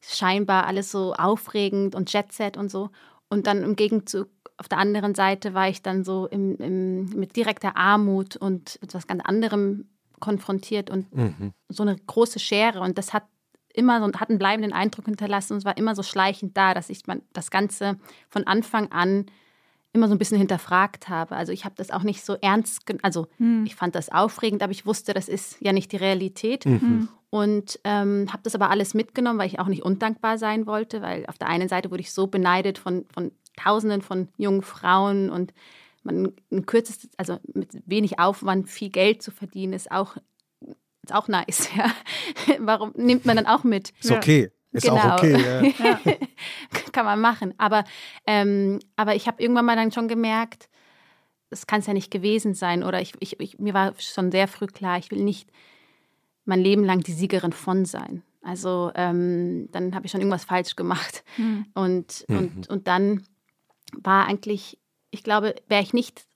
scheinbar 0.01 0.66
alles 0.66 0.91
so 0.91 1.14
aufregend 1.14 1.95
und 1.95 2.12
Jetset 2.12 2.57
und 2.57 2.70
so. 2.70 2.91
Und 3.28 3.47
dann 3.47 3.62
im 3.62 3.76
Gegenzug 3.76 4.28
auf 4.59 4.69
der 4.69 4.79
anderen 4.79 5.15
Seite 5.15 5.55
war 5.55 5.69
ich 5.69 5.83
dann 5.83 6.05
so 6.05 6.27
im, 6.27 6.57
im, 6.57 7.05
mit 7.11 7.37
direkter 7.37 7.77
Armut 7.77 8.37
und 8.37 8.79
etwas 8.83 9.07
ganz 9.07 9.23
anderem 9.25 9.89
konfrontiert 10.21 10.91
und 10.91 11.15
mhm. 11.15 11.53
so 11.69 11.83
eine 11.83 11.97
große 11.97 12.39
Schere. 12.39 12.81
Und 12.81 12.97
das 12.97 13.13
hat 13.13 13.25
immer 13.75 14.01
so 14.01 14.19
hat 14.19 14.31
einen 14.31 14.39
bleibenden 14.39 14.73
Eindruck 14.73 15.05
hinterlassen 15.05 15.53
und 15.53 15.59
es 15.59 15.65
war 15.65 15.77
immer 15.77 15.95
so 15.95 16.03
schleichend 16.03 16.57
da, 16.57 16.73
dass 16.73 16.89
ich 16.89 17.07
man, 17.07 17.23
das 17.35 17.51
Ganze 17.51 17.99
von 18.29 18.47
Anfang 18.47 18.91
an 18.91 19.27
immer 19.93 20.09
so 20.09 20.15
ein 20.15 20.19
bisschen 20.19 20.39
hinterfragt 20.39 21.09
habe. 21.09 21.37
Also 21.37 21.53
ich 21.53 21.65
habe 21.65 21.75
das 21.77 21.91
auch 21.91 22.03
nicht 22.03 22.25
so 22.25 22.35
ernst, 22.41 22.83
also 23.03 23.27
mhm. 23.39 23.65
ich 23.67 23.75
fand 23.75 23.95
das 23.95 24.11
aufregend, 24.11 24.63
aber 24.63 24.73
ich 24.73 24.87
wusste, 24.87 25.15
das 25.15 25.29
ist 25.29 25.57
ja 25.61 25.73
nicht 25.73 25.93
die 25.93 25.97
Realität. 25.97 26.67
Mhm. 26.67 27.09
Und 27.29 27.81
ähm, 27.85 28.29
habe 28.33 28.43
das 28.45 28.55
aber 28.55 28.71
alles 28.71 28.95
mitgenommen, 28.95 29.39
weil 29.39 29.49
ich 29.49 29.59
auch 29.59 29.67
nicht 29.67 29.83
undankbar 29.83 30.39
sein 30.39 30.67
wollte, 30.67 31.03
weil 31.03 31.27
auf 31.27 31.37
der 31.37 31.49
einen 31.49 31.69
Seite 31.69 31.91
wurde 31.91 32.01
ich 32.01 32.13
so 32.13 32.29
beneidet 32.29 32.79
von, 32.79 33.05
von 33.13 33.33
Tausenden 33.57 34.03
von 34.03 34.29
jungen 34.37 34.63
Frauen 34.63 35.31
und 35.31 35.53
man 36.03 36.33
ein 36.51 36.65
kürzestes, 36.67 37.11
also 37.17 37.39
mit 37.53 37.71
wenig 37.85 38.19
Aufwand 38.19 38.71
viel 38.71 38.91
Geld 38.91 39.23
zu 39.23 39.31
verdienen, 39.31 39.73
ist 39.73 39.91
auch, 39.91 40.17
ist 41.03 41.15
auch 41.15 41.29
nice. 41.29 41.69
Ja. 41.77 41.93
Warum 42.61 42.93
nimmt 42.97 43.27
man 43.27 43.37
dann 43.37 43.47
auch 43.47 43.65
mit? 43.65 43.93
Ist 44.01 44.13
okay. 44.13 44.51
Ist 44.73 44.85
genau. 44.85 44.97
auch 44.97 45.19
okay. 45.19 45.75
Ja. 45.79 45.99
Kann 46.93 47.05
man 47.05 47.21
machen. 47.21 47.55
Aber, 47.59 47.85
ähm, 48.27 48.79
aber 48.95 49.15
ich 49.15 49.27
habe 49.27 49.43
irgendwann 49.43 49.65
mal 49.65 49.77
dann 49.77 49.93
schon 49.93 50.09
gemerkt, 50.09 50.69
das 51.51 51.67
kann 51.67 51.81
es 51.81 51.87
ja 51.87 51.93
nicht 51.93 52.11
gewesen 52.11 52.55
sein. 52.55 52.83
Oder 52.83 53.01
ich, 53.01 53.15
ich, 53.21 53.39
ich, 53.41 53.59
mir 53.59 53.75
war 53.75 53.95
schon 53.99 54.31
sehr 54.31 54.49
früh 54.49 54.67
klar, 54.67 54.99
ich 54.99 55.11
will 55.11 55.23
nicht 55.23 55.49
mein 56.45 56.61
Leben 56.61 56.85
lang 56.85 57.01
die 57.01 57.13
Siegerin 57.13 57.53
von 57.53 57.85
sein. 57.85 58.23
Also 58.43 58.93
ähm, 58.95 59.69
dann 59.73 59.95
habe 59.95 60.07
ich 60.07 60.13
schon 60.13 60.21
irgendwas 60.21 60.45
falsch 60.45 60.77
gemacht. 60.77 61.25
Mhm. 61.37 61.67
Und, 61.75 62.25
mhm. 62.29 62.37
und, 62.37 62.69
und 62.69 62.87
dann 62.87 63.25
war 63.97 64.26
eigentlich, 64.26 64.78
ich 65.11 65.22
glaube, 65.22 65.55
wäre 65.68 65.82
ich 65.82 65.92
nicht 65.92 66.26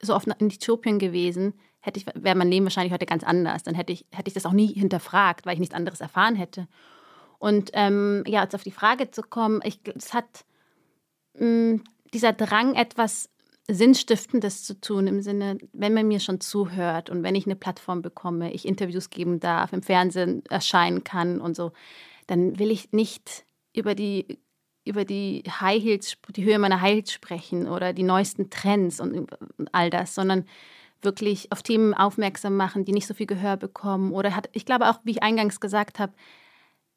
so 0.00 0.14
oft 0.14 0.26
in 0.26 0.50
Äthiopien 0.50 0.98
gewesen, 0.98 1.54
hätte 1.80 1.98
ich, 1.98 2.06
wäre 2.14 2.36
mein 2.36 2.50
Leben 2.50 2.64
wahrscheinlich 2.64 2.92
heute 2.92 3.06
ganz 3.06 3.24
anders. 3.24 3.62
Dann 3.62 3.74
hätte 3.74 3.92
ich, 3.92 4.06
hätte 4.12 4.28
ich 4.28 4.34
das 4.34 4.46
auch 4.46 4.52
nie 4.52 4.68
hinterfragt, 4.68 5.46
weil 5.46 5.54
ich 5.54 5.60
nichts 5.60 5.74
anderes 5.74 6.00
erfahren 6.00 6.36
hätte. 6.36 6.68
Und 7.38 7.70
ähm, 7.74 8.22
ja, 8.26 8.42
jetzt 8.42 8.54
auf 8.54 8.62
die 8.62 8.70
Frage 8.70 9.10
zu 9.10 9.22
kommen, 9.22 9.60
ich, 9.64 9.80
es 9.96 10.14
hat 10.14 10.44
mh, 11.38 11.46
mm, 11.46 11.84
dieser 12.14 12.32
Drang, 12.32 12.74
etwas 12.74 13.30
Sinnstiftendes 13.68 14.64
zu 14.64 14.80
tun, 14.80 15.06
im 15.06 15.22
Sinne, 15.22 15.58
wenn 15.72 15.94
man 15.94 16.08
mir 16.08 16.20
schon 16.20 16.40
zuhört 16.40 17.10
und 17.10 17.22
wenn 17.22 17.34
ich 17.34 17.46
eine 17.46 17.56
Plattform 17.56 18.02
bekomme, 18.02 18.52
ich 18.52 18.66
Interviews 18.66 19.08
geben 19.08 19.40
darf, 19.40 19.72
im 19.72 19.82
Fernsehen 19.82 20.44
erscheinen 20.46 21.04
kann 21.04 21.40
und 21.40 21.56
so, 21.56 21.72
dann 22.26 22.58
will 22.58 22.70
ich 22.70 22.92
nicht 22.92 23.44
über 23.72 23.94
die 23.94 24.38
über 24.84 25.04
die 25.04 25.42
High 25.60 25.82
Heels, 25.82 26.16
die 26.30 26.44
Höhe 26.44 26.58
meiner 26.58 26.80
High 26.80 26.94
Heels 26.94 27.12
sprechen 27.12 27.68
oder 27.68 27.92
die 27.92 28.02
neuesten 28.02 28.50
Trends 28.50 29.00
und 29.00 29.28
all 29.72 29.90
das, 29.90 30.14
sondern 30.14 30.44
wirklich 31.02 31.50
auf 31.52 31.62
Themen 31.62 31.94
aufmerksam 31.94 32.56
machen, 32.56 32.84
die 32.84 32.92
nicht 32.92 33.06
so 33.06 33.14
viel 33.14 33.26
Gehör 33.26 33.56
bekommen. 33.56 34.12
Oder 34.12 34.34
hat, 34.34 34.48
ich 34.52 34.64
glaube 34.64 34.88
auch, 34.88 35.00
wie 35.04 35.12
ich 35.12 35.22
eingangs 35.22 35.60
gesagt 35.60 35.98
habe, 35.98 36.12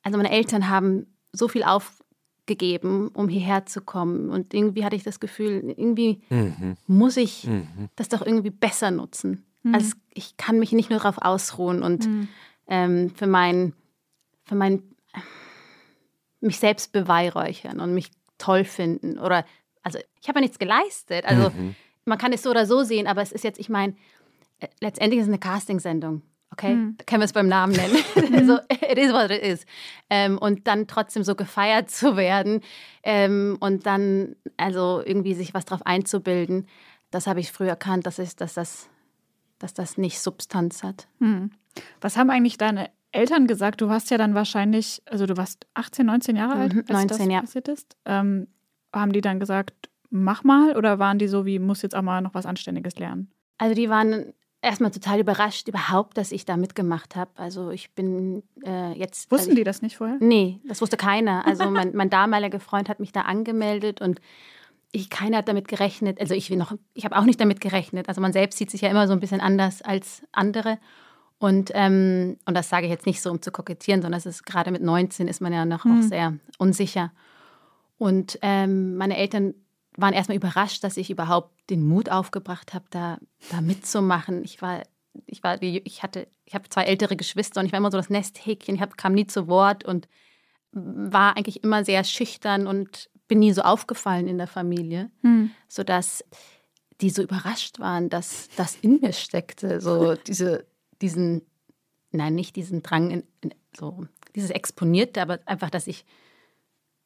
also 0.04 0.18
meine 0.18 0.32
Eltern 0.32 0.70
haben 0.70 1.08
so 1.32 1.48
viel 1.48 1.64
aufgegeben, 1.64 3.10
um 3.10 3.28
hierher 3.28 3.66
zu 3.66 3.82
kommen. 3.82 4.30
Und 4.30 4.54
irgendwie 4.54 4.86
hatte 4.86 4.96
ich 4.96 5.04
das 5.04 5.20
Gefühl, 5.20 5.74
irgendwie 5.76 6.22
mhm. 6.30 6.78
muss 6.88 7.18
ich 7.18 7.46
mhm. 7.46 7.90
das 7.96 8.10
doch 8.10 8.26
irgendwie 8.26 8.52
besser 8.52 8.92
nutzen. 8.92 9.46
Mhm. 9.64 9.76
Also 9.76 9.94
ich 10.14 10.38
kann 10.38 10.60
mich 10.60 10.72
nicht 10.72 10.90
nur 10.90 11.00
darauf 11.00 11.18
ausruhen 11.20 11.82
und 11.82 12.08
mhm. 12.08 12.28
ähm, 12.68 13.12
für 13.16 13.28
mein, 13.28 13.74
für 14.46 14.56
mein 14.56 14.84
mich 16.46 16.60
selbst 16.60 16.92
beweihräuchern 16.92 17.80
und 17.80 17.94
mich 17.94 18.12
toll 18.38 18.64
finden. 18.64 19.20
Oder, 19.20 19.46
also 19.84 20.00
ich 20.22 20.28
habe 20.28 20.40
ja 20.40 20.42
nichts 20.42 20.60
geleistet. 20.60 21.26
Also 21.26 21.50
mhm. 21.50 21.76
man 22.06 22.18
kann 22.18 22.34
es 22.34 22.44
so 22.44 22.50
oder 22.50 22.66
so 22.66 22.84
sehen, 22.84 23.08
aber 23.08 23.22
es 23.22 23.32
ist 23.32 23.44
jetzt, 23.44 23.60
ich 23.60 23.70
meine, 23.70 23.96
äh, 24.60 24.68
letztendlich 24.80 25.20
ist 25.20 25.26
es 25.26 25.30
eine 25.30 25.40
Castingsendung. 25.40 26.22
Okay, 26.52 26.72
hm. 26.72 26.96
können 27.06 27.22
wir 27.22 27.26
es 27.26 27.34
beim 27.34 27.50
Namen 27.50 27.74
nennen. 27.74 27.98
so, 28.48 28.60
it 28.70 28.98
is 28.98 29.12
what 29.12 29.30
it 29.30 29.42
is. 29.42 29.66
Ähm, 30.10 30.38
und 30.38 30.68
dann 30.68 30.88
trotzdem 30.88 31.24
so 31.24 31.36
gefeiert 31.36 31.90
zu 31.90 32.16
werden 32.16 32.62
ähm, 33.04 33.58
und 33.60 33.86
dann 33.86 34.38
also 34.56 35.02
irgendwie 35.04 35.34
sich 35.34 35.54
was 35.54 35.66
drauf 35.66 35.86
einzubilden, 35.86 36.68
das 37.12 37.28
habe 37.28 37.42
ich 37.42 37.52
früher 37.52 37.70
erkannt, 37.70 38.06
dass, 38.06 38.20
ich, 38.20 38.36
dass, 38.38 38.54
das, 38.54 38.90
dass 39.60 39.74
das 39.74 39.98
nicht 39.98 40.20
Substanz 40.20 40.82
hat. 40.84 41.08
Hm. 41.20 41.52
Was 42.00 42.16
haben 42.16 42.30
eigentlich 42.30 42.58
deine 42.58 42.90
Eltern 43.16 43.48
gesagt? 43.48 43.82
Du 43.82 43.88
warst 43.88 44.12
ja 44.12 44.18
dann 44.18 44.36
wahrscheinlich, 44.36 45.02
also 45.06 45.26
du 45.26 45.38
warst 45.38 45.66
18, 45.74 46.06
19 46.06 46.36
Jahre 46.36 46.54
alt, 46.54 46.74
mhm, 46.74 46.80
als 46.88 46.90
19, 46.90 47.18
das 47.18 47.28
ja. 47.28 47.42
passiert 47.42 47.68
ist. 47.68 47.96
Ähm, 48.06 48.48
haben 48.94 49.12
die 49.12 49.22
dann 49.22 49.40
gesagt, 49.40 49.90
mach 50.10 50.44
mal 50.44 50.76
oder 50.78 51.00
waren 51.00 51.20
die 51.20 51.28
so 51.28 51.46
wie, 51.46 51.60
muss 51.60 51.82
jetzt 51.82 51.96
auch 51.96 52.02
mal 52.02 52.22
noch 52.22 52.34
was 52.34 52.46
Anständiges 52.46 52.98
lernen? 52.98 53.32
Also 53.58 53.76
die 53.76 53.90
waren 53.90 54.34
erstmal 54.62 54.92
total 54.92 55.20
überrascht 55.20 55.68
überhaupt, 55.68 56.18
dass 56.18 56.32
ich 56.32 56.46
da 56.46 56.58
mitgemacht 56.58 57.16
habe. 57.16 57.32
Also 57.36 57.70
ich 57.70 57.92
bin 57.92 58.44
äh, 58.66 58.94
jetzt. 58.94 59.32
Wussten 59.32 59.52
also, 59.52 59.58
die 59.58 59.64
das 59.64 59.82
nicht 59.82 59.98
vorher? 59.98 60.18
Nee, 60.20 60.60
das 60.68 60.82
wusste 60.82 60.98
keiner. 60.98 61.46
Also 61.46 61.66
mein, 61.72 61.96
mein 61.96 62.10
damaliger 62.10 62.60
Freund 62.60 62.90
hat 62.90 63.00
mich 63.00 63.12
da 63.12 63.22
angemeldet 63.22 64.02
und 64.02 64.20
ich, 64.92 65.10
keiner 65.10 65.38
hat 65.38 65.50
damit 65.50 65.68
gerechnet. 65.68 66.20
Also 66.20 66.34
ich 66.34 66.50
noch, 66.52 66.74
ich 66.94 67.06
habe 67.06 67.18
auch 67.18 67.26
nicht 67.26 67.40
damit 67.40 67.60
gerechnet. 67.60 68.08
Also 68.08 68.22
man 68.22 68.34
selbst 68.34 68.58
sieht 68.58 68.72
sich 68.72 68.82
ja 68.82 68.90
immer 68.90 69.08
so 69.08 69.14
ein 69.14 69.20
bisschen 69.20 69.42
anders 69.42 69.82
als 69.82 70.24
andere. 70.32 70.80
Und, 71.38 71.72
ähm, 71.74 72.38
und 72.46 72.56
das 72.56 72.70
sage 72.70 72.86
ich 72.86 72.92
jetzt 72.92 73.06
nicht 73.06 73.22
so, 73.22 73.30
um 73.30 73.42
zu 73.42 73.52
kokettieren, 73.52 74.02
sondern 74.02 74.18
es 74.18 74.26
ist 74.26 74.46
gerade 74.46 74.72
mit 74.72 74.82
19 74.82 75.28
ist 75.28 75.42
man 75.42 75.52
ja 75.52 75.66
noch 75.66 75.84
hm. 75.84 76.00
auch 76.00 76.04
sehr 76.04 76.34
unsicher. 76.58 77.12
Und 77.98 78.40
ähm, 78.42 78.96
meine 78.96 79.18
Eltern 79.18 79.54
waren 79.98 80.14
erstmal 80.14 80.38
überrascht, 80.38 80.84
dass 80.84 80.98
ich 80.98 81.10
überhaupt 81.10 81.52
den 81.70 81.86
Mut 81.86 82.10
aufgebracht 82.10 82.74
habe, 82.74 82.86
da, 82.90 83.18
da 83.52 83.62
mitzumachen. 83.62 84.44
Ich 84.44 84.62
war, 84.62 84.84
ich 85.26 85.44
war, 85.44 85.62
ich 85.62 86.04
hatte, 86.04 86.28
ich 86.46 86.54
habe 86.54 86.70
zwei 86.70 86.84
ältere 86.84 87.16
Geschwister 87.16 87.60
und 87.60 87.66
ich 87.66 87.72
war 87.72 87.80
immer 87.80 87.92
so 87.92 87.98
das 87.98 88.10
Nesthäkchen. 88.10 88.76
Ich 88.76 88.82
hab, 88.82 88.98
kam 88.98 89.14
nie 89.14 89.28
zu 89.28 89.48
Wort 89.48 89.86
und 89.86 90.08
war 90.72 91.38
eigentlich 91.38 91.64
immer 91.64 91.86
sehr 91.86 92.04
schüchtern 92.04 92.68
und 92.68 93.10
bin 93.28 93.40
nie 93.40 93.54
so 93.54 93.62
aufgefallen 93.62 94.28
in 94.28 94.38
der 94.38 94.48
Familie, 94.48 95.10
hm. 95.22 95.52
sodass 95.68 96.24
die 97.02 97.10
so 97.10 97.22
überrascht 97.22 97.80
waren, 97.80 98.10
dass 98.10 98.50
das 98.56 98.76
in 98.76 99.00
mir 99.02 99.14
steckte. 99.14 99.82
So 99.82 100.16
diese, 100.16 100.66
diesen, 101.02 101.42
nein, 102.12 102.36
nicht 102.36 102.56
diesen 102.56 102.84
Drang, 102.84 103.12
in, 103.12 103.24
in, 103.42 103.54
so 103.76 104.06
dieses 104.36 104.50
Exponierte, 104.50 105.22
aber 105.22 105.40
einfach, 105.46 105.70
dass 105.70 105.88
ich 105.88 106.06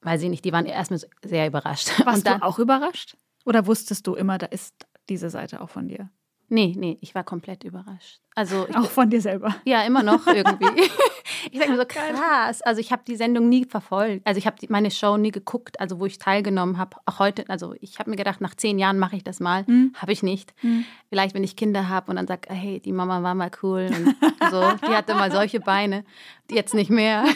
weiß 0.02 0.24
ich 0.24 0.30
nicht, 0.30 0.46
die 0.46 0.52
waren 0.52 0.66
erstmal 0.66 1.00
sehr 1.24 1.48
überrascht. 1.48 1.90
Warst 2.06 2.26
dann, 2.26 2.40
du 2.40 2.46
auch 2.46 2.60
überrascht? 2.60 3.18
Oder 3.46 3.66
wusstest 3.66 4.08
du 4.08 4.16
immer, 4.16 4.38
da 4.38 4.46
ist 4.48 4.74
diese 5.10 5.30
Seite 5.30 5.62
auch 5.62 5.70
von 5.70 5.88
dir? 5.88 6.10
Nee, 6.52 6.74
nee, 6.76 6.98
ich 7.02 7.14
war 7.14 7.24
komplett 7.24 7.64
überrascht. 7.64 8.20
Also 8.34 8.68
auch 8.74 8.90
von 8.90 9.10
dir 9.10 9.22
selber. 9.22 9.56
Ja, 9.66 9.84
immer 9.84 10.02
noch 10.02 10.26
irgendwie. 10.26 10.66
ich 11.52 11.60
sage 11.60 11.72
mir 11.72 11.78
so 11.78 11.86
krass. 11.86 12.62
Also 12.64 12.82
ich 12.82 12.92
habe 12.92 13.04
die 13.08 13.16
Sendung 13.16 13.50
nie 13.50 13.66
verfolgt. 13.66 14.26
Also 14.26 14.40
ich 14.40 14.48
habe 14.48 14.56
meine 14.70 14.90
Show 14.90 15.18
nie 15.18 15.32
geguckt, 15.32 15.80
also 15.80 16.00
wo 16.00 16.08
ich 16.08 16.18
teilgenommen 16.18 16.78
habe. 16.78 16.98
Auch 17.06 17.20
heute, 17.20 17.48
also 17.50 17.76
ich 17.82 18.00
habe 18.00 18.10
mir 18.10 18.16
gedacht, 18.16 18.42
nach 18.42 18.56
zehn 18.56 18.80
Jahren 18.80 18.98
mache 18.98 19.16
ich 19.16 19.24
das 19.24 19.40
mal. 19.40 19.66
Hm. 19.68 19.94
Habe 19.96 20.12
ich 20.12 20.24
nicht. 20.24 20.54
Hm. 20.62 20.86
Vielleicht, 21.10 21.36
wenn 21.36 21.44
ich 21.44 21.56
Kinder 21.56 21.88
habe 21.88 22.10
und 22.10 22.16
dann 22.16 22.28
sage, 22.28 22.52
hey, 22.52 22.80
die 22.80 22.94
Mama 22.94 23.22
war 23.22 23.36
mal 23.36 23.52
cool 23.62 23.88
und 23.90 24.16
so, 24.52 24.88
die 24.88 24.96
hatte 24.96 25.14
mal 25.14 25.32
solche 25.32 25.60
Beine, 25.60 26.04
jetzt 26.50 26.74
nicht 26.74 26.90
mehr. 26.90 27.26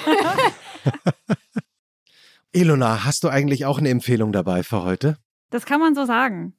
Elona, 2.51 3.03
hast 3.03 3.23
du 3.23 3.29
eigentlich 3.29 3.65
auch 3.65 3.77
eine 3.77 3.89
Empfehlung 3.89 4.31
dabei 4.31 4.63
für 4.63 4.83
heute? 4.83 5.17
Das 5.49 5.65
kann 5.65 5.79
man 5.79 5.93
so 5.93 6.05
sagen. 6.05 6.55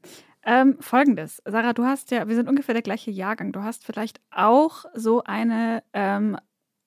Ähm, 0.46 0.76
Folgendes, 0.80 1.42
Sarah, 1.46 1.72
du 1.72 1.84
hast 1.84 2.10
ja, 2.10 2.28
wir 2.28 2.34
sind 2.34 2.48
ungefähr 2.48 2.74
der 2.74 2.82
gleiche 2.82 3.10
Jahrgang. 3.10 3.52
Du 3.52 3.62
hast 3.62 3.84
vielleicht 3.84 4.20
auch 4.30 4.84
so 4.94 5.24
eine 5.24 5.82
ähm, 5.92 6.36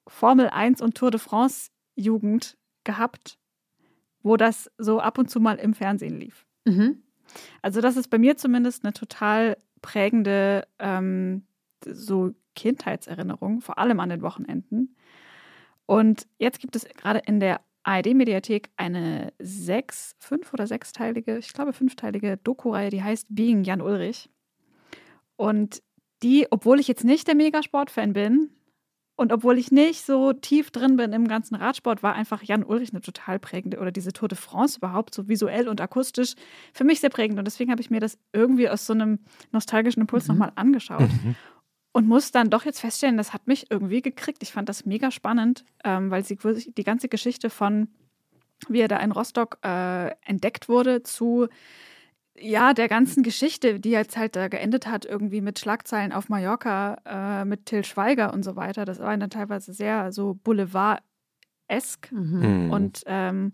Formel 0.07 0.49
1 0.49 0.81
und 0.81 0.95
Tour 0.95 1.11
de 1.11 1.19
France 1.19 1.71
Jugend 1.95 2.57
gehabt, 2.83 3.39
wo 4.21 4.37
das 4.37 4.71
so 4.77 4.99
ab 4.99 5.17
und 5.17 5.29
zu 5.29 5.39
mal 5.39 5.57
im 5.57 5.73
Fernsehen 5.73 6.19
lief. 6.19 6.45
Mhm. 6.65 7.03
Also 7.61 7.81
das 7.81 7.97
ist 7.97 8.09
bei 8.09 8.19
mir 8.19 8.37
zumindest 8.37 8.83
eine 8.83 8.93
total 8.93 9.57
prägende 9.81 10.67
ähm, 10.79 11.45
so 11.83 12.33
Kindheitserinnerung, 12.55 13.61
vor 13.61 13.77
allem 13.77 13.99
an 13.99 14.09
den 14.09 14.21
Wochenenden. 14.21 14.95
Und 15.85 16.27
jetzt 16.37 16.59
gibt 16.59 16.75
es 16.75 16.85
gerade 16.85 17.19
in 17.19 17.39
der 17.39 17.61
ARD-Mediathek 17.87 18.69
eine 18.75 19.31
sechs, 19.39 20.15
fünf 20.19 20.53
oder 20.53 20.67
sechsteilige, 20.67 21.37
ich 21.37 21.53
glaube 21.53 21.71
fünfteilige 21.71 22.37
Doku-Reihe, 22.37 22.89
die 22.89 23.01
heißt 23.01 23.27
Being 23.29 23.63
Jan 23.63 23.81
Ulrich. 23.81 24.29
Und 25.37 25.81
die, 26.21 26.47
obwohl 26.51 26.79
ich 26.79 26.87
jetzt 26.87 27.05
nicht 27.05 27.27
der 27.27 27.35
Megasport-Fan 27.35 28.11
bin 28.11 28.49
und 29.15 29.31
obwohl 29.31 29.57
ich 29.57 29.71
nicht 29.71 30.05
so 30.05 30.33
tief 30.33 30.69
drin 30.71 30.97
bin 30.97 31.13
im 31.13 31.29
ganzen 31.29 31.55
Radsport, 31.55 32.03
war 32.03 32.13
einfach 32.13 32.43
Jan 32.43 32.65
Ulrich 32.65 32.91
eine 32.91 33.01
total 33.01 33.39
prägende 33.39 33.79
oder 33.79 33.91
diese 33.91 34.11
Tour 34.11 34.27
de 34.27 34.37
France 34.37 34.79
überhaupt 34.79 35.15
so 35.15 35.29
visuell 35.29 35.69
und 35.69 35.79
akustisch 35.79 36.33
für 36.73 36.83
mich 36.83 36.99
sehr 36.99 37.09
prägend. 37.09 37.39
Und 37.39 37.45
deswegen 37.45 37.71
habe 37.71 37.81
ich 37.81 37.89
mir 37.89 38.01
das 38.01 38.19
irgendwie 38.33 38.67
aus 38.67 38.85
so 38.85 38.93
einem 38.93 39.19
nostalgischen 39.51 40.01
Impuls 40.01 40.27
mhm. 40.27 40.33
nochmal 40.33 40.51
angeschaut. 40.55 41.09
Mhm 41.23 41.35
und 41.97 42.07
muss 42.07 42.31
dann 42.31 42.51
doch 42.51 42.63
jetzt 42.63 42.81
feststellen, 42.81 43.17
das 43.17 43.33
hat 43.33 43.47
mich 43.47 43.71
irgendwie 43.71 44.03
gekriegt. 44.03 44.43
Ich 44.43 44.51
fand 44.51 44.69
das 44.69 44.85
mega 44.85 45.09
spannend, 45.09 45.65
ähm, 45.83 46.11
weil 46.11 46.23
sie 46.23 46.37
die 46.37 46.83
ganze 46.83 47.09
Geschichte 47.09 47.49
von, 47.49 47.87
wie 48.69 48.81
er 48.81 48.87
da 48.87 48.99
in 48.99 49.11
Rostock 49.11 49.57
äh, 49.63 50.11
entdeckt 50.23 50.69
wurde, 50.69 51.01
zu 51.01 51.47
ja, 52.39 52.75
der 52.75 52.87
ganzen 52.87 53.23
Geschichte, 53.23 53.79
die 53.79 53.89
jetzt 53.89 54.15
halt 54.15 54.35
da 54.35 54.47
geendet 54.47 54.85
hat, 54.85 55.05
irgendwie 55.05 55.41
mit 55.41 55.57
Schlagzeilen 55.57 56.11
auf 56.13 56.29
Mallorca, 56.29 56.97
äh, 57.03 57.45
mit 57.45 57.65
Till 57.65 57.83
Schweiger 57.83 58.31
und 58.31 58.43
so 58.43 58.55
weiter. 58.55 58.85
Das 58.85 58.99
war 58.99 59.17
dann 59.17 59.31
teilweise 59.31 59.73
sehr 59.73 60.11
so 60.11 60.35
Boulevard-esk. 60.35 62.11
Mhm. 62.11 62.69
Und 62.71 63.01
ähm, 63.07 63.53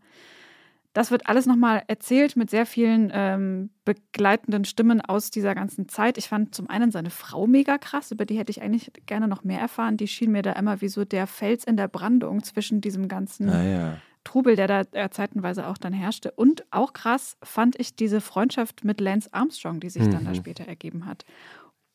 das 0.94 1.10
wird 1.10 1.28
alles 1.28 1.48
nochmal 1.48 1.84
erzählt 1.88 2.36
mit 2.36 2.52
sehr 2.52 2.68
vielen 2.68 3.12
ähm, 3.14 3.72
begleitenden 3.84 4.64
Stimmen 4.64 5.02
aus 5.02 5.32
dieser 5.32 5.56
ganzen 5.56 5.90
Zeit. 5.90 6.20
Ich 6.20 6.30
fand 6.30 6.54
zum 6.54 6.70
einen 6.70 6.92
seine 6.92 7.10
Frau 7.10 7.48
mega 7.48 7.80
krass, 7.80 8.12
über 8.12 8.26
die 8.26 8.38
hätte 8.38 8.52
ich 8.52 8.62
eigentlich 8.62 8.92
gerne 9.08 9.28
noch 9.28 9.44
mehr 9.44 9.60
erfahren. 9.60 9.98
Die 9.98 10.08
schien 10.08 10.32
mir 10.32 10.44
da 10.44 10.54
immer 10.54 10.82
wie 10.82 10.88
so 10.88 11.04
der 11.04 11.26
Fels 11.26 11.64
in 11.64 11.78
der 11.78 11.88
Brandung 11.88 12.44
zwischen 12.44 12.80
diesem 12.80 13.08
ganzen 13.08 13.50
ah, 13.50 13.64
ja. 13.64 13.98
Trubel, 14.24 14.56
der 14.56 14.68
da 14.68 14.82
äh, 14.92 15.10
zeitenweise 15.10 15.68
auch 15.68 15.80
dann 15.80 15.94
herrschte. 15.94 16.32
Und 16.32 16.64
auch 16.70 16.94
krass 16.94 17.38
fand 17.42 17.80
ich 17.80 17.96
diese 17.96 18.22
Freundschaft 18.22 18.84
mit 18.84 19.02
Lance 19.02 19.30
Armstrong, 19.32 19.80
die 19.80 19.90
sich 19.90 20.04
mhm. 20.04 20.12
dann 20.12 20.26
da 20.26 20.30
mhm. 20.30 20.36
später 20.36 20.66
ergeben 20.66 21.08
hat. 21.08 21.26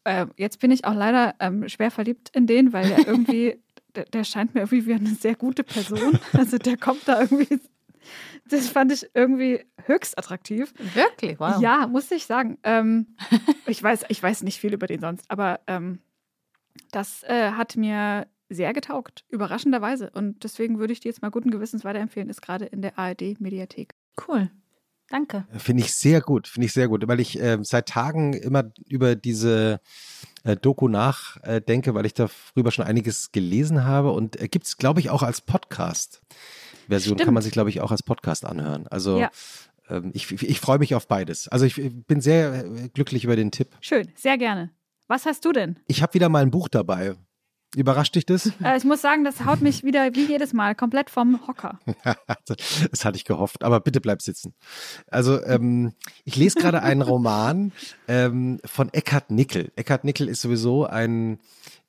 Äh, 0.03 0.27
jetzt 0.37 0.59
bin 0.59 0.73
ich 0.73 0.85
auch 0.85 0.95
leider 0.95 1.37
ähm, 1.39 1.69
schwer 1.69 1.93
verliebt 1.93 2.31
in 2.35 2.49
den, 2.49 2.73
weil 2.73 2.91
er 2.91 3.07
irgendwie, 3.07 3.63
der, 3.95 4.07
der 4.07 4.25
scheint 4.25 4.55
mir 4.55 4.63
irgendwie 4.63 4.87
wie 4.87 4.95
eine 4.95 5.11
sehr 5.11 5.37
gute 5.37 5.63
Person. 5.63 6.19
Also 6.33 6.59
der 6.59 6.77
kommt 6.77 7.07
da 7.07 7.21
irgendwie 7.21 7.61
das 8.49 8.69
fand 8.69 8.93
ich 8.93 9.09
irgendwie 9.15 9.65
höchst 9.85 10.19
attraktiv. 10.19 10.75
Wirklich? 10.95 11.39
Wow. 11.39 11.61
Ja, 11.61 11.87
muss 11.87 12.11
ich 12.11 12.27
sagen. 12.27 12.59
Ähm, 12.63 13.17
ich, 13.67 13.83
weiß, 13.83 14.05
ich 14.09 14.23
weiß 14.23 14.43
nicht 14.43 14.61
viel 14.61 14.75
über 14.75 14.87
den 14.87 15.01
sonst, 15.01 15.31
aber 15.31 15.61
ähm, 15.67 16.01
das 16.91 17.23
äh, 17.25 17.53
hat 17.53 17.77
mir 17.77 18.27
sehr 18.49 18.73
getaugt, 18.73 19.25
überraschenderweise. 19.29 20.11
Und 20.11 20.45
deswegen 20.45 20.79
würde 20.79 20.93
ich 20.93 21.01
die 21.01 21.09
jetzt 21.09 21.23
mal 21.23 21.31
guten 21.31 21.51
Gewissens 21.51 21.85
weiterempfehlen, 21.85 22.31
ist 22.31 22.43
gerade 22.43 22.65
in 22.65 22.83
der 22.83 22.99
ARD-Mediathek. 22.99 23.95
Cool. 24.27 24.51
Danke. 25.11 25.47
Finde 25.57 25.85
ich 25.85 25.95
sehr 25.95 26.21
gut, 26.21 26.47
finde 26.49 26.67
ich 26.67 26.75
sehr 26.75 26.89
gut, 26.89 27.09
weil 27.09 27.19
ich 27.19 27.41
äh, 27.41 27.59
seit 27.63 27.89
Tagen 27.89 28.35
immer 28.35 28.71
über 28.87 29.17
diese 29.17 29.81
äh, 30.45 30.55
Doku 30.55 30.89
nachdenke, 30.89 31.95
weil 31.95 32.05
ich 32.05 32.13
darüber 32.13 32.71
schon 32.71 32.85
einiges 32.85 33.33
gelesen 33.33 33.85
habe 33.85 34.13
und 34.13 34.39
äh, 34.39 34.49
gibt 34.49 34.67
es, 34.67 34.77
glaube 34.77 35.01
ich, 35.01 35.09
auch 35.09 35.23
als 35.23 35.41
Podcast. 35.41 36.21
Version 36.89 37.17
Stimmt. 37.17 37.27
kann 37.27 37.35
man 37.35 37.43
sich, 37.43 37.53
glaube 37.53 37.71
ich, 37.71 37.81
auch 37.81 37.91
als 37.91 38.03
Podcast 38.03 38.45
anhören. 38.45 38.87
Also 38.89 39.19
ja. 39.19 39.31
ähm, 39.89 40.11
ich, 40.15 40.31
ich 40.43 40.61
freue 40.61 40.79
mich 40.79 40.95
auf 40.95 41.07
beides. 41.07 41.49
Also 41.49 41.65
ich 41.65 41.77
bin 42.07 42.21
sehr 42.21 42.65
äh, 42.65 42.89
glücklich 42.89 43.25
über 43.25 43.37
den 43.37 43.51
Tipp. 43.51 43.69
Schön, 43.81 44.09
sehr 44.17 44.39
gerne. 44.39 44.71
Was 45.07 45.27
hast 45.27 45.45
du 45.45 45.53
denn? 45.53 45.79
Ich 45.87 46.03
habe 46.03 46.15
wieder 46.15 46.29
mal 46.29 46.43
ein 46.43 46.51
Buch 46.51 46.69
dabei. 46.69 47.17
Überrascht 47.77 48.15
dich 48.15 48.25
das? 48.25 48.51
Äh, 48.63 48.79
ich 48.79 48.85
muss 48.85 49.03
sagen, 49.03 49.25
das 49.25 49.45
haut 49.45 49.61
mich 49.61 49.85
wieder 49.85 50.15
wie 50.15 50.25
jedes 50.25 50.55
Mal 50.55 50.75
komplett 50.75 51.11
vom 51.11 51.47
Hocker. 51.47 51.79
das 52.47 53.05
hatte 53.05 53.17
ich 53.17 53.27
gehofft, 53.27 53.63
aber 53.63 53.81
bitte 53.81 54.01
bleib 54.01 54.23
sitzen. 54.23 54.55
Also 55.11 55.43
ähm, 55.45 55.93
ich 56.25 56.37
lese 56.37 56.59
gerade 56.59 56.83
einen 56.83 57.03
Roman 57.03 57.73
ähm, 58.07 58.59
von 58.65 58.93
Eckhard 58.95 59.31
Nickel. 59.31 59.71
Eckhard 59.77 60.05
Nickel 60.05 60.29
ist 60.29 60.41
sowieso 60.41 60.87
ein, 60.87 61.41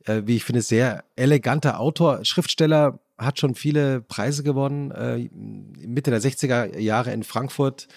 äh, 0.05 0.23
wie 0.25 0.35
ich 0.35 0.43
finde, 0.43 0.61
sehr 0.61 1.05
eleganter 1.15 1.79
Autor, 1.79 2.25
Schriftsteller, 2.25 2.99
hat 3.19 3.39
schon 3.39 3.55
viele 3.55 4.01
Preise 4.01 4.43
gewonnen, 4.43 4.91
äh, 4.91 5.29
Mitte 5.33 6.11
der 6.11 6.21
60er 6.21 6.77
Jahre 6.79 7.11
in 7.11 7.23
Frankfurt 7.23 7.87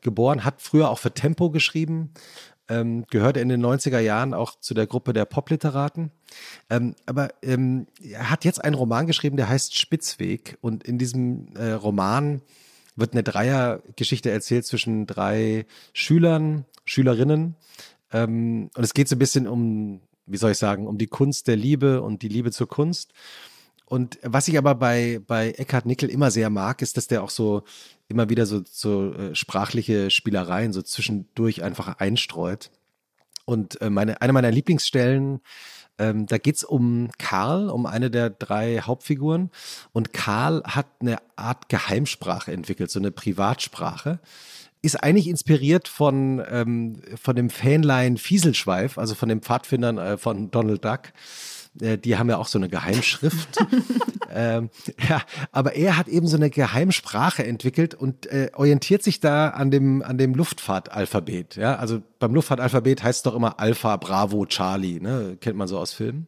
geboren, 0.00 0.44
hat 0.44 0.62
früher 0.62 0.90
auch 0.90 0.98
für 0.98 1.12
Tempo 1.12 1.50
geschrieben, 1.50 2.12
ähm, 2.68 3.04
gehörte 3.10 3.40
in 3.40 3.48
den 3.48 3.64
90er 3.64 3.98
Jahren 3.98 4.32
auch 4.32 4.58
zu 4.58 4.74
der 4.74 4.86
Gruppe 4.86 5.12
der 5.12 5.24
Popliteraten. 5.24 6.10
Ähm, 6.70 6.94
aber 7.06 7.28
ähm, 7.42 7.86
er 8.02 8.30
hat 8.30 8.44
jetzt 8.44 8.64
einen 8.64 8.74
Roman 8.74 9.06
geschrieben, 9.06 9.36
der 9.36 9.48
heißt 9.48 9.76
Spitzweg. 9.76 10.56
Und 10.60 10.84
in 10.84 10.98
diesem 10.98 11.54
äh, 11.56 11.72
Roman 11.72 12.40
wird 12.96 13.12
eine 13.12 13.22
Dreiergeschichte 13.22 14.30
erzählt 14.30 14.66
zwischen 14.66 15.06
drei 15.06 15.66
Schülern, 15.92 16.64
Schülerinnen. 16.84 17.56
Ähm, 18.12 18.70
und 18.74 18.84
es 18.84 18.94
geht 18.94 19.08
so 19.08 19.16
ein 19.16 19.20
bisschen 19.20 19.46
um 19.46 20.00
wie 20.30 20.36
soll 20.36 20.52
ich 20.52 20.58
sagen, 20.58 20.86
um 20.86 20.96
die 20.96 21.08
Kunst 21.08 21.48
der 21.48 21.56
Liebe 21.56 22.02
und 22.02 22.22
die 22.22 22.28
Liebe 22.28 22.50
zur 22.52 22.68
Kunst. 22.68 23.12
Und 23.90 24.20
was 24.22 24.46
ich 24.46 24.56
aber 24.56 24.76
bei, 24.76 25.20
bei 25.26 25.50
Eckhard 25.50 25.84
Nickel 25.84 26.10
immer 26.10 26.30
sehr 26.30 26.48
mag, 26.48 26.80
ist, 26.80 26.96
dass 26.96 27.08
der 27.08 27.24
auch 27.24 27.30
so 27.30 27.64
immer 28.06 28.28
wieder 28.28 28.46
so, 28.46 28.62
so 28.64 29.12
äh, 29.14 29.34
sprachliche 29.34 30.10
Spielereien 30.10 30.72
so 30.72 30.80
zwischendurch 30.80 31.64
einfach 31.64 31.98
einstreut. 31.98 32.70
Und 33.46 33.80
äh, 33.80 33.90
meine, 33.90 34.22
eine 34.22 34.32
meiner 34.32 34.52
Lieblingsstellen, 34.52 35.40
ähm, 35.98 36.26
da 36.26 36.38
geht's 36.38 36.62
um 36.62 37.10
Karl, 37.18 37.68
um 37.68 37.84
eine 37.84 38.12
der 38.12 38.30
drei 38.30 38.78
Hauptfiguren. 38.78 39.50
Und 39.90 40.12
Karl 40.12 40.62
hat 40.64 40.86
eine 41.00 41.16
Art 41.34 41.68
Geheimsprache 41.68 42.52
entwickelt, 42.52 42.92
so 42.92 43.00
eine 43.00 43.10
Privatsprache 43.10 44.20
ist 44.82 45.02
eigentlich 45.02 45.28
inspiriert 45.28 45.88
von, 45.88 46.42
ähm, 46.48 47.02
von 47.20 47.36
dem 47.36 47.50
Fanline 47.50 48.16
Fieselschweif, 48.16 48.96
also 48.96 49.14
von 49.14 49.28
den 49.28 49.42
Pfadfindern 49.42 49.98
äh, 49.98 50.16
von 50.16 50.50
Donald 50.50 50.84
Duck. 50.84 51.12
Äh, 51.78 51.98
die 51.98 52.16
haben 52.16 52.28
ja 52.28 52.38
auch 52.38 52.48
so 52.48 52.58
eine 52.58 52.68
Geheimschrift. 52.68 53.58
ähm, 54.32 54.70
ja, 55.08 55.22
aber 55.52 55.74
er 55.74 55.96
hat 55.96 56.08
eben 56.08 56.26
so 56.26 56.36
eine 56.36 56.50
Geheimsprache 56.50 57.44
entwickelt 57.46 57.94
und 57.94 58.26
äh, 58.26 58.50
orientiert 58.54 59.02
sich 59.02 59.20
da 59.20 59.50
an 59.50 59.70
dem, 59.70 60.02
an 60.02 60.18
dem 60.18 60.34
Luftfahrtalphabet. 60.34 61.56
Ja, 61.56 61.76
also 61.76 62.02
beim 62.18 62.34
Luftfahrtalphabet 62.34 63.02
heißt 63.02 63.18
es 63.18 63.22
doch 63.22 63.34
immer 63.34 63.60
Alpha, 63.60 63.96
Bravo, 63.96 64.46
Charlie, 64.46 65.00
ne? 65.00 65.36
Kennt 65.40 65.56
man 65.56 65.68
so 65.68 65.78
aus 65.78 65.92
Filmen. 65.92 66.26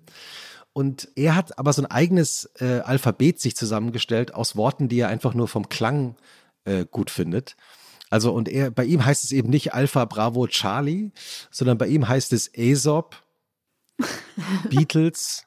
Und 0.72 1.08
er 1.16 1.36
hat 1.36 1.58
aber 1.58 1.72
so 1.72 1.82
ein 1.82 1.90
eigenes 1.90 2.50
äh, 2.58 2.80
Alphabet 2.80 3.40
sich 3.40 3.56
zusammengestellt 3.56 4.34
aus 4.34 4.56
Worten, 4.56 4.88
die 4.88 5.00
er 5.00 5.08
einfach 5.08 5.34
nur 5.34 5.48
vom 5.48 5.68
Klang 5.68 6.16
äh, 6.64 6.86
gut 6.90 7.10
findet. 7.10 7.56
Also, 8.08 8.32
und 8.32 8.48
er, 8.48 8.70
bei 8.70 8.84
ihm 8.84 9.04
heißt 9.04 9.24
es 9.24 9.32
eben 9.32 9.50
nicht 9.50 9.74
Alpha, 9.74 10.04
Bravo, 10.04 10.46
Charlie, 10.46 11.12
sondern 11.50 11.78
bei 11.78 11.86
ihm 11.86 12.08
heißt 12.08 12.32
es 12.34 12.50
Aesop, 12.54 13.21
Beatles, 14.68 15.46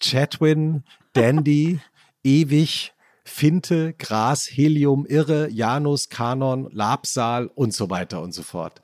Chatwin, 0.00 0.84
Dandy, 1.12 1.80
Ewig, 2.24 2.92
Finte, 3.24 3.94
Gras, 3.98 4.46
Helium, 4.46 5.04
Irre, 5.06 5.48
Janus, 5.50 6.08
Kanon, 6.08 6.68
Labsal 6.72 7.48
und 7.54 7.74
so 7.74 7.90
weiter 7.90 8.22
und 8.22 8.32
so 8.32 8.42
fort. 8.42 8.80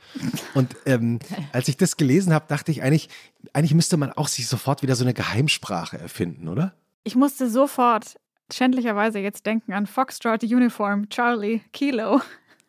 Und 0.54 0.76
ähm, 0.84 1.18
als 1.52 1.68
ich 1.68 1.76
das 1.76 1.96
gelesen 1.96 2.34
habe, 2.34 2.46
dachte 2.48 2.70
ich 2.70 2.82
eigentlich, 2.82 3.08
eigentlich 3.52 3.74
müsste 3.74 3.96
man 3.96 4.12
auch 4.12 4.28
sich 4.28 4.46
sofort 4.46 4.82
wieder 4.82 4.96
so 4.96 5.04
eine 5.04 5.14
Geheimsprache 5.14 5.98
erfinden, 5.98 6.48
oder? 6.48 6.74
Ich 7.04 7.16
musste 7.16 7.48
sofort 7.48 8.16
schändlicherweise 8.52 9.18
jetzt 9.18 9.46
denken 9.46 9.72
an 9.72 9.86
Foxtrot 9.86 10.42
Uniform, 10.42 11.08
Charlie, 11.08 11.60
Kilo. 11.72 12.20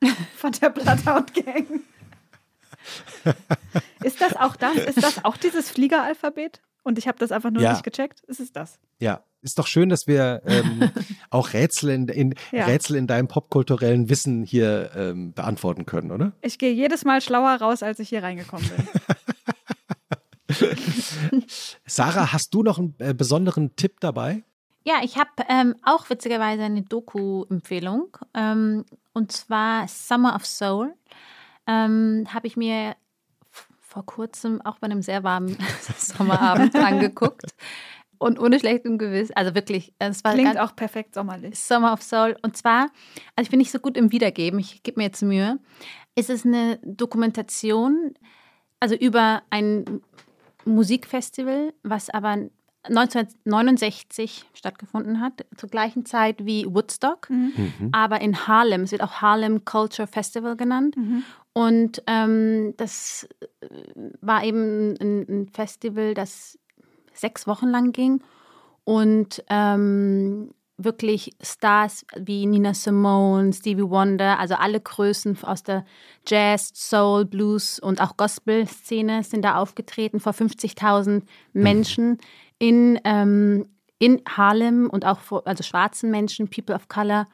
von 0.35 0.51
der 0.51 0.69
Bloodhound 0.69 1.33
Gang. 1.33 1.81
ist 4.03 4.21
das 4.21 4.35
auch 4.35 4.55
das? 4.55 4.75
Ist 4.75 5.03
das 5.03 5.23
auch 5.25 5.37
dieses 5.37 5.69
Fliegeralphabet? 5.69 6.61
Und 6.83 6.99
ich 6.99 7.07
habe 7.07 7.17
das 7.17 7.31
einfach 7.31 7.49
nur 7.49 7.63
ja. 7.63 7.71
nicht 7.71 7.83
gecheckt. 7.83 8.21
Ist 8.27 8.39
es 8.39 8.53
das? 8.53 8.77
Ja, 8.99 9.23
ist 9.41 9.57
doch 9.57 9.67
schön, 9.67 9.89
dass 9.89 10.07
wir 10.07 10.41
ähm, 10.45 10.91
auch 11.29 11.53
Rätsel 11.53 11.89
in, 11.89 12.07
in 12.07 12.35
ja. 12.51 12.65
Rätsel 12.65 12.95
in 12.95 13.07
deinem 13.07 13.27
popkulturellen 13.27 14.09
Wissen 14.09 14.43
hier 14.43 14.91
ähm, 14.95 15.33
beantworten 15.33 15.85
können, 15.85 16.11
oder? 16.11 16.33
Ich 16.41 16.59
gehe 16.59 16.71
jedes 16.71 17.03
Mal 17.03 17.21
schlauer 17.21 17.55
raus, 17.55 17.81
als 17.81 17.99
ich 17.99 18.09
hier 18.09 18.21
reingekommen 18.21 18.69
bin. 18.69 18.87
Sarah, 21.85 22.33
hast 22.33 22.53
du 22.53 22.63
noch 22.63 22.77
einen 22.77 22.93
äh, 22.99 23.13
besonderen 23.13 23.75
Tipp 23.75 23.99
dabei? 23.99 24.43
Ja, 24.83 24.95
ich 25.03 25.17
habe 25.17 25.29
ähm, 25.49 25.75
auch 25.83 26.09
witzigerweise 26.09 26.63
eine 26.63 26.83
Doku-Empfehlung. 26.83 28.17
Ähm, 28.35 28.85
und 29.13 29.31
zwar 29.31 29.87
Summer 29.87 30.35
of 30.35 30.45
Soul. 30.45 30.93
Ähm, 31.67 32.25
habe 32.33 32.47
ich 32.47 32.57
mir 32.57 32.95
vor 33.95 34.05
kurzem 34.05 34.61
auch 34.61 34.79
bei 34.79 34.85
einem 34.85 35.01
sehr 35.01 35.23
warmen 35.23 35.57
Sommerabend 35.97 36.75
angeguckt. 36.75 37.53
Und 38.17 38.39
ohne 38.39 38.59
schlechtem 38.59 38.97
Gewissen, 38.97 39.33
also 39.35 39.55
wirklich, 39.55 39.93
es 39.99 40.23
war 40.23 40.33
Klingt 40.33 40.57
auch 40.57 40.75
perfekt 40.75 41.15
sommerlich. 41.15 41.59
Summer 41.59 41.93
of 41.93 42.01
Soul. 42.01 42.35
Und 42.41 42.55
zwar, 42.57 42.87
also 43.35 43.43
ich 43.43 43.49
bin 43.49 43.59
nicht 43.59 43.71
so 43.71 43.79
gut 43.79 43.97
im 43.97 44.11
Wiedergeben, 44.11 44.59
ich 44.59 44.83
gebe 44.83 44.99
mir 44.99 45.05
jetzt 45.05 45.21
Mühe. 45.21 45.59
Es 46.15 46.29
ist 46.29 46.45
eine 46.45 46.79
Dokumentation, 46.83 48.13
also 48.79 48.95
über 48.95 49.43
ein 49.49 50.01
Musikfestival, 50.65 51.73
was 51.83 52.09
aber 52.09 52.49
1969 52.83 54.45
stattgefunden 54.53 55.19
hat, 55.19 55.45
zur 55.57 55.69
gleichen 55.69 56.05
Zeit 56.05 56.45
wie 56.45 56.65
Woodstock, 56.67 57.29
mhm. 57.29 57.53
mhm. 57.79 57.89
aber 57.91 58.21
in 58.21 58.47
Harlem. 58.47 58.83
Es 58.83 58.91
wird 58.91 59.03
auch 59.03 59.21
Harlem 59.21 59.65
Culture 59.65 60.07
Festival 60.07 60.55
genannt. 60.55 60.95
Mhm. 60.95 61.23
Und 61.57 62.03
ähm, 62.05 62.73
das 62.77 63.27
äh, 63.39 63.67
war 64.21 64.43
eben 64.43 64.95
ein, 64.99 65.25
ein, 65.29 65.49
Festival, 65.49 66.13
das 66.13 66.59
sechs 67.13 67.47
Wochen 67.47 67.69
lang 67.69 67.93
ging 67.93 68.21
und 68.83 69.41
ähm, 69.49 70.53
wirklich 70.77 71.31
Stars 71.41 72.05
wie 72.17 72.45
Nina 72.45 72.73
Simone, 72.73 73.53
Stevie 73.53 73.89
Wonder, 73.89 74.37
also 74.37 74.55
alle 74.55 74.81
Größen 74.81 75.41
aus 75.43 75.63
der 75.63 75.85
Jazz, 76.27 76.71
Soul, 76.73 77.23
Blues 77.23 77.79
und 77.79 78.01
auch 78.01 78.17
Gospel-Szene 78.17 79.23
sind 79.23 79.43
da 79.45 79.55
aufgetreten 79.55 80.19
vor 80.19 80.33
50.000 80.33 81.23
Menschen. 81.53 82.09
Mhm 82.09 82.17
in, 82.59 82.99
ähm, 83.03 83.67
in 83.99 84.21
Harlem 84.27 84.89
und 84.89 85.05
auch 85.05 85.19
vor, 85.19 85.45
also 85.45 85.63
schwarzen 85.63 86.11
Menschen, 86.11 86.49
People 86.49 86.75
of 86.75 86.87
Color. 86.87 87.27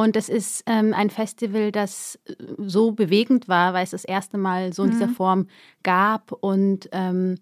Und 0.00 0.16
es 0.16 0.30
ist 0.30 0.62
ähm, 0.64 0.94
ein 0.94 1.10
Festival, 1.10 1.72
das 1.72 2.18
äh, 2.24 2.34
so 2.56 2.92
bewegend 2.92 3.48
war, 3.48 3.74
weil 3.74 3.84
es 3.84 3.90
das 3.90 4.06
erste 4.06 4.38
Mal 4.38 4.72
so 4.72 4.84
in 4.84 4.92
dieser 4.92 5.08
mhm. 5.08 5.14
Form 5.14 5.46
gab 5.82 6.32
und 6.32 6.88
ähm, 6.92 7.34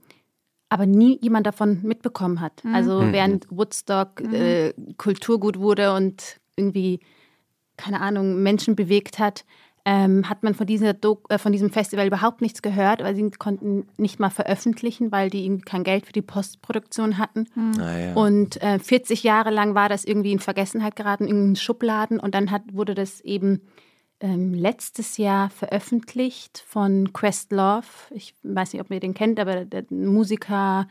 aber 0.68 0.84
nie 0.84 1.20
jemand 1.22 1.46
davon 1.46 1.78
mitbekommen 1.84 2.40
hat. 2.40 2.64
Mhm. 2.64 2.74
Also 2.74 3.00
mhm. 3.00 3.12
während 3.12 3.46
Woodstock 3.48 4.20
mhm. 4.20 4.34
äh, 4.34 4.72
Kulturgut 4.96 5.60
wurde 5.60 5.94
und 5.94 6.40
irgendwie, 6.56 6.98
keine 7.76 8.00
Ahnung, 8.00 8.42
Menschen 8.42 8.74
bewegt 8.74 9.20
hat, 9.20 9.44
ähm, 9.90 10.28
hat 10.28 10.42
man 10.42 10.52
von, 10.52 10.66
dieser 10.66 10.94
äh, 11.30 11.38
von 11.38 11.50
diesem 11.50 11.70
Festival 11.70 12.06
überhaupt 12.06 12.42
nichts 12.42 12.60
gehört, 12.60 13.02
weil 13.02 13.16
sie 13.16 13.30
konnten 13.30 13.88
nicht 13.96 14.20
mal 14.20 14.28
veröffentlichen, 14.28 15.10
weil 15.12 15.30
die 15.30 15.46
irgendwie 15.46 15.64
kein 15.64 15.82
Geld 15.82 16.04
für 16.04 16.12
die 16.12 16.20
Postproduktion 16.20 17.16
hatten. 17.16 17.46
Mhm. 17.54 17.80
Ah, 17.80 17.98
ja. 17.98 18.12
Und 18.12 18.60
äh, 18.60 18.78
40 18.78 19.22
Jahre 19.22 19.48
lang 19.50 19.74
war 19.74 19.88
das 19.88 20.04
irgendwie 20.04 20.32
in 20.32 20.40
Vergessenheit 20.40 20.94
geraten, 20.94 21.26
in 21.26 21.56
Schubladen. 21.56 22.20
Und 22.20 22.34
dann 22.34 22.50
hat, 22.50 22.64
wurde 22.74 22.94
das 22.94 23.22
eben 23.22 23.62
ähm, 24.20 24.52
letztes 24.52 25.16
Jahr 25.16 25.48
veröffentlicht 25.48 26.62
von 26.66 27.14
Questlove. 27.14 27.86
Ich 28.10 28.34
weiß 28.42 28.74
nicht, 28.74 28.82
ob 28.82 28.90
ihr 28.90 29.00
den 29.00 29.14
kennt, 29.14 29.40
aber 29.40 29.64
der 29.64 29.86
Musiker 29.88 30.86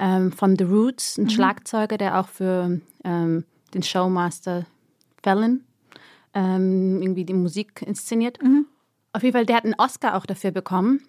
ähm, 0.00 0.32
von 0.32 0.56
The 0.58 0.64
Roots, 0.64 1.16
ein 1.16 1.24
mhm. 1.24 1.30
Schlagzeuger, 1.30 1.96
der 1.96 2.18
auch 2.18 2.26
für 2.26 2.80
ähm, 3.04 3.44
den 3.72 3.84
Showmaster 3.84 4.66
Fallon 5.22 5.60
ähm, 6.34 7.00
irgendwie 7.02 7.24
die 7.24 7.34
Musik 7.34 7.82
inszeniert. 7.82 8.42
Mhm. 8.42 8.66
Auf 9.12 9.22
jeden 9.22 9.34
Fall, 9.34 9.46
der 9.46 9.56
hat 9.56 9.64
einen 9.64 9.74
Oscar 9.78 10.16
auch 10.16 10.26
dafür 10.26 10.50
bekommen. 10.50 11.02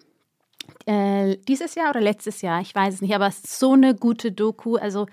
Äh, 0.86 1.36
dieses 1.48 1.74
Jahr 1.74 1.90
oder 1.90 2.00
letztes 2.00 2.42
Jahr, 2.42 2.60
ich 2.60 2.74
weiß 2.74 2.94
es 2.94 3.00
nicht, 3.00 3.14
aber 3.14 3.26
es 3.26 3.38
ist 3.38 3.58
so 3.58 3.72
eine 3.72 3.94
gute 3.94 4.32
Doku. 4.32 4.76
Also, 4.76 5.06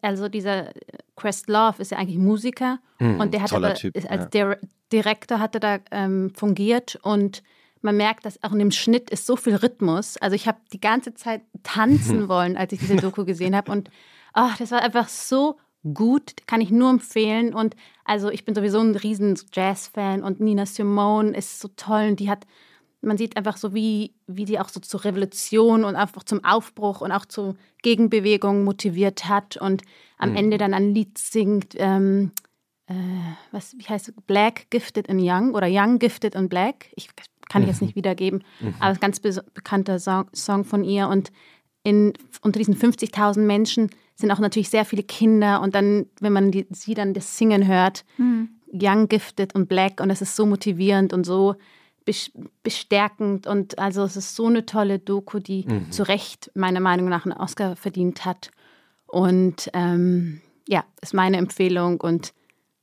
also 0.00 0.28
dieser 0.28 0.70
Quest 1.16 1.48
Love 1.48 1.80
ist 1.80 1.90
ja 1.90 1.98
eigentlich 1.98 2.18
Musiker 2.18 2.78
mhm, 2.98 3.20
und 3.20 3.34
der 3.34 3.42
hat 3.42 3.52
aber 3.52 3.74
typ, 3.74 3.94
als 4.08 4.28
ja. 4.34 4.56
Direktor 4.92 5.38
hat 5.38 5.54
er 5.54 5.60
da 5.60 5.78
ähm, 5.90 6.32
fungiert 6.34 6.98
und 7.02 7.42
man 7.80 7.96
merkt, 7.96 8.24
dass 8.26 8.42
auch 8.42 8.52
in 8.52 8.58
dem 8.58 8.70
Schnitt 8.70 9.10
ist 9.10 9.26
so 9.26 9.36
viel 9.36 9.56
Rhythmus. 9.56 10.16
Also 10.18 10.36
ich 10.36 10.46
habe 10.46 10.58
die 10.72 10.80
ganze 10.80 11.14
Zeit 11.14 11.42
tanzen 11.62 12.28
wollen, 12.28 12.56
als 12.56 12.72
ich 12.72 12.80
diese 12.80 12.96
Doku 12.96 13.24
gesehen 13.24 13.56
habe 13.56 13.72
und 13.72 13.90
oh, 14.34 14.50
das 14.58 14.70
war 14.70 14.82
einfach 14.82 15.08
so 15.08 15.58
gut, 15.94 16.34
kann 16.46 16.60
ich 16.60 16.70
nur 16.70 16.90
empfehlen. 16.90 17.54
Und 17.54 17.74
also 18.04 18.30
ich 18.30 18.44
bin 18.44 18.54
sowieso 18.54 18.80
ein 18.80 18.96
riesen 18.96 19.38
Jazz-Fan 19.52 20.22
und 20.22 20.40
Nina 20.40 20.66
Simone 20.66 21.36
ist 21.36 21.60
so 21.60 21.68
toll 21.76 22.08
und 22.10 22.20
die 22.20 22.30
hat, 22.30 22.46
man 23.00 23.16
sieht 23.16 23.36
einfach 23.36 23.56
so, 23.56 23.74
wie, 23.74 24.14
wie 24.26 24.44
die 24.44 24.58
auch 24.58 24.68
so 24.68 24.80
zur 24.80 25.04
Revolution 25.04 25.84
und 25.84 25.96
einfach 25.96 26.24
zum 26.24 26.44
Aufbruch 26.44 27.00
und 27.00 27.12
auch 27.12 27.26
zur 27.26 27.56
Gegenbewegung 27.82 28.64
motiviert 28.64 29.28
hat 29.28 29.56
und 29.56 29.82
am 30.18 30.30
mhm. 30.30 30.36
Ende 30.36 30.58
dann 30.58 30.74
ein 30.74 30.94
Lied 30.94 31.18
singt, 31.18 31.74
ähm, 31.76 32.32
äh, 32.86 32.94
was, 33.50 33.76
wie 33.78 33.84
heißt 33.84 34.08
es, 34.08 34.14
Black, 34.26 34.70
Gifted 34.70 35.08
and 35.08 35.20
Young 35.22 35.54
oder 35.54 35.68
Young, 35.70 35.98
Gifted 35.98 36.36
and 36.36 36.50
Black. 36.50 36.90
Ich 36.96 37.08
kann 37.48 37.62
ich 37.62 37.68
jetzt 37.68 37.80
mhm. 37.80 37.88
nicht 37.88 37.96
wiedergeben, 37.96 38.44
mhm. 38.60 38.74
aber 38.80 38.94
ein 38.94 39.00
ganz 39.00 39.20
bekannter 39.20 39.98
Song, 39.98 40.26
Song 40.32 40.64
von 40.64 40.84
ihr 40.84 41.08
und 41.08 41.30
in, 41.82 42.12
unter 42.42 42.58
diesen 42.58 42.76
50.000 42.76 43.40
Menschen 43.40 43.90
sind 44.14 44.30
auch 44.30 44.38
natürlich 44.38 44.68
sehr 44.68 44.84
viele 44.84 45.02
Kinder 45.02 45.60
und 45.60 45.74
dann, 45.74 46.06
wenn 46.20 46.32
man 46.32 46.50
die, 46.50 46.66
sie 46.70 46.94
dann 46.94 47.14
das 47.14 47.36
Singen 47.36 47.66
hört, 47.66 48.04
mhm. 48.18 48.50
Young, 48.72 49.08
Gifted 49.08 49.54
und 49.54 49.68
Black 49.68 50.00
und 50.00 50.08
das 50.08 50.22
ist 50.22 50.36
so 50.36 50.46
motivierend 50.46 51.12
und 51.12 51.24
so 51.24 51.56
bestärkend 52.62 53.46
und 53.46 53.78
also 53.78 54.02
es 54.02 54.16
ist 54.16 54.34
so 54.34 54.46
eine 54.46 54.66
tolle 54.66 54.98
Doku, 54.98 55.38
die 55.38 55.64
mhm. 55.66 55.92
zu 55.92 56.02
Recht 56.02 56.50
meiner 56.54 56.80
Meinung 56.80 57.08
nach 57.08 57.26
einen 57.26 57.36
Oscar 57.36 57.76
verdient 57.76 58.24
hat 58.24 58.50
und 59.06 59.70
ähm, 59.72 60.40
ja, 60.68 60.84
ist 61.00 61.14
meine 61.14 61.36
Empfehlung 61.36 62.00
und 62.00 62.32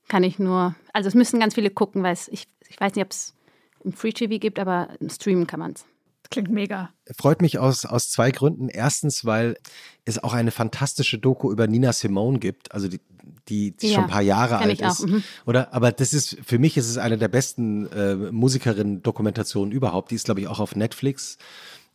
kann 0.08 0.24
ich 0.24 0.39
nur, 0.39 0.76
also 0.93 1.08
es 1.08 1.16
müssen 1.16 1.39
ganz 1.39 1.56
viele 1.56 1.70
gucken, 1.70 2.04
weil 2.04 2.14
es, 2.14 2.28
ich, 2.30 2.47
ich 2.68 2.80
weiß 2.80 2.95
nicht, 2.95 3.04
ob 3.04 3.12
es 3.12 3.36
im 3.84 3.93
Free 3.93 4.12
TV 4.12 4.38
gibt, 4.39 4.60
aber 4.60 4.89
im 5.00 5.10
Streamen 5.10 5.47
kann 5.47 5.60
man 5.60 5.72
es. 5.72 5.86
Klingt 6.32 6.52
mega. 6.52 6.90
Freut 7.18 7.42
mich 7.42 7.58
aus, 7.58 7.86
aus 7.86 8.10
zwei 8.12 8.30
Gründen. 8.32 8.70
Erstens, 8.70 9.26
weil 9.26 9.58
es 10.06 10.24
auch 10.24 10.34
eine 10.34 10.52
fantastische 10.52 11.18
Doku 11.18 11.52
über 11.52 11.66
Nina 11.68 11.92
Simone 11.92 12.38
gibt, 12.40 12.72
also 12.72 12.88
die, 12.88 13.00
die, 13.48 13.72
die 13.76 13.88
Ja, 13.88 13.96
schon 13.96 14.04
ein 14.04 14.10
paar 14.10 14.22
Jahre 14.22 14.58
alt 14.60 14.80
ist. 14.80 15.08
mhm. 15.08 15.24
Oder, 15.48 15.74
aber 15.74 15.92
das 15.92 16.14
ist, 16.14 16.38
für 16.46 16.60
mich 16.60 16.78
ist 16.78 16.88
es 16.88 16.98
eine 17.00 17.18
der 17.18 17.30
besten 17.30 17.88
äh, 17.92 18.16
Musikerinnen-Dokumentationen 18.16 19.72
überhaupt. 19.72 20.12
Die 20.12 20.16
ist, 20.16 20.26
glaube 20.26 20.42
ich, 20.42 20.48
auch 20.48 20.60
auf 20.60 20.76
Netflix 20.76 21.38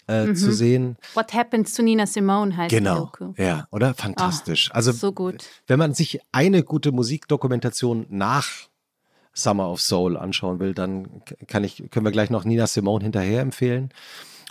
äh, 0.08 0.26
Mhm. 0.26 0.36
zu 0.36 0.52
sehen. 0.52 0.96
What 1.14 1.32
Happens 1.32 1.72
to 1.74 1.82
Nina 1.82 2.06
Simone 2.06 2.54
heißt 2.56 2.70
die 2.72 2.76
Genau. 2.76 3.06
Doku. 3.06 3.32
Ja, 3.38 3.66
oder? 3.70 3.94
Fantastisch. 3.94 4.70
also, 4.74 4.92
so 4.92 5.12
gut. 5.12 5.44
wenn 5.66 5.78
man 5.78 5.94
sich 5.94 6.20
eine 6.32 6.62
gute 6.62 6.92
Musikdokumentation 6.92 8.06
nach 8.10 8.48
Summer 9.34 9.70
of 9.70 9.80
Soul 9.80 10.16
anschauen 10.16 10.60
will, 10.60 10.74
dann 10.74 11.22
kann 11.46 11.64
ich, 11.64 11.84
können 11.90 12.06
wir 12.06 12.12
gleich 12.12 12.30
noch 12.30 12.44
Nina 12.44 12.66
Simone 12.66 13.04
hinterher 13.04 13.40
empfehlen. 13.40 13.90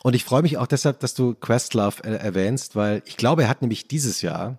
Und 0.04 0.16
ich 0.16 0.26
freue 0.26 0.42
mich 0.42 0.58
auch 0.58 0.68
deshalb, 0.68 1.00
dass 1.00 1.14
du 1.14 1.34
Questlove 1.34 2.04
äh, 2.04 2.16
erwähnst, 2.16 2.76
weil 2.76 3.02
ich 3.06 3.16
glaube, 3.16 3.44
er 3.44 3.50
hat 3.50 3.62
nämlich 3.62 3.88
dieses 3.88 4.22
Jahr 4.22 4.58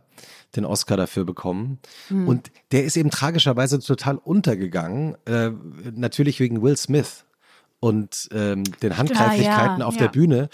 den 0.57 0.64
Oscar 0.64 0.97
dafür 0.97 1.25
bekommen. 1.25 1.79
Hm. 2.09 2.27
Und 2.27 2.51
der 2.72 2.85
ist 2.85 2.97
eben 2.97 3.11
tragischerweise 3.11 3.79
total 3.81 4.16
untergegangen, 4.16 5.16
äh, 5.27 5.51
natürlich 5.95 6.41
wegen 6.41 6.62
Will 6.62 6.77
Smith 6.77 7.25
und 7.81 8.29
ähm, 8.33 8.64
den 8.81 8.97
Handgreiflichkeiten 8.97 9.77
Ah, 9.77 9.79
ja, 9.81 9.85
auf 9.85 9.95
ja. 9.95 10.03
der 10.03 10.09
Bühne. 10.09 10.49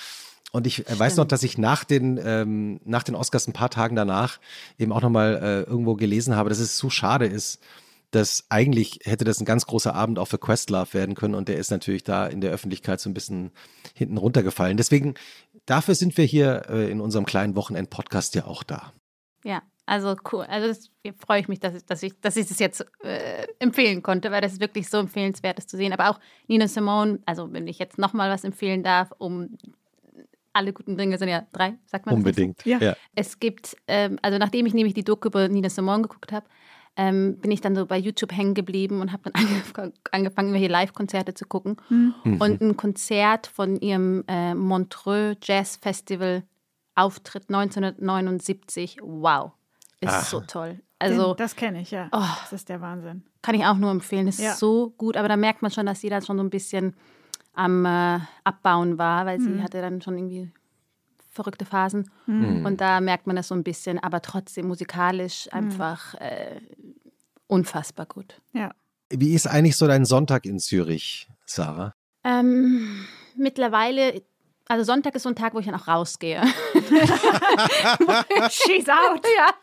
Und 0.53 0.66
ich 0.66 0.89
äh, 0.89 0.99
weiß 0.99 1.16
noch, 1.16 1.23
Stimmt. 1.23 1.33
dass 1.33 1.43
ich 1.45 1.59
nach 1.59 1.85
den, 1.85 2.18
ähm, 2.23 2.81
nach 2.85 3.05
den 3.05 3.14
Oscars 3.14 3.47
ein 3.47 3.53
paar 3.53 3.71
Tagen 3.71 3.95
danach 3.95 4.41
eben 4.79 4.93
auch 4.93 5.03
nochmal 5.03 5.39
äh, 5.41 5.71
irgendwo 5.71 5.95
gelesen 5.95 6.35
habe, 6.35 6.49
dass 6.49 6.59
es 6.59 6.77
so 6.77 6.91
schade 6.91 7.27
ist, 7.27 7.61
dass 8.11 8.47
eigentlich 8.49 9.01
hätte 9.05 9.25
das 9.25 9.41
ein 9.41 9.45
ganz 9.45 9.67
großer 9.67 9.95
Abend 9.95 10.19
auch 10.19 10.27
für 10.27 10.39
Questlove 10.39 10.95
werden 10.95 11.15
können 11.15 11.35
und 11.35 11.49
der 11.49 11.57
ist 11.57 11.71
natürlich 11.71 12.05
da 12.05 12.27
in 12.27 12.41
der 12.41 12.51
Öffentlichkeit 12.51 13.01
so 13.01 13.09
ein 13.09 13.15
bisschen 13.15 13.53
hinten 13.95 14.17
runtergefallen. 14.17 14.77
Deswegen, 14.77 15.15
dafür 15.67 15.95
sind 15.95 16.17
wir 16.17 16.25
hier 16.25 16.63
äh, 16.69 16.91
in 16.91 17.01
unserem 17.01 17.27
kleinen 17.27 17.55
Wochenend-Podcast 17.57 18.35
ja 18.35 18.47
auch 18.47 18.63
da. 18.63 18.93
Ja, 19.45 19.63
also 19.87 20.17
cool. 20.33 20.45
Also 20.45 20.69
das 20.69 20.91
freue 21.19 21.41
ich 21.41 21.49
mich, 21.49 21.61
dass 21.61 21.75
ich, 21.75 21.85
dass 21.85 22.03
ich, 22.03 22.21
dass 22.21 22.37
ich 22.37 22.47
das 22.47 22.59
jetzt 22.59 22.87
äh, 23.03 23.47
empfehlen 23.59 24.03
konnte, 24.03 24.31
weil 24.31 24.41
das 24.41 24.53
ist 24.53 24.61
wirklich 24.61 24.89
so 24.89 24.99
empfehlenswert, 24.99 25.59
das 25.59 25.67
zu 25.67 25.77
sehen. 25.77 25.93
Aber 25.93 26.11
auch 26.11 26.21
Nina 26.49 26.69
Simone, 26.69 27.21
also 27.27 27.53
wenn 27.53 27.67
ich 27.67 27.79
jetzt 27.79 27.99
nochmal 27.99 28.31
was 28.31 28.45
empfehlen 28.45 28.83
darf, 28.83 29.13
um 29.19 29.57
alle 30.53 30.73
guten 30.73 30.97
Dinge 30.97 31.19
sind 31.19 31.29
ja 31.29 31.47
drei, 31.53 31.75
sagt 31.87 32.07
man? 32.07 32.17
Unbedingt. 32.17 32.65
Ja. 32.65 32.79
ja. 32.79 32.97
Es 33.15 33.39
gibt, 33.39 33.77
ähm, 33.87 34.19
also 34.23 34.39
nachdem 34.39 34.67
ich 34.67 34.75
nämlich 34.75 34.95
die 34.95 35.05
Doku 35.05 35.29
über 35.29 35.49
Nina 35.49 35.71
Simone 35.71 36.03
geguckt 36.03 36.33
habe, 36.33 36.47
ähm, 36.97 37.38
bin 37.41 37.51
ich 37.51 37.61
dann 37.61 37.74
so 37.76 37.86
bei 37.86 37.97
YouTube 37.99 38.32
hängen 38.32 38.55
geblieben 38.55 39.01
und 39.01 39.12
habe 39.12 39.30
dann 39.30 39.34
angef 39.45 39.72
angefangen, 40.11 40.49
irgendwelche 40.49 40.72
Live-Konzerte 40.72 41.34
zu 41.34 41.47
gucken. 41.47 41.76
Mhm. 41.88 42.14
Und 42.41 42.61
ein 42.61 42.76
Konzert 42.76 43.47
von 43.47 43.76
ihrem 43.80 44.24
äh, 44.28 44.55
Montreux 44.55 45.36
Jazz 45.43 45.76
Festival 45.76 46.43
Auftritt 46.97 47.45
1979, 47.49 48.99
wow, 49.03 49.53
ist 50.01 50.12
Ah. 50.12 50.20
so 50.22 50.41
toll. 50.41 50.80
Also, 50.99 51.20
Also 51.22 51.34
das 51.34 51.57
kenne 51.57 51.80
ich, 51.80 51.91
ja. 51.93 52.09
Oh. 52.12 52.18
Das 52.43 52.53
ist 52.53 52.68
der 52.68 52.80
Wahnsinn. 52.80 53.24
kann 53.43 53.55
ich 53.55 53.64
auch 53.64 53.76
nur 53.76 53.91
empfehlen, 53.91 54.28
ist 54.28 54.41
Ja. 54.41 54.55
so 54.55 54.91
gut, 54.99 55.16
aber 55.16 55.28
da 55.28 55.36
merkt 55.36 55.62
man 55.62 55.70
schon, 55.70 55.86
dass 55.86 56.01
sie 56.01 56.11
da 56.11 56.20
schon 56.20 56.36
so 56.36 56.43
ein 56.43 56.51
bisschen 56.51 56.95
am 57.55 57.86
äh, 57.86 58.18
Abbauen 58.45 58.99
war, 58.99 59.24
weil 59.26 59.41
sie 59.41 59.62
hatte 59.62 59.80
dann 59.80 60.03
schon 60.03 60.16
irgendwie 60.18 60.51
verrückte 61.31 61.64
Phasen. 61.64 62.11
Und 62.26 62.81
da 62.81 63.01
merkt 63.01 63.26
man 63.26 63.37
das 63.37 63.49
so 63.49 63.55
ein 63.55 63.62
bisschen, 63.62 63.99
aber 63.99 64.20
trotzdem 64.20 64.66
musikalisch 64.68 65.49
einfach 65.53 66.14
äh, 66.14 66.61
unfassbar 67.47 68.07
gut. 68.07 68.41
Ja. 68.53 68.72
Wie 69.11 69.35
ist 69.35 69.47
eigentlich 69.47 69.76
so 69.76 69.87
dein 69.87 70.05
Sonntag 70.05 70.45
in 70.45 70.59
Zürich, 70.59 71.28
Sarah? 71.47 71.95
Ähm, 72.24 73.05
mittlerweile, 73.37 74.22
also 74.68 74.85
Sonntag 74.85 75.14
ist 75.14 75.22
so 75.24 75.28
ein 75.28 75.35
Tag, 75.37 75.55
wo 75.55 75.59
ich 75.61 75.66
dann 75.66 75.74
auch 75.74 75.89
rausgehe. 75.89 76.43
She's 78.51 78.89
out. 78.89 79.24
ja. 79.37 79.55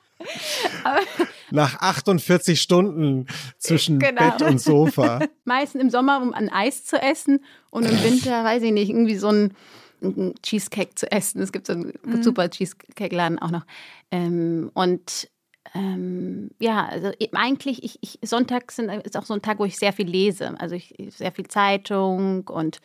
Nach 1.51 1.80
48 1.80 2.59
Stunden 2.59 3.28
zwischen 3.57 3.99
Genau. 3.99 4.32
Bett 4.32 4.41
und 4.41 4.59
Sofa. 4.59 5.20
Meistens 5.45 5.82
im 5.82 5.89
Sommer, 5.89 6.22
um 6.22 6.34
ein 6.34 6.49
Eis 6.49 6.86
zu 6.86 6.99
essen 7.01 7.43
und 7.70 7.84
im 7.86 8.03
Winter, 8.03 8.43
weiß 8.43 8.63
ich 8.63 8.72
nicht, 8.72 8.89
irgendwie 8.89 9.15
so 9.18 9.28
ein, 9.30 9.53
ein 10.02 10.36
Cheesecake 10.41 10.95
zu 10.95 11.12
essen. 11.12 11.41
Es 11.41 11.52
gibt 11.52 11.68
so 11.68 11.74
einen 11.74 12.24
super 12.24 12.50
Cheesecake-Laden 12.50 13.39
auch 13.39 13.52
noch. 13.52 13.66
Ähm, 14.12 14.72
und 14.74 15.30
ähm, 15.74 16.52
ja, 16.60 16.86
also 16.86 17.12
eben 17.20 17.36
eigentlich, 17.36 17.84
ich, 17.84 18.00
ich, 18.02 18.20
Sonntag 18.30 18.72
sind, 18.72 18.89
ist 18.89 19.18
auch 19.18 19.26
so 19.26 19.34
ein 19.34 19.41
Tag, 19.41 19.60
wo 19.60 19.66
ich 19.66 19.78
sehr 19.78 19.93
viel 19.93 20.08
lese. 20.08 20.60
Also 20.60 20.76
ich 20.76 20.95
sehr 21.10 21.32
viel 21.32 21.48
Zeitung 21.48 22.48
und 22.48 22.80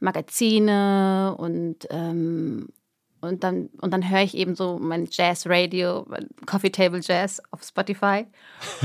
Magazine 0.00 1.36
und 1.38 1.86
ähm, 1.90 2.68
und 3.20 3.44
dann, 3.44 3.68
und 3.80 3.92
dann 3.92 4.08
höre 4.08 4.22
ich 4.22 4.34
eben 4.34 4.54
so 4.54 4.78
mein 4.78 5.06
Jazz-Radio, 5.10 6.06
Coffee 6.46 6.70
Table 6.70 7.00
Jazz 7.02 7.42
auf 7.50 7.62
Spotify. 7.62 8.26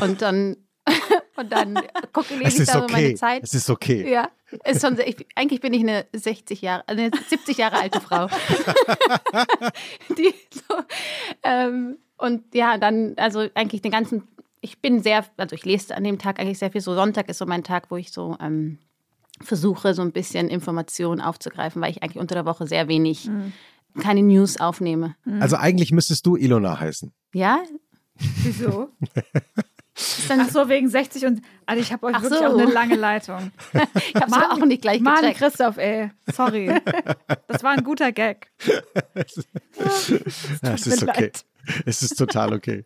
Und 0.02 0.22
dann, 0.22 0.58
und 1.36 1.52
dann 1.52 1.76
gucke, 2.14 2.34
Es 2.36 2.40
lese 2.40 2.64
ich 2.64 2.70
da 2.70 2.74
so 2.74 2.88
meine 2.88 3.08
okay. 3.08 3.16
Zeit. 3.16 3.44
Es 3.44 3.54
ist 3.54 3.70
okay. 3.70 4.12
Ja, 4.12 4.30
ist 4.64 4.82
schon 4.82 4.96
sehr, 4.96 5.08
ich, 5.08 5.26
eigentlich 5.36 5.62
bin 5.62 5.74
ich 5.74 5.82
eine 5.82 6.06
60 6.14 6.62
Jahre, 6.62 6.88
eine 6.88 7.12
70 7.30 7.58
Jahre 7.58 7.78
alte 7.78 8.02
Frau. 8.02 8.28
Die 10.18 10.34
so, 10.52 10.76
ähm, 11.44 11.98
und 12.18 12.54
ja, 12.54 12.78
dann, 12.78 13.14
also 13.18 13.48
eigentlich 13.54 13.82
den 13.82 13.92
ganzen, 13.92 14.24
ich 14.62 14.80
bin 14.82 15.04
sehr, 15.04 15.26
also 15.38 15.56
ich 15.56 15.66
lese 15.66 15.96
an 15.96 16.04
dem 16.04 16.18
Tag 16.18 16.40
eigentlich 16.40 16.60
sehr 16.60 16.72
viel, 16.72 16.82
so 16.82 16.96
Sonntag 16.96 17.30
ist 17.30 17.38
so 17.38 17.46
mein 17.46 17.64
Tag, 17.64 17.92
wo 17.92 17.98
ich 17.98 18.12
so 18.12 18.38
ähm, 18.40 18.80
versuche, 19.42 19.94
so 19.94 20.02
ein 20.02 20.12
bisschen 20.12 20.48
Informationen 20.48 21.22
aufzugreifen, 21.22 21.82
weil 21.82 21.92
ich 21.92 22.04
eigentlich 22.04 22.20
unter 22.20 22.36
der 22.36 22.46
Woche 22.46 22.68
sehr 22.68 22.88
wenig, 22.88 23.30
keine 24.00 24.24
News 24.24 24.58
aufnehme. 24.58 25.16
Also 25.40 25.58
eigentlich 25.58 25.92
müsstest 25.92 26.26
du 26.26 26.38
Ilona 26.38 26.80
heißen. 26.80 27.14
Ja? 27.34 27.60
Wieso? 28.44 28.90
Ist 29.96 30.30
dann, 30.30 30.42
Ach 30.42 30.50
so, 30.50 30.68
wegen 30.68 30.90
60 30.90 31.26
und. 31.26 31.42
Also, 31.66 31.82
ich 31.82 31.94
habe 31.94 32.08
euch 32.08 32.16
Ach 32.16 32.22
wirklich 32.22 32.40
so. 32.40 32.46
auch 32.46 32.58
eine 32.58 32.70
lange 32.70 32.96
Leitung. 32.96 33.52
ich 33.74 34.16
habe 34.16 34.52
auch 34.52 34.66
nicht 34.66 34.82
gleich 34.82 35.00
Mann, 35.00 35.22
gecheckt. 35.22 35.38
Christoph, 35.38 35.78
ey. 35.78 36.12
Sorry. 36.32 36.82
Das 37.48 37.64
war 37.64 37.72
ein 37.72 37.84
guter 37.84 38.12
Gag. 38.12 38.52
Mir 38.66 38.84
ist 40.74 41.04
okay. 41.04 41.06
leid. 41.06 41.46
Es 41.86 42.04
ist 42.04 42.18
total 42.18 42.54
okay. 42.54 42.84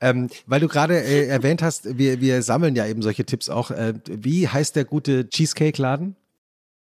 ähm, 0.00 0.28
weil 0.46 0.60
du 0.60 0.68
gerade 0.68 1.02
äh, 1.02 1.26
erwähnt 1.26 1.62
hast, 1.62 1.98
wir, 1.98 2.20
wir 2.20 2.42
sammeln 2.42 2.76
ja 2.76 2.86
eben 2.86 3.02
solche 3.02 3.24
Tipps 3.24 3.48
auch. 3.48 3.72
Äh, 3.72 3.94
wie 4.06 4.46
heißt 4.46 4.76
der 4.76 4.84
gute 4.84 5.28
Cheesecake-Laden? 5.28 6.14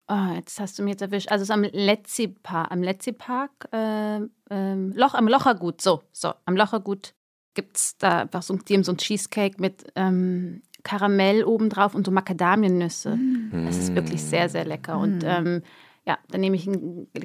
Oh, 0.10 0.34
jetzt 0.36 0.60
hast 0.60 0.78
du 0.78 0.84
mich 0.84 0.94
jetzt 0.94 1.02
erwischt. 1.02 1.32
Also 1.32 1.44
es 1.44 1.50
ist 1.50 1.54
am 1.54 1.64
Letzi 1.64 2.28
Park, 2.28 2.72
am 2.72 2.84
Letzi 2.84 3.14
Park, 3.14 3.52
äh, 3.72 4.20
ähm, 4.50 4.92
Loch, 4.96 5.14
am 5.14 5.28
Lochergut, 5.28 5.82
so, 5.82 6.02
so, 6.12 6.34
am 6.46 6.58
Lochergut 6.58 7.14
gibt 7.60 7.76
es 7.76 7.98
da 7.98 8.22
einfach 8.22 8.42
so, 8.42 8.56
die 8.56 8.74
haben 8.74 8.86
so 8.86 8.94
ein 8.94 8.98
Cheesecake 8.98 9.62
mit 9.62 9.92
ähm, 9.98 10.62
Karamell 10.84 11.44
obendrauf 11.44 11.94
und 11.94 12.06
so 12.06 12.12
Macadamiennüsse. 12.12 13.20
Das 13.66 13.78
ist 13.78 13.96
wirklich 13.96 14.24
sehr, 14.24 14.48
sehr 14.48 14.64
lecker. 14.64 14.98
Und 14.98 15.26
ähm, 15.26 15.62
ja, 16.06 16.18
dann 16.30 16.40
nehme 16.40 16.56
ich 16.56 16.70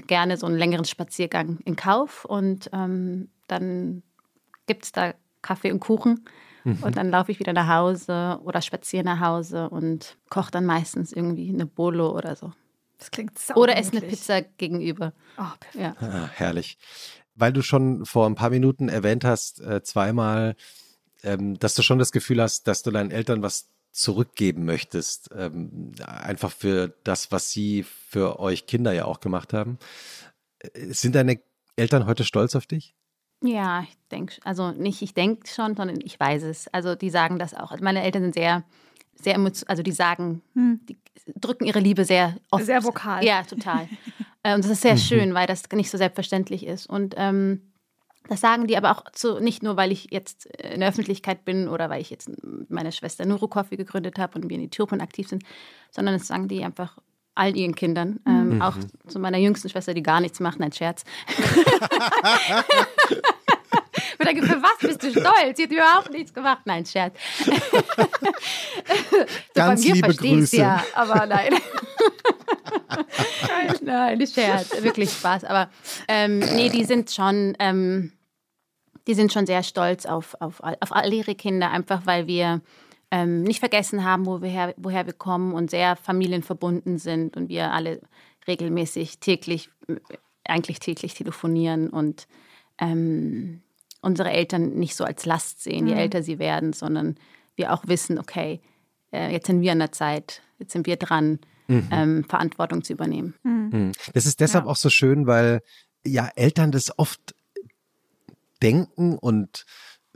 gerne 0.08 0.36
so 0.36 0.46
einen 0.46 0.58
längeren 0.58 0.84
Spaziergang 0.84 1.60
in 1.64 1.76
Kauf 1.76 2.24
und 2.24 2.68
ähm, 2.72 3.28
dann 3.46 4.02
gibt 4.66 4.86
es 4.86 4.90
da 4.90 5.14
Kaffee 5.40 5.70
und 5.70 5.78
Kuchen. 5.78 6.24
Und 6.80 6.96
dann 6.96 7.10
laufe 7.10 7.30
ich 7.30 7.38
wieder 7.38 7.52
nach 7.52 7.68
Hause 7.68 8.40
oder 8.42 8.60
spaziere 8.60 9.04
nach 9.04 9.20
Hause 9.20 9.68
und 9.68 10.16
koche 10.30 10.50
dann 10.50 10.64
meistens 10.64 11.12
irgendwie 11.12 11.50
eine 11.50 11.66
Bolo 11.66 12.16
oder 12.16 12.34
so. 12.34 12.52
Das 12.98 13.10
klingt 13.10 13.38
sau 13.38 13.54
Oder 13.56 13.76
esse 13.76 13.92
eine. 13.92 14.00
Pizza 14.00 14.40
gegenüber. 14.40 15.12
Oh, 15.36 15.42
perfekt. 15.60 16.00
Ja. 16.00 16.08
Ah, 16.08 16.30
herrlich. 16.32 16.78
Weil 17.34 17.52
du 17.52 17.62
schon 17.62 18.04
vor 18.04 18.26
ein 18.26 18.34
paar 18.34 18.50
Minuten 18.50 18.88
erwähnt 18.88 19.24
hast, 19.24 19.60
äh, 19.60 19.82
zweimal, 19.82 20.56
ähm, 21.22 21.58
dass 21.58 21.74
du 21.74 21.82
schon 21.82 21.98
das 21.98 22.12
Gefühl 22.12 22.40
hast, 22.40 22.68
dass 22.68 22.82
du 22.82 22.90
deinen 22.90 23.10
Eltern 23.10 23.42
was 23.42 23.70
zurückgeben 23.92 24.64
möchtest. 24.64 25.30
Ähm, 25.36 25.92
einfach 26.04 26.50
für 26.50 26.94
das, 27.04 27.32
was 27.32 27.50
sie 27.50 27.84
für 27.84 28.40
euch 28.40 28.66
Kinder 28.66 28.92
ja 28.92 29.04
auch 29.04 29.20
gemacht 29.20 29.52
haben. 29.52 29.78
Äh, 30.58 30.92
Sind 30.92 31.14
deine 31.14 31.40
Eltern 31.76 32.06
heute 32.06 32.24
stolz 32.24 32.54
auf 32.56 32.66
dich? 32.66 32.94
Ja, 33.42 33.82
ich 33.82 33.96
denke, 34.10 34.36
also 34.44 34.70
nicht 34.72 35.02
ich 35.02 35.12
denke 35.12 35.46
schon, 35.48 35.76
sondern 35.76 36.00
ich 36.00 36.18
weiß 36.18 36.44
es. 36.44 36.68
Also 36.68 36.94
die 36.94 37.10
sagen 37.10 37.38
das 37.38 37.54
auch. 37.54 37.72
Also 37.72 37.84
meine 37.84 38.02
Eltern 38.02 38.22
sind 38.22 38.34
sehr, 38.34 38.64
sehr 39.16 39.34
emotional, 39.34 39.70
also 39.70 39.82
die 39.82 39.92
sagen, 39.92 40.42
die 40.54 40.96
drücken 41.40 41.64
ihre 41.64 41.80
Liebe 41.80 42.04
sehr 42.04 42.36
oft. 42.50 42.64
Sehr 42.64 42.84
vokal. 42.84 43.24
Ja, 43.24 43.42
total. 43.42 43.88
Äh, 44.46 44.54
Und 44.56 44.62
das 44.62 44.72
ist 44.72 44.82
sehr 44.82 44.98
schön, 44.98 45.32
weil 45.32 45.46
das 45.46 45.62
nicht 45.72 45.90
so 45.90 45.96
selbstverständlich 45.96 46.66
ist. 46.66 46.86
Und 46.86 47.14
ähm, 47.16 47.62
das 48.28 48.42
sagen 48.42 48.66
die 48.66 48.76
aber 48.76 48.90
auch 48.90 49.10
zu, 49.12 49.40
nicht 49.40 49.62
nur, 49.62 49.78
weil 49.78 49.90
ich 49.90 50.08
jetzt 50.10 50.44
in 50.44 50.80
der 50.80 50.90
Öffentlichkeit 50.90 51.46
bin 51.46 51.66
oder 51.66 51.88
weil 51.88 52.02
ich 52.02 52.10
jetzt 52.10 52.28
mit 52.28 52.70
meiner 52.70 52.92
Schwester 52.92 53.24
Nuro 53.24 53.48
Coffee 53.48 53.76
gegründet 53.76 54.18
habe 54.18 54.38
und 54.38 54.50
wir 54.50 54.58
in 54.58 54.64
Äthiopien 54.64 55.00
aktiv 55.00 55.28
sind, 55.30 55.44
sondern 55.90 56.18
das 56.18 56.26
sagen 56.26 56.46
die 56.48 56.62
einfach 56.62 56.98
all 57.34 57.56
ihren 57.56 57.74
Kindern. 57.74 58.20
Ähm, 58.26 58.60
Auch 58.60 58.76
zu 59.06 59.18
meiner 59.18 59.38
jüngsten 59.38 59.70
Schwester, 59.70 59.94
die 59.94 60.02
gar 60.02 60.20
nichts 60.20 60.40
macht, 60.40 60.60
nein, 60.60 60.72
Scherz. 60.72 61.04
Er 64.26 64.34
gefragt, 64.34 64.52
für 64.52 64.62
was 64.62 64.78
bist 64.78 65.02
du 65.02 65.10
stolz? 65.10 65.56
Sie 65.56 65.64
hat 65.64 65.70
überhaupt 65.70 66.10
nichts 66.10 66.32
gemacht. 66.32 66.62
Nein, 66.64 66.86
Scherz. 66.86 67.14
so, 67.44 67.54
Ganz 69.54 69.82
bei 69.82 69.88
mir 69.88 69.94
liebe 69.94 70.14
Grüße. 70.14 70.56
ja, 70.56 70.84
aber 70.94 71.26
nein. 71.28 71.54
Nein, 73.82 74.18
nicht 74.18 74.34
Scherz, 74.34 74.82
wirklich 74.82 75.10
Spaß. 75.10 75.44
Aber 75.44 75.70
ähm, 76.08 76.38
nee, 76.38 76.68
die 76.68 76.84
sind 76.84 77.10
schon, 77.10 77.56
ähm, 77.58 78.12
die 79.06 79.14
sind 79.14 79.32
schon 79.32 79.46
sehr 79.46 79.62
stolz 79.62 80.06
auf, 80.06 80.36
auf, 80.40 80.60
auf 80.60 80.92
all 80.92 81.12
ihre 81.12 81.34
Kinder, 81.34 81.70
einfach 81.70 82.06
weil 82.06 82.26
wir 82.26 82.62
ähm, 83.10 83.42
nicht 83.42 83.60
vergessen 83.60 84.04
haben, 84.04 84.26
wo 84.26 84.42
wir 84.42 84.48
her, 84.48 84.74
woher 84.76 85.06
wir 85.06 85.12
kommen 85.12 85.52
und 85.54 85.70
sehr 85.70 85.96
familienverbunden 85.96 86.98
sind 86.98 87.36
und 87.36 87.48
wir 87.48 87.72
alle 87.72 88.00
regelmäßig 88.48 89.18
täglich, 89.20 89.70
eigentlich 90.44 90.78
täglich 90.80 91.14
telefonieren 91.14 91.90
und 91.90 92.26
ähm, 92.78 93.62
unsere 94.04 94.30
Eltern 94.30 94.74
nicht 94.74 94.94
so 94.94 95.04
als 95.04 95.24
Last 95.26 95.62
sehen, 95.62 95.86
je 95.86 95.94
Mhm. 95.94 95.98
älter 96.00 96.22
sie 96.22 96.38
werden, 96.38 96.72
sondern 96.72 97.16
wir 97.56 97.72
auch 97.72 97.86
wissen, 97.88 98.18
okay, 98.18 98.60
äh, 99.12 99.32
jetzt 99.32 99.46
sind 99.46 99.60
wir 99.60 99.72
an 99.72 99.78
der 99.80 99.92
Zeit, 99.92 100.42
jetzt 100.58 100.72
sind 100.72 100.86
wir 100.86 100.96
dran, 100.96 101.38
ähm, 101.68 102.24
Verantwortung 102.28 102.84
zu 102.84 102.92
übernehmen. 102.92 103.34
Hm. 103.42 103.92
Das 104.12 104.26
ist 104.26 104.40
deshalb 104.40 104.66
Ja. 104.66 104.70
auch 104.70 104.76
so 104.76 104.90
schön, 104.90 105.26
weil 105.26 105.62
ja 106.04 106.28
Eltern 106.36 106.70
das 106.72 106.98
oft 106.98 107.34
denken 108.62 109.16
und 109.18 109.64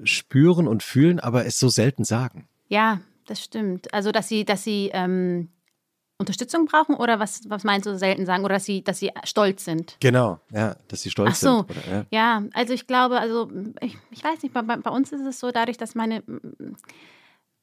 spüren 0.04 0.68
und 0.68 0.82
fühlen, 0.82 1.20
aber 1.20 1.46
es 1.46 1.58
so 1.58 1.68
selten 1.68 2.04
sagen. 2.04 2.48
Ja, 2.68 3.00
das 3.26 3.42
stimmt. 3.42 3.92
Also, 3.94 4.12
dass 4.12 4.28
sie, 4.28 4.44
dass 4.44 4.62
sie 4.64 4.90
ähm, 4.92 5.48
Unterstützung 6.20 6.66
brauchen 6.66 6.96
oder 6.96 7.20
was, 7.20 7.48
was 7.48 7.62
meinst 7.62 7.86
du 7.86 7.96
selten 7.96 8.26
sagen? 8.26 8.44
Oder 8.44 8.54
dass 8.54 8.64
sie, 8.64 8.82
dass 8.82 8.98
sie 8.98 9.12
stolz 9.22 9.64
sind? 9.64 9.96
Genau, 10.00 10.40
ja, 10.52 10.74
dass 10.88 11.02
sie 11.02 11.10
stolz 11.10 11.30
Ach 11.30 11.36
so. 11.36 11.56
sind. 11.58 11.70
Oder, 11.70 11.90
ja. 11.90 12.06
Ja, 12.10 12.42
also 12.54 12.74
ich 12.74 12.88
glaube, 12.88 13.20
also 13.20 13.48
ich, 13.80 13.96
ich 14.10 14.24
weiß 14.24 14.42
nicht, 14.42 14.52
bei, 14.52 14.62
bei 14.62 14.90
uns 14.90 15.12
ist 15.12 15.24
es 15.24 15.38
so, 15.38 15.52
dadurch, 15.52 15.76
dass 15.76 15.94
meine, 15.94 16.24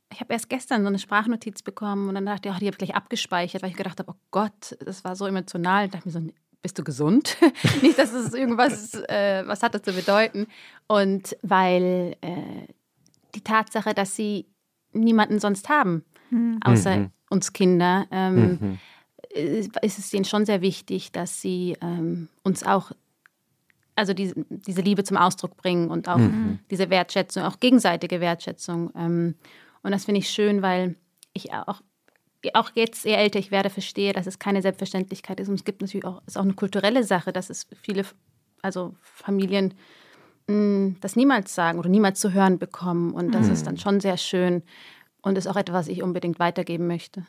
ich 0.09 0.21
habe 0.21 0.31
erst 0.31 0.47
gestern 0.47 0.83
so 0.83 0.87
eine 0.87 0.99
Sprachnotiz 0.99 1.63
bekommen 1.63 2.07
und 2.07 2.15
dann 2.15 2.25
dachte 2.25 2.47
ich, 2.47 2.55
ach, 2.55 2.59
die 2.59 2.67
habe 2.67 2.75
ich 2.75 2.77
gleich 2.77 2.95
abgespeichert, 2.95 3.61
weil 3.61 3.71
ich 3.71 3.75
gedacht 3.75 3.99
habe, 3.99 4.13
oh 4.13 4.19
Gott, 4.31 4.77
das 4.79 5.03
war 5.03 5.17
so 5.17 5.25
emotional. 5.25 5.85
Ich 5.85 5.91
dachte 5.91 6.07
mir 6.07 6.13
so, 6.13 6.21
bist 6.61 6.79
du 6.79 6.83
gesund? 6.85 7.35
nicht, 7.81 7.99
dass 7.99 8.13
es 8.13 8.33
irgendwas, 8.33 8.93
äh, 8.93 9.43
was 9.45 9.63
hat 9.63 9.75
das 9.75 9.81
zu 9.81 9.91
bedeuten? 9.91 10.47
Und 10.87 11.35
weil 11.41 12.15
äh, 12.21 12.73
die 13.35 13.41
Tatsache, 13.41 13.93
dass 13.93 14.15
sie 14.15 14.45
niemanden 14.93 15.39
sonst 15.39 15.67
haben, 15.67 16.05
außer 16.63 16.95
Mhm. 16.95 17.11
Uns 17.29 17.53
Kinder, 17.53 18.07
ähm, 18.11 18.59
Mhm. 18.61 18.79
ist 19.81 19.99
es 19.99 20.09
denen 20.09 20.25
schon 20.25 20.45
sehr 20.45 20.61
wichtig, 20.61 21.11
dass 21.11 21.41
sie 21.41 21.75
ähm, 21.81 22.29
uns 22.43 22.63
auch, 22.63 22.91
also 23.95 24.13
diese, 24.13 24.33
diese 24.49 24.81
Liebe 24.81 25.03
zum 25.03 25.17
Ausdruck 25.17 25.57
bringen 25.57 25.89
und 25.89 26.07
auch 26.07 26.17
Mhm. 26.19 26.59
diese 26.69 26.89
Wertschätzung, 26.89 27.43
auch 27.43 27.59
gegenseitige 27.59 28.19
Wertschätzung. 28.21 28.91
Ähm, 28.95 29.35
und 29.83 29.91
das 29.91 30.05
finde 30.05 30.19
ich 30.19 30.29
schön, 30.29 30.61
weil 30.61 30.95
ich 31.33 31.51
auch, 31.53 31.81
auch 32.53 32.71
jetzt, 32.75 33.05
je 33.05 33.13
älter 33.13 33.39
ich 33.39 33.51
werde, 33.51 33.69
verstehe, 33.69 34.13
dass 34.13 34.27
es 34.27 34.39
keine 34.39 34.61
Selbstverständlichkeit 34.61 35.39
ist. 35.39 35.49
Und 35.49 35.55
es 35.55 35.63
gibt 35.65 35.81
natürlich 35.81 36.05
auch, 36.05 36.21
es 36.25 36.33
ist 36.33 36.37
auch 36.37 36.43
eine 36.43 36.53
kulturelle 36.53 37.03
Sache, 37.03 37.33
dass 37.33 37.49
es 37.49 37.67
viele, 37.81 38.05
also 38.61 38.95
Familien 39.01 39.73
mh, 40.47 40.95
das 41.01 41.15
niemals 41.15 41.55
sagen 41.55 41.79
oder 41.79 41.89
niemals 41.89 42.19
zu 42.19 42.33
hören 42.33 42.59
bekommen. 42.59 43.13
Und 43.13 43.31
das 43.33 43.47
ist 43.49 43.65
dann 43.67 43.77
schon 43.77 43.99
sehr 43.99 44.17
schön 44.17 44.63
und 45.25 45.37
ist 45.37 45.47
auch 45.47 45.55
etwas, 45.57 45.75
was 45.75 45.87
ich 45.89 46.01
unbedingt 46.03 46.39
weitergeben 46.39 46.87
möchte. 46.87 47.25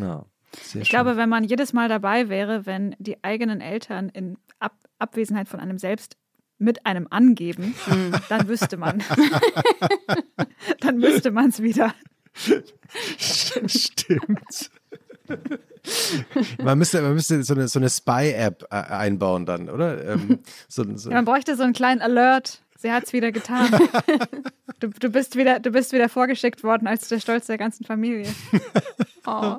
Ja, 0.00 0.24
sehr 0.62 0.82
Ich 0.82 0.88
schön. 0.88 0.94
glaube, 0.96 1.16
wenn 1.16 1.28
man 1.28 1.44
jedes 1.44 1.72
Mal 1.72 1.88
dabei 1.88 2.28
wäre, 2.28 2.64
wenn 2.66 2.96
die 2.98 3.22
eigenen 3.22 3.60
Eltern 3.60 4.08
in 4.08 4.38
Ab 4.58 4.72
Abwesenheit 4.98 5.48
von 5.48 5.60
einem 5.60 5.78
selbst 5.78 6.16
mit 6.58 6.84
einem 6.86 7.06
angeben, 7.10 7.74
dann 8.28 8.48
wüsste 8.48 8.76
man. 8.76 9.02
dann 10.80 10.96
müsste 10.98 11.30
man 11.30 11.50
es 11.50 11.62
wieder. 11.62 11.94
Stimmt. 13.18 14.70
man 16.62 16.78
müsste, 16.78 17.02
man 17.02 17.14
müsste 17.14 17.42
so 17.44 17.54
eine, 17.54 17.68
so 17.68 17.78
eine 17.78 17.88
Spy-App 17.90 18.64
äh, 18.70 18.74
einbauen 18.74 19.46
dann, 19.46 19.68
oder? 19.68 20.04
Ähm, 20.14 20.40
so, 20.68 20.84
so, 20.96 21.10
Ja, 21.10 21.16
man 21.16 21.24
bräuchte 21.24 21.56
so 21.56 21.62
einen 21.62 21.72
kleinen 21.74 22.00
Alert. 22.00 22.62
Sie 22.78 22.92
hat 22.92 23.04
es 23.04 23.12
wieder 23.12 23.32
getan. 23.32 23.68
Du, 24.80 24.86
du, 24.90 25.10
bist 25.10 25.34
wieder, 25.34 25.58
du 25.58 25.72
bist 25.72 25.92
wieder 25.92 26.08
vorgeschickt 26.08 26.62
worden 26.62 26.86
als 26.86 27.08
der 27.08 27.18
Stolz 27.18 27.46
der 27.46 27.58
ganzen 27.58 27.84
Familie. 27.84 28.32
Oh, 29.26 29.58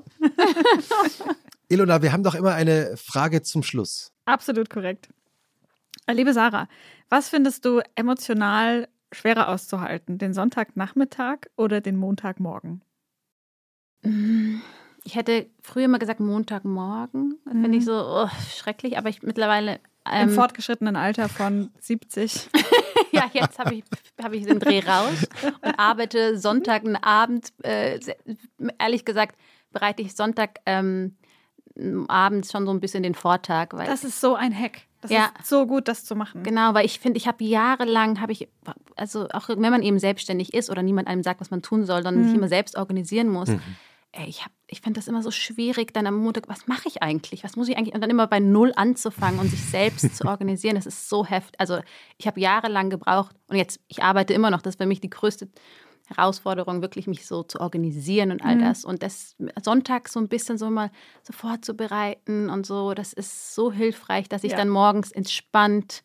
Ilona, 1.67 2.01
wir 2.01 2.11
haben 2.11 2.23
doch 2.23 2.33
immer 2.33 2.55
eine 2.55 2.97
Frage 2.97 3.43
zum 3.43 3.61
Schluss. 3.61 4.11
absolut 4.25 4.69
korrekt. 4.69 5.09
Liebe 6.09 6.33
Sarah, 6.33 6.67
was 7.09 7.29
findest 7.29 7.65
du 7.65 7.81
emotional 7.93 8.87
schwerer 9.11 9.49
auszuhalten? 9.49 10.17
Den 10.17 10.33
Sonntagnachmittag 10.33 11.39
oder 11.55 11.81
den 11.81 11.97
Montagmorgen? 11.97 12.81
Ich 15.03 15.15
hätte 15.15 15.47
früher 15.61 15.87
mal 15.87 15.99
gesagt 15.99 16.19
Montagmorgen. 16.19 17.37
Das 17.45 17.53
Finde 17.53 17.77
ich 17.77 17.85
so 17.85 17.93
oh, 17.93 18.29
schrecklich, 18.57 18.97
aber 18.97 19.09
ich 19.09 19.21
mittlerweile. 19.21 19.81
Im 20.05 20.29
Ähm, 20.29 20.29
fortgeschrittenen 20.31 20.95
Alter 20.95 21.29
von 21.29 21.69
70. 21.79 22.49
ja, 23.11 23.29
jetzt 23.33 23.59
habe 23.59 23.75
ich, 23.75 23.83
hab 24.21 24.33
ich 24.33 24.45
den 24.45 24.59
Dreh 24.59 24.79
raus 24.79 25.27
und 25.61 25.79
arbeite 25.79 26.37
Sonntagabend. 26.37 27.49
Äh, 27.63 27.99
ehrlich 28.79 29.05
gesagt, 29.05 29.35
bereite 29.71 30.01
ich 30.01 30.15
Sonntag 30.15 30.59
ähm, 30.65 31.15
abends 32.07 32.51
schon 32.51 32.65
so 32.65 32.71
ein 32.71 32.79
bisschen 32.79 33.03
den 33.03 33.15
Vortag. 33.15 33.69
Weil 33.71 33.87
Das 33.87 34.03
ist 34.03 34.19
so 34.19 34.35
ein 34.35 34.57
Hack. 34.57 34.81
Das 35.01 35.11
Ja. 35.11 35.31
ist 35.39 35.47
so 35.47 35.65
gut, 35.65 35.87
das 35.87 36.03
zu 36.03 36.15
machen. 36.15 36.43
Genau, 36.43 36.73
weil 36.73 36.85
ich 36.85 36.99
finde, 36.99 37.17
ich 37.17 37.27
habe 37.27 37.43
jahrelang, 37.43 38.19
habe 38.19 38.33
ich, 38.33 38.49
also 38.97 39.29
auch 39.29 39.47
wenn 39.47 39.59
man 39.61 39.81
eben 39.81 39.97
selbstständig 39.97 40.53
ist 40.53 40.69
oder 40.69 40.83
niemand 40.83 41.07
einem 41.07 41.23
sagt, 41.23 41.39
was 41.39 41.51
man 41.51 41.61
tun 41.61 41.85
soll, 41.85 42.03
sondern 42.03 42.25
sich 42.25 42.33
immer 42.33 42.49
selbst 42.49 42.75
organisieren 42.77 43.29
muss. 43.29 43.47
Ey, 44.11 44.27
ich 44.27 44.43
hab, 44.43 44.51
ich 44.71 44.81
finde 44.81 44.99
das 44.99 45.07
immer 45.07 45.23
so 45.23 45.31
schwierig, 45.31 45.93
dann 45.93 46.05
am 46.07 46.15
Montag, 46.17 46.47
was 46.47 46.67
mache 46.67 46.87
ich 46.87 47.01
eigentlich? 47.01 47.43
Was 47.43 47.55
muss 47.55 47.67
ich 47.69 47.77
eigentlich? 47.77 47.95
Und 47.95 48.01
dann 48.01 48.09
immer 48.09 48.27
bei 48.27 48.39
Null 48.39 48.71
anzufangen 48.75 49.39
und 49.39 49.49
sich 49.49 49.63
selbst 49.65 50.15
zu 50.15 50.25
organisieren, 50.27 50.75
das 50.75 50.85
ist 50.85 51.09
so 51.09 51.25
heftig. 51.25 51.59
Also 51.59 51.79
ich 52.17 52.27
habe 52.27 52.39
jahrelang 52.39 52.89
gebraucht 52.89 53.35
und 53.47 53.57
jetzt, 53.57 53.79
ich 53.87 54.03
arbeite 54.03 54.33
immer 54.33 54.51
noch, 54.51 54.61
das 54.61 54.75
ist 54.75 54.81
für 54.81 54.85
mich 54.87 55.01
die 55.01 55.09
größte 55.09 55.49
Herausforderung, 56.07 56.81
wirklich 56.81 57.07
mich 57.07 57.27
so 57.27 57.43
zu 57.43 57.59
organisieren 57.59 58.31
und 58.31 58.41
all 58.43 58.57
das. 58.57 58.83
Und 58.83 59.03
das 59.03 59.35
Sonntag 59.61 60.09
so 60.09 60.19
ein 60.19 60.27
bisschen 60.27 60.57
so 60.57 60.69
mal 60.69 60.91
so 61.23 61.33
vorzubereiten 61.33 62.49
und 62.49 62.65
so, 62.65 62.93
das 62.93 63.13
ist 63.13 63.53
so 63.53 63.71
hilfreich, 63.71 64.27
dass 64.27 64.43
ich 64.43 64.51
Ja. 64.51 64.57
dann 64.57 64.69
morgens 64.69 65.11
entspannt 65.11 66.03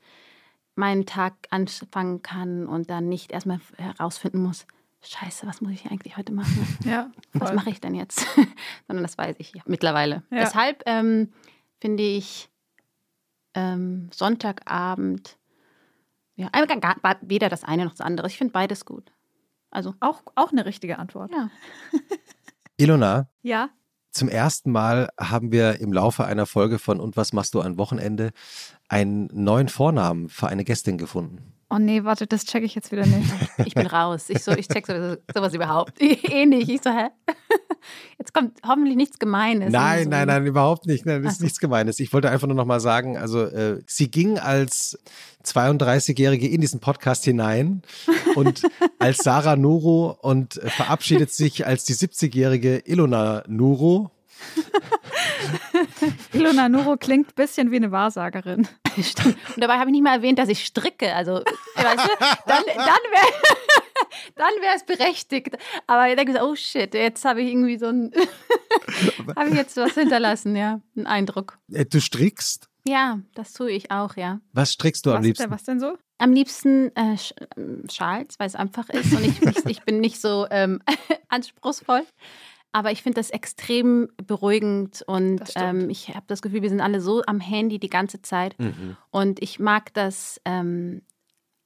meinen 0.75 1.07
Tag 1.07 1.35
anfangen 1.51 2.23
kann 2.23 2.67
und 2.67 2.91
dann 2.91 3.09
nicht 3.09 3.33
erstmal 3.33 3.61
herausfinden 3.77 4.43
muss, 4.43 4.67
scheiße, 5.05 5.47
was 5.47 5.61
muss 5.61 5.73
ich 5.73 5.87
eigentlich 5.91 6.17
heute 6.17 6.33
machen? 6.33 6.67
Ja, 6.85 7.11
Was 7.33 7.53
mache 7.53 7.71
ich 7.71 7.81
denn 7.81 7.95
jetzt? 7.95 8.27
Sondern 8.87 9.05
das 9.05 9.17
weiß 9.19 9.37
ich 9.39 9.53
ja, 9.55 9.63
mittlerweile. 9.67 10.23
Ja. 10.31 10.41
Deshalb 10.41 10.83
ähm, 10.87 11.33
finde 11.81 12.03
ich 12.03 12.49
ähm, 13.55 14.09
Sonntagabend, 14.13 15.39
ja, 16.37 16.49
gar- 16.49 16.97
weder 17.23 17.49
das 17.49 17.65
eine 17.65 17.85
noch 17.85 17.93
das 17.93 18.01
andere. 18.01 18.27
Ich 18.27 18.37
finde 18.39 18.53
beides 18.53 18.85
gut. 18.85 19.13
Also, 19.71 19.95
Auch, 20.01 20.23
auch 20.37 20.53
eine 20.53 20.65
richtige 20.67 20.99
Antwort. 20.99 21.31
ja. 21.33 21.51
Ilona, 22.77 23.29
Ja. 23.43 23.71
zum 24.11 24.29
ersten 24.29 24.71
Mal 24.73 25.09
haben 25.19 25.53
wir 25.53 25.81
im 25.81 25.93
Laufe 25.93 26.25
einer 26.25 26.47
Folge 26.47 26.79
von 26.79 27.01
Und 27.01 27.17
was 27.17 27.33
machst 27.33 27.55
du 27.55 27.61
am 27.61 27.79
Wochenende 27.79 28.33
einen 28.89 29.29
neuen 29.33 29.69
Vornamen 29.69 30.29
für 30.29 30.49
eine 30.49 30.65
Gästin 30.65 30.99
gefunden. 30.99 31.54
Oh 31.75 31.79
nee, 31.79 32.05
warte, 32.05 32.27
das 32.27 32.45
checke 32.45 32.65
ich 32.67 32.75
jetzt 32.75 32.93
wieder 32.93 33.05
nicht. 33.07 33.29
Ich 33.67 33.75
bin 33.75 33.87
raus. 33.87 34.27
Ich, 34.29 34.43
so, 34.45 34.53
ich 34.53 34.69
check 34.69 34.87
sowas, 34.87 35.19
sowas 35.35 35.55
überhaupt 35.55 35.95
eh 36.01 36.45
nicht. 36.47 36.69
Ich 36.69 36.81
so, 36.83 36.91
hä? 36.91 37.09
Jetzt 38.19 38.33
kommt 38.33 38.59
hoffentlich 38.67 38.97
nichts 38.97 39.19
Gemeines. 39.19 39.73
Nein, 39.73 40.05
So- 40.05 40.11
nein, 40.11 40.29
nein, 40.29 40.47
überhaupt 40.47 40.87
nicht. 40.87 41.05
Nein, 41.07 41.25
ist 41.25 41.39
so. 41.39 41.45
nichts 41.45 41.59
Gemeines. 41.61 41.99
Ich 41.99 42.13
wollte 42.13 42.31
einfach 42.31 42.47
nur 42.47 42.57
noch 42.57 42.65
mal 42.67 42.81
sagen, 42.81 43.17
also 43.17 43.43
äh, 43.43 43.81
sie 43.87 44.11
ging 44.11 44.39
als 44.39 44.99
32-Jährige 45.45 46.49
in 46.49 46.61
diesen 46.61 46.81
Podcast 46.81 47.25
hinein 47.25 47.83
und 48.35 48.63
als 48.99 49.19
Sarah 49.19 49.57
Nuro 49.57 50.17
und 50.21 50.57
äh, 50.63 50.69
verabschiedet 50.71 51.33
sich 51.33 51.67
als 51.67 51.85
die 51.85 51.95
70-jährige 51.95 52.79
Ilona 52.87 53.45
Nuro. 53.47 54.11
Ilona 56.33 56.69
Nuro 56.69 56.97
klingt 56.97 57.29
ein 57.29 57.35
bisschen 57.35 57.71
wie 57.71 57.77
eine 57.77 57.91
Wahrsagerin. 57.93 58.69
Stimmt. 59.03 59.37
Und 59.55 59.63
dabei 59.63 59.75
habe 59.79 59.91
ich 59.91 59.93
nicht 59.93 60.03
mal 60.03 60.17
erwähnt, 60.17 60.39
dass 60.39 60.49
ich 60.49 60.65
stricke. 60.65 61.15
Also, 61.15 61.35
weißt 61.35 62.05
du, 62.05 62.11
dann, 62.47 62.63
dann 64.37 64.55
wäre 64.63 64.77
es 64.77 64.85
berechtigt. 64.87 65.57
Aber 65.87 66.09
ich 66.09 66.17
denke 66.17 66.33
so, 66.33 66.41
oh 66.41 66.55
shit, 66.55 66.95
jetzt 66.95 67.25
habe 67.25 67.43
ich 67.43 67.51
irgendwie 67.51 67.79
so 67.79 67.87
ein, 67.87 68.13
habe 69.37 69.51
ich 69.51 69.57
jetzt 69.57 69.77
was 69.77 69.95
hinterlassen, 69.95 70.57
ja, 70.57 70.81
einen 70.97 71.07
Eindruck. 71.07 71.59
Äh, 71.73 71.87
du 71.87 72.01
strickst. 72.01 72.69
Ja, 72.87 73.21
das 73.35 73.53
tue 73.55 73.71
ich 73.71 73.91
auch, 73.91 74.17
ja. 74.17 74.41
Was 74.53 74.73
strickst 74.73 75.07
du 75.07 75.11
am 75.11 75.19
Was, 75.19 75.25
liebsten? 75.25 75.45
denn, 75.45 75.51
was 75.51 75.63
denn 75.65 75.81
so? 75.81 75.97
Am 76.19 76.33
liebsten 76.33 76.95
äh, 76.95 77.17
Sch 77.17 77.35
ähm, 77.57 77.85
Schals, 77.91 78.39
weil 78.39 78.47
es 78.47 78.55
einfach 78.55 78.89
ist 78.91 79.13
und 79.13 79.25
ich, 79.25 79.43
ich, 79.43 79.67
ich 79.67 79.83
bin 79.83 80.01
nicht 80.01 80.21
so 80.21 80.47
ähm, 80.51 80.81
anspruchsvoll. 81.29 82.05
Aber 82.75 82.91
ich 82.91 83.05
finde 83.05 83.21
das 83.21 83.31
extrem 83.31 84.09
beruhigend 84.17 85.05
und 85.07 85.43
ähm, 85.55 85.91
ich 85.91 86.09
habe 86.09 86.25
das 86.27 86.43
Gefühl, 86.43 86.63
wir 86.63 86.69
sind 86.69 86.81
alle 86.81 87.01
so 87.01 87.23
am 87.25 87.39
Handy 87.39 87.79
die 87.79 87.89
ganze 87.89 88.21
Zeit. 88.21 88.59
Mhm. 88.59 88.97
Und 89.13 89.41
ich 89.41 89.61
mag 89.61 89.95
das 89.95 90.41
ähm, 90.45 91.03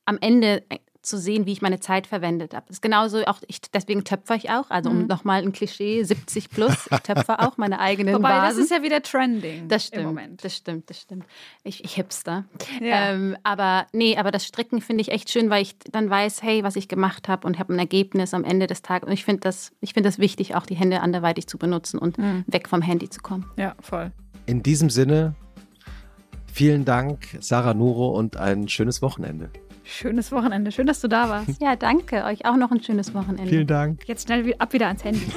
am 0.04 0.18
Ende 0.20 0.64
zu 1.08 1.18
sehen, 1.18 1.46
wie 1.46 1.52
ich 1.52 1.62
meine 1.62 1.80
Zeit 1.80 2.06
verwendet 2.06 2.54
habe. 2.54 2.66
Das 2.68 2.76
ist 2.76 2.82
genauso 2.82 3.24
auch, 3.24 3.38
ich, 3.46 3.60
deswegen 3.62 4.04
töpfer 4.04 4.34
ich 4.36 4.50
auch. 4.50 4.70
Also 4.70 4.90
um 4.90 5.00
Mhm. 5.02 5.06
nochmal 5.06 5.42
ein 5.42 5.52
Klischee, 5.52 6.02
70 6.04 6.50
plus, 6.50 6.88
ich 6.90 6.98
töpfer 7.00 7.40
auch 7.46 7.56
meine 7.56 7.78
eigenen 7.80 8.14
Wobei, 8.14 8.28
das 8.28 8.40
Vasen. 8.50 8.62
ist 8.64 8.70
ja 8.70 8.82
wieder 8.82 9.02
trending 9.02 9.68
Das 9.68 9.86
stimmt, 9.86 10.02
im 10.02 10.06
Moment. 10.08 10.44
das 10.44 10.56
stimmt, 10.56 10.88
das 10.90 11.00
stimmt. 11.00 11.24
Ich, 11.64 11.82
ich 11.84 11.94
hipster. 11.94 12.44
Ja. 12.80 13.10
Ähm, 13.12 13.36
aber 13.42 13.86
nee, 13.92 14.16
aber 14.16 14.30
das 14.30 14.44
Stricken 14.46 14.80
finde 14.80 15.00
ich 15.02 15.10
echt 15.10 15.30
schön, 15.30 15.50
weil 15.50 15.62
ich 15.62 15.76
dann 15.90 16.08
weiß, 16.10 16.42
hey, 16.42 16.62
was 16.62 16.76
ich 16.76 16.88
gemacht 16.88 17.28
habe 17.28 17.46
und 17.46 17.58
habe 17.58 17.72
ein 17.74 17.78
Ergebnis 17.78 18.34
am 18.34 18.44
Ende 18.44 18.66
des 18.66 18.82
Tages. 18.82 19.06
Und 19.08 19.12
ich 19.14 19.24
finde 19.24 19.40
das, 19.40 19.72
ich 19.80 19.94
finde 19.94 20.08
das 20.08 20.18
wichtig, 20.18 20.54
auch 20.54 20.66
die 20.66 20.76
Hände 20.76 21.00
anderweitig 21.00 21.46
zu 21.46 21.58
benutzen 21.58 21.98
und 21.98 22.18
Mhm. 22.18 22.44
weg 22.46 22.68
vom 22.68 22.82
Handy 22.82 23.08
zu 23.10 23.20
kommen. 23.20 23.46
Ja, 23.56 23.74
voll. 23.80 24.12
In 24.46 24.62
diesem 24.62 24.90
Sinne, 24.90 25.34
vielen 26.52 26.84
Dank, 26.84 27.26
Sarah 27.40 27.74
Nuro, 27.74 28.08
und 28.08 28.36
ein 28.36 28.68
schönes 28.68 29.02
Wochenende. 29.02 29.50
Schönes 29.90 30.30
Wochenende. 30.32 30.70
Schön, 30.70 30.86
dass 30.86 31.00
du 31.00 31.08
da 31.08 31.30
warst. 31.30 31.62
Ja, 31.62 31.74
danke. 31.74 32.24
Euch 32.24 32.44
auch 32.44 32.56
noch 32.56 32.70
ein 32.70 32.82
schönes 32.82 33.14
Wochenende. 33.14 33.64
Dank. 33.64 34.06
Jetzt 34.06 34.26
schnell 34.26 34.54
ab 34.58 34.74
wieder 34.74 34.88
ans 34.88 35.02
Handy. 35.02 35.26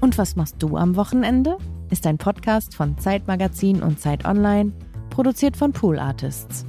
Und 0.00 0.16
was 0.18 0.34
machst 0.34 0.56
du 0.58 0.76
am 0.78 0.96
Wochenende? 0.96 1.58
Ist 1.90 2.06
ein 2.06 2.16
Podcast 2.16 2.74
von 2.74 2.98
Zeitmagazin 2.98 3.82
und 3.82 4.00
Zeit 4.00 4.24
Online, 4.24 4.72
produziert 5.10 5.56
von 5.56 5.72
Pool 5.72 5.98
Artists. 5.98 6.66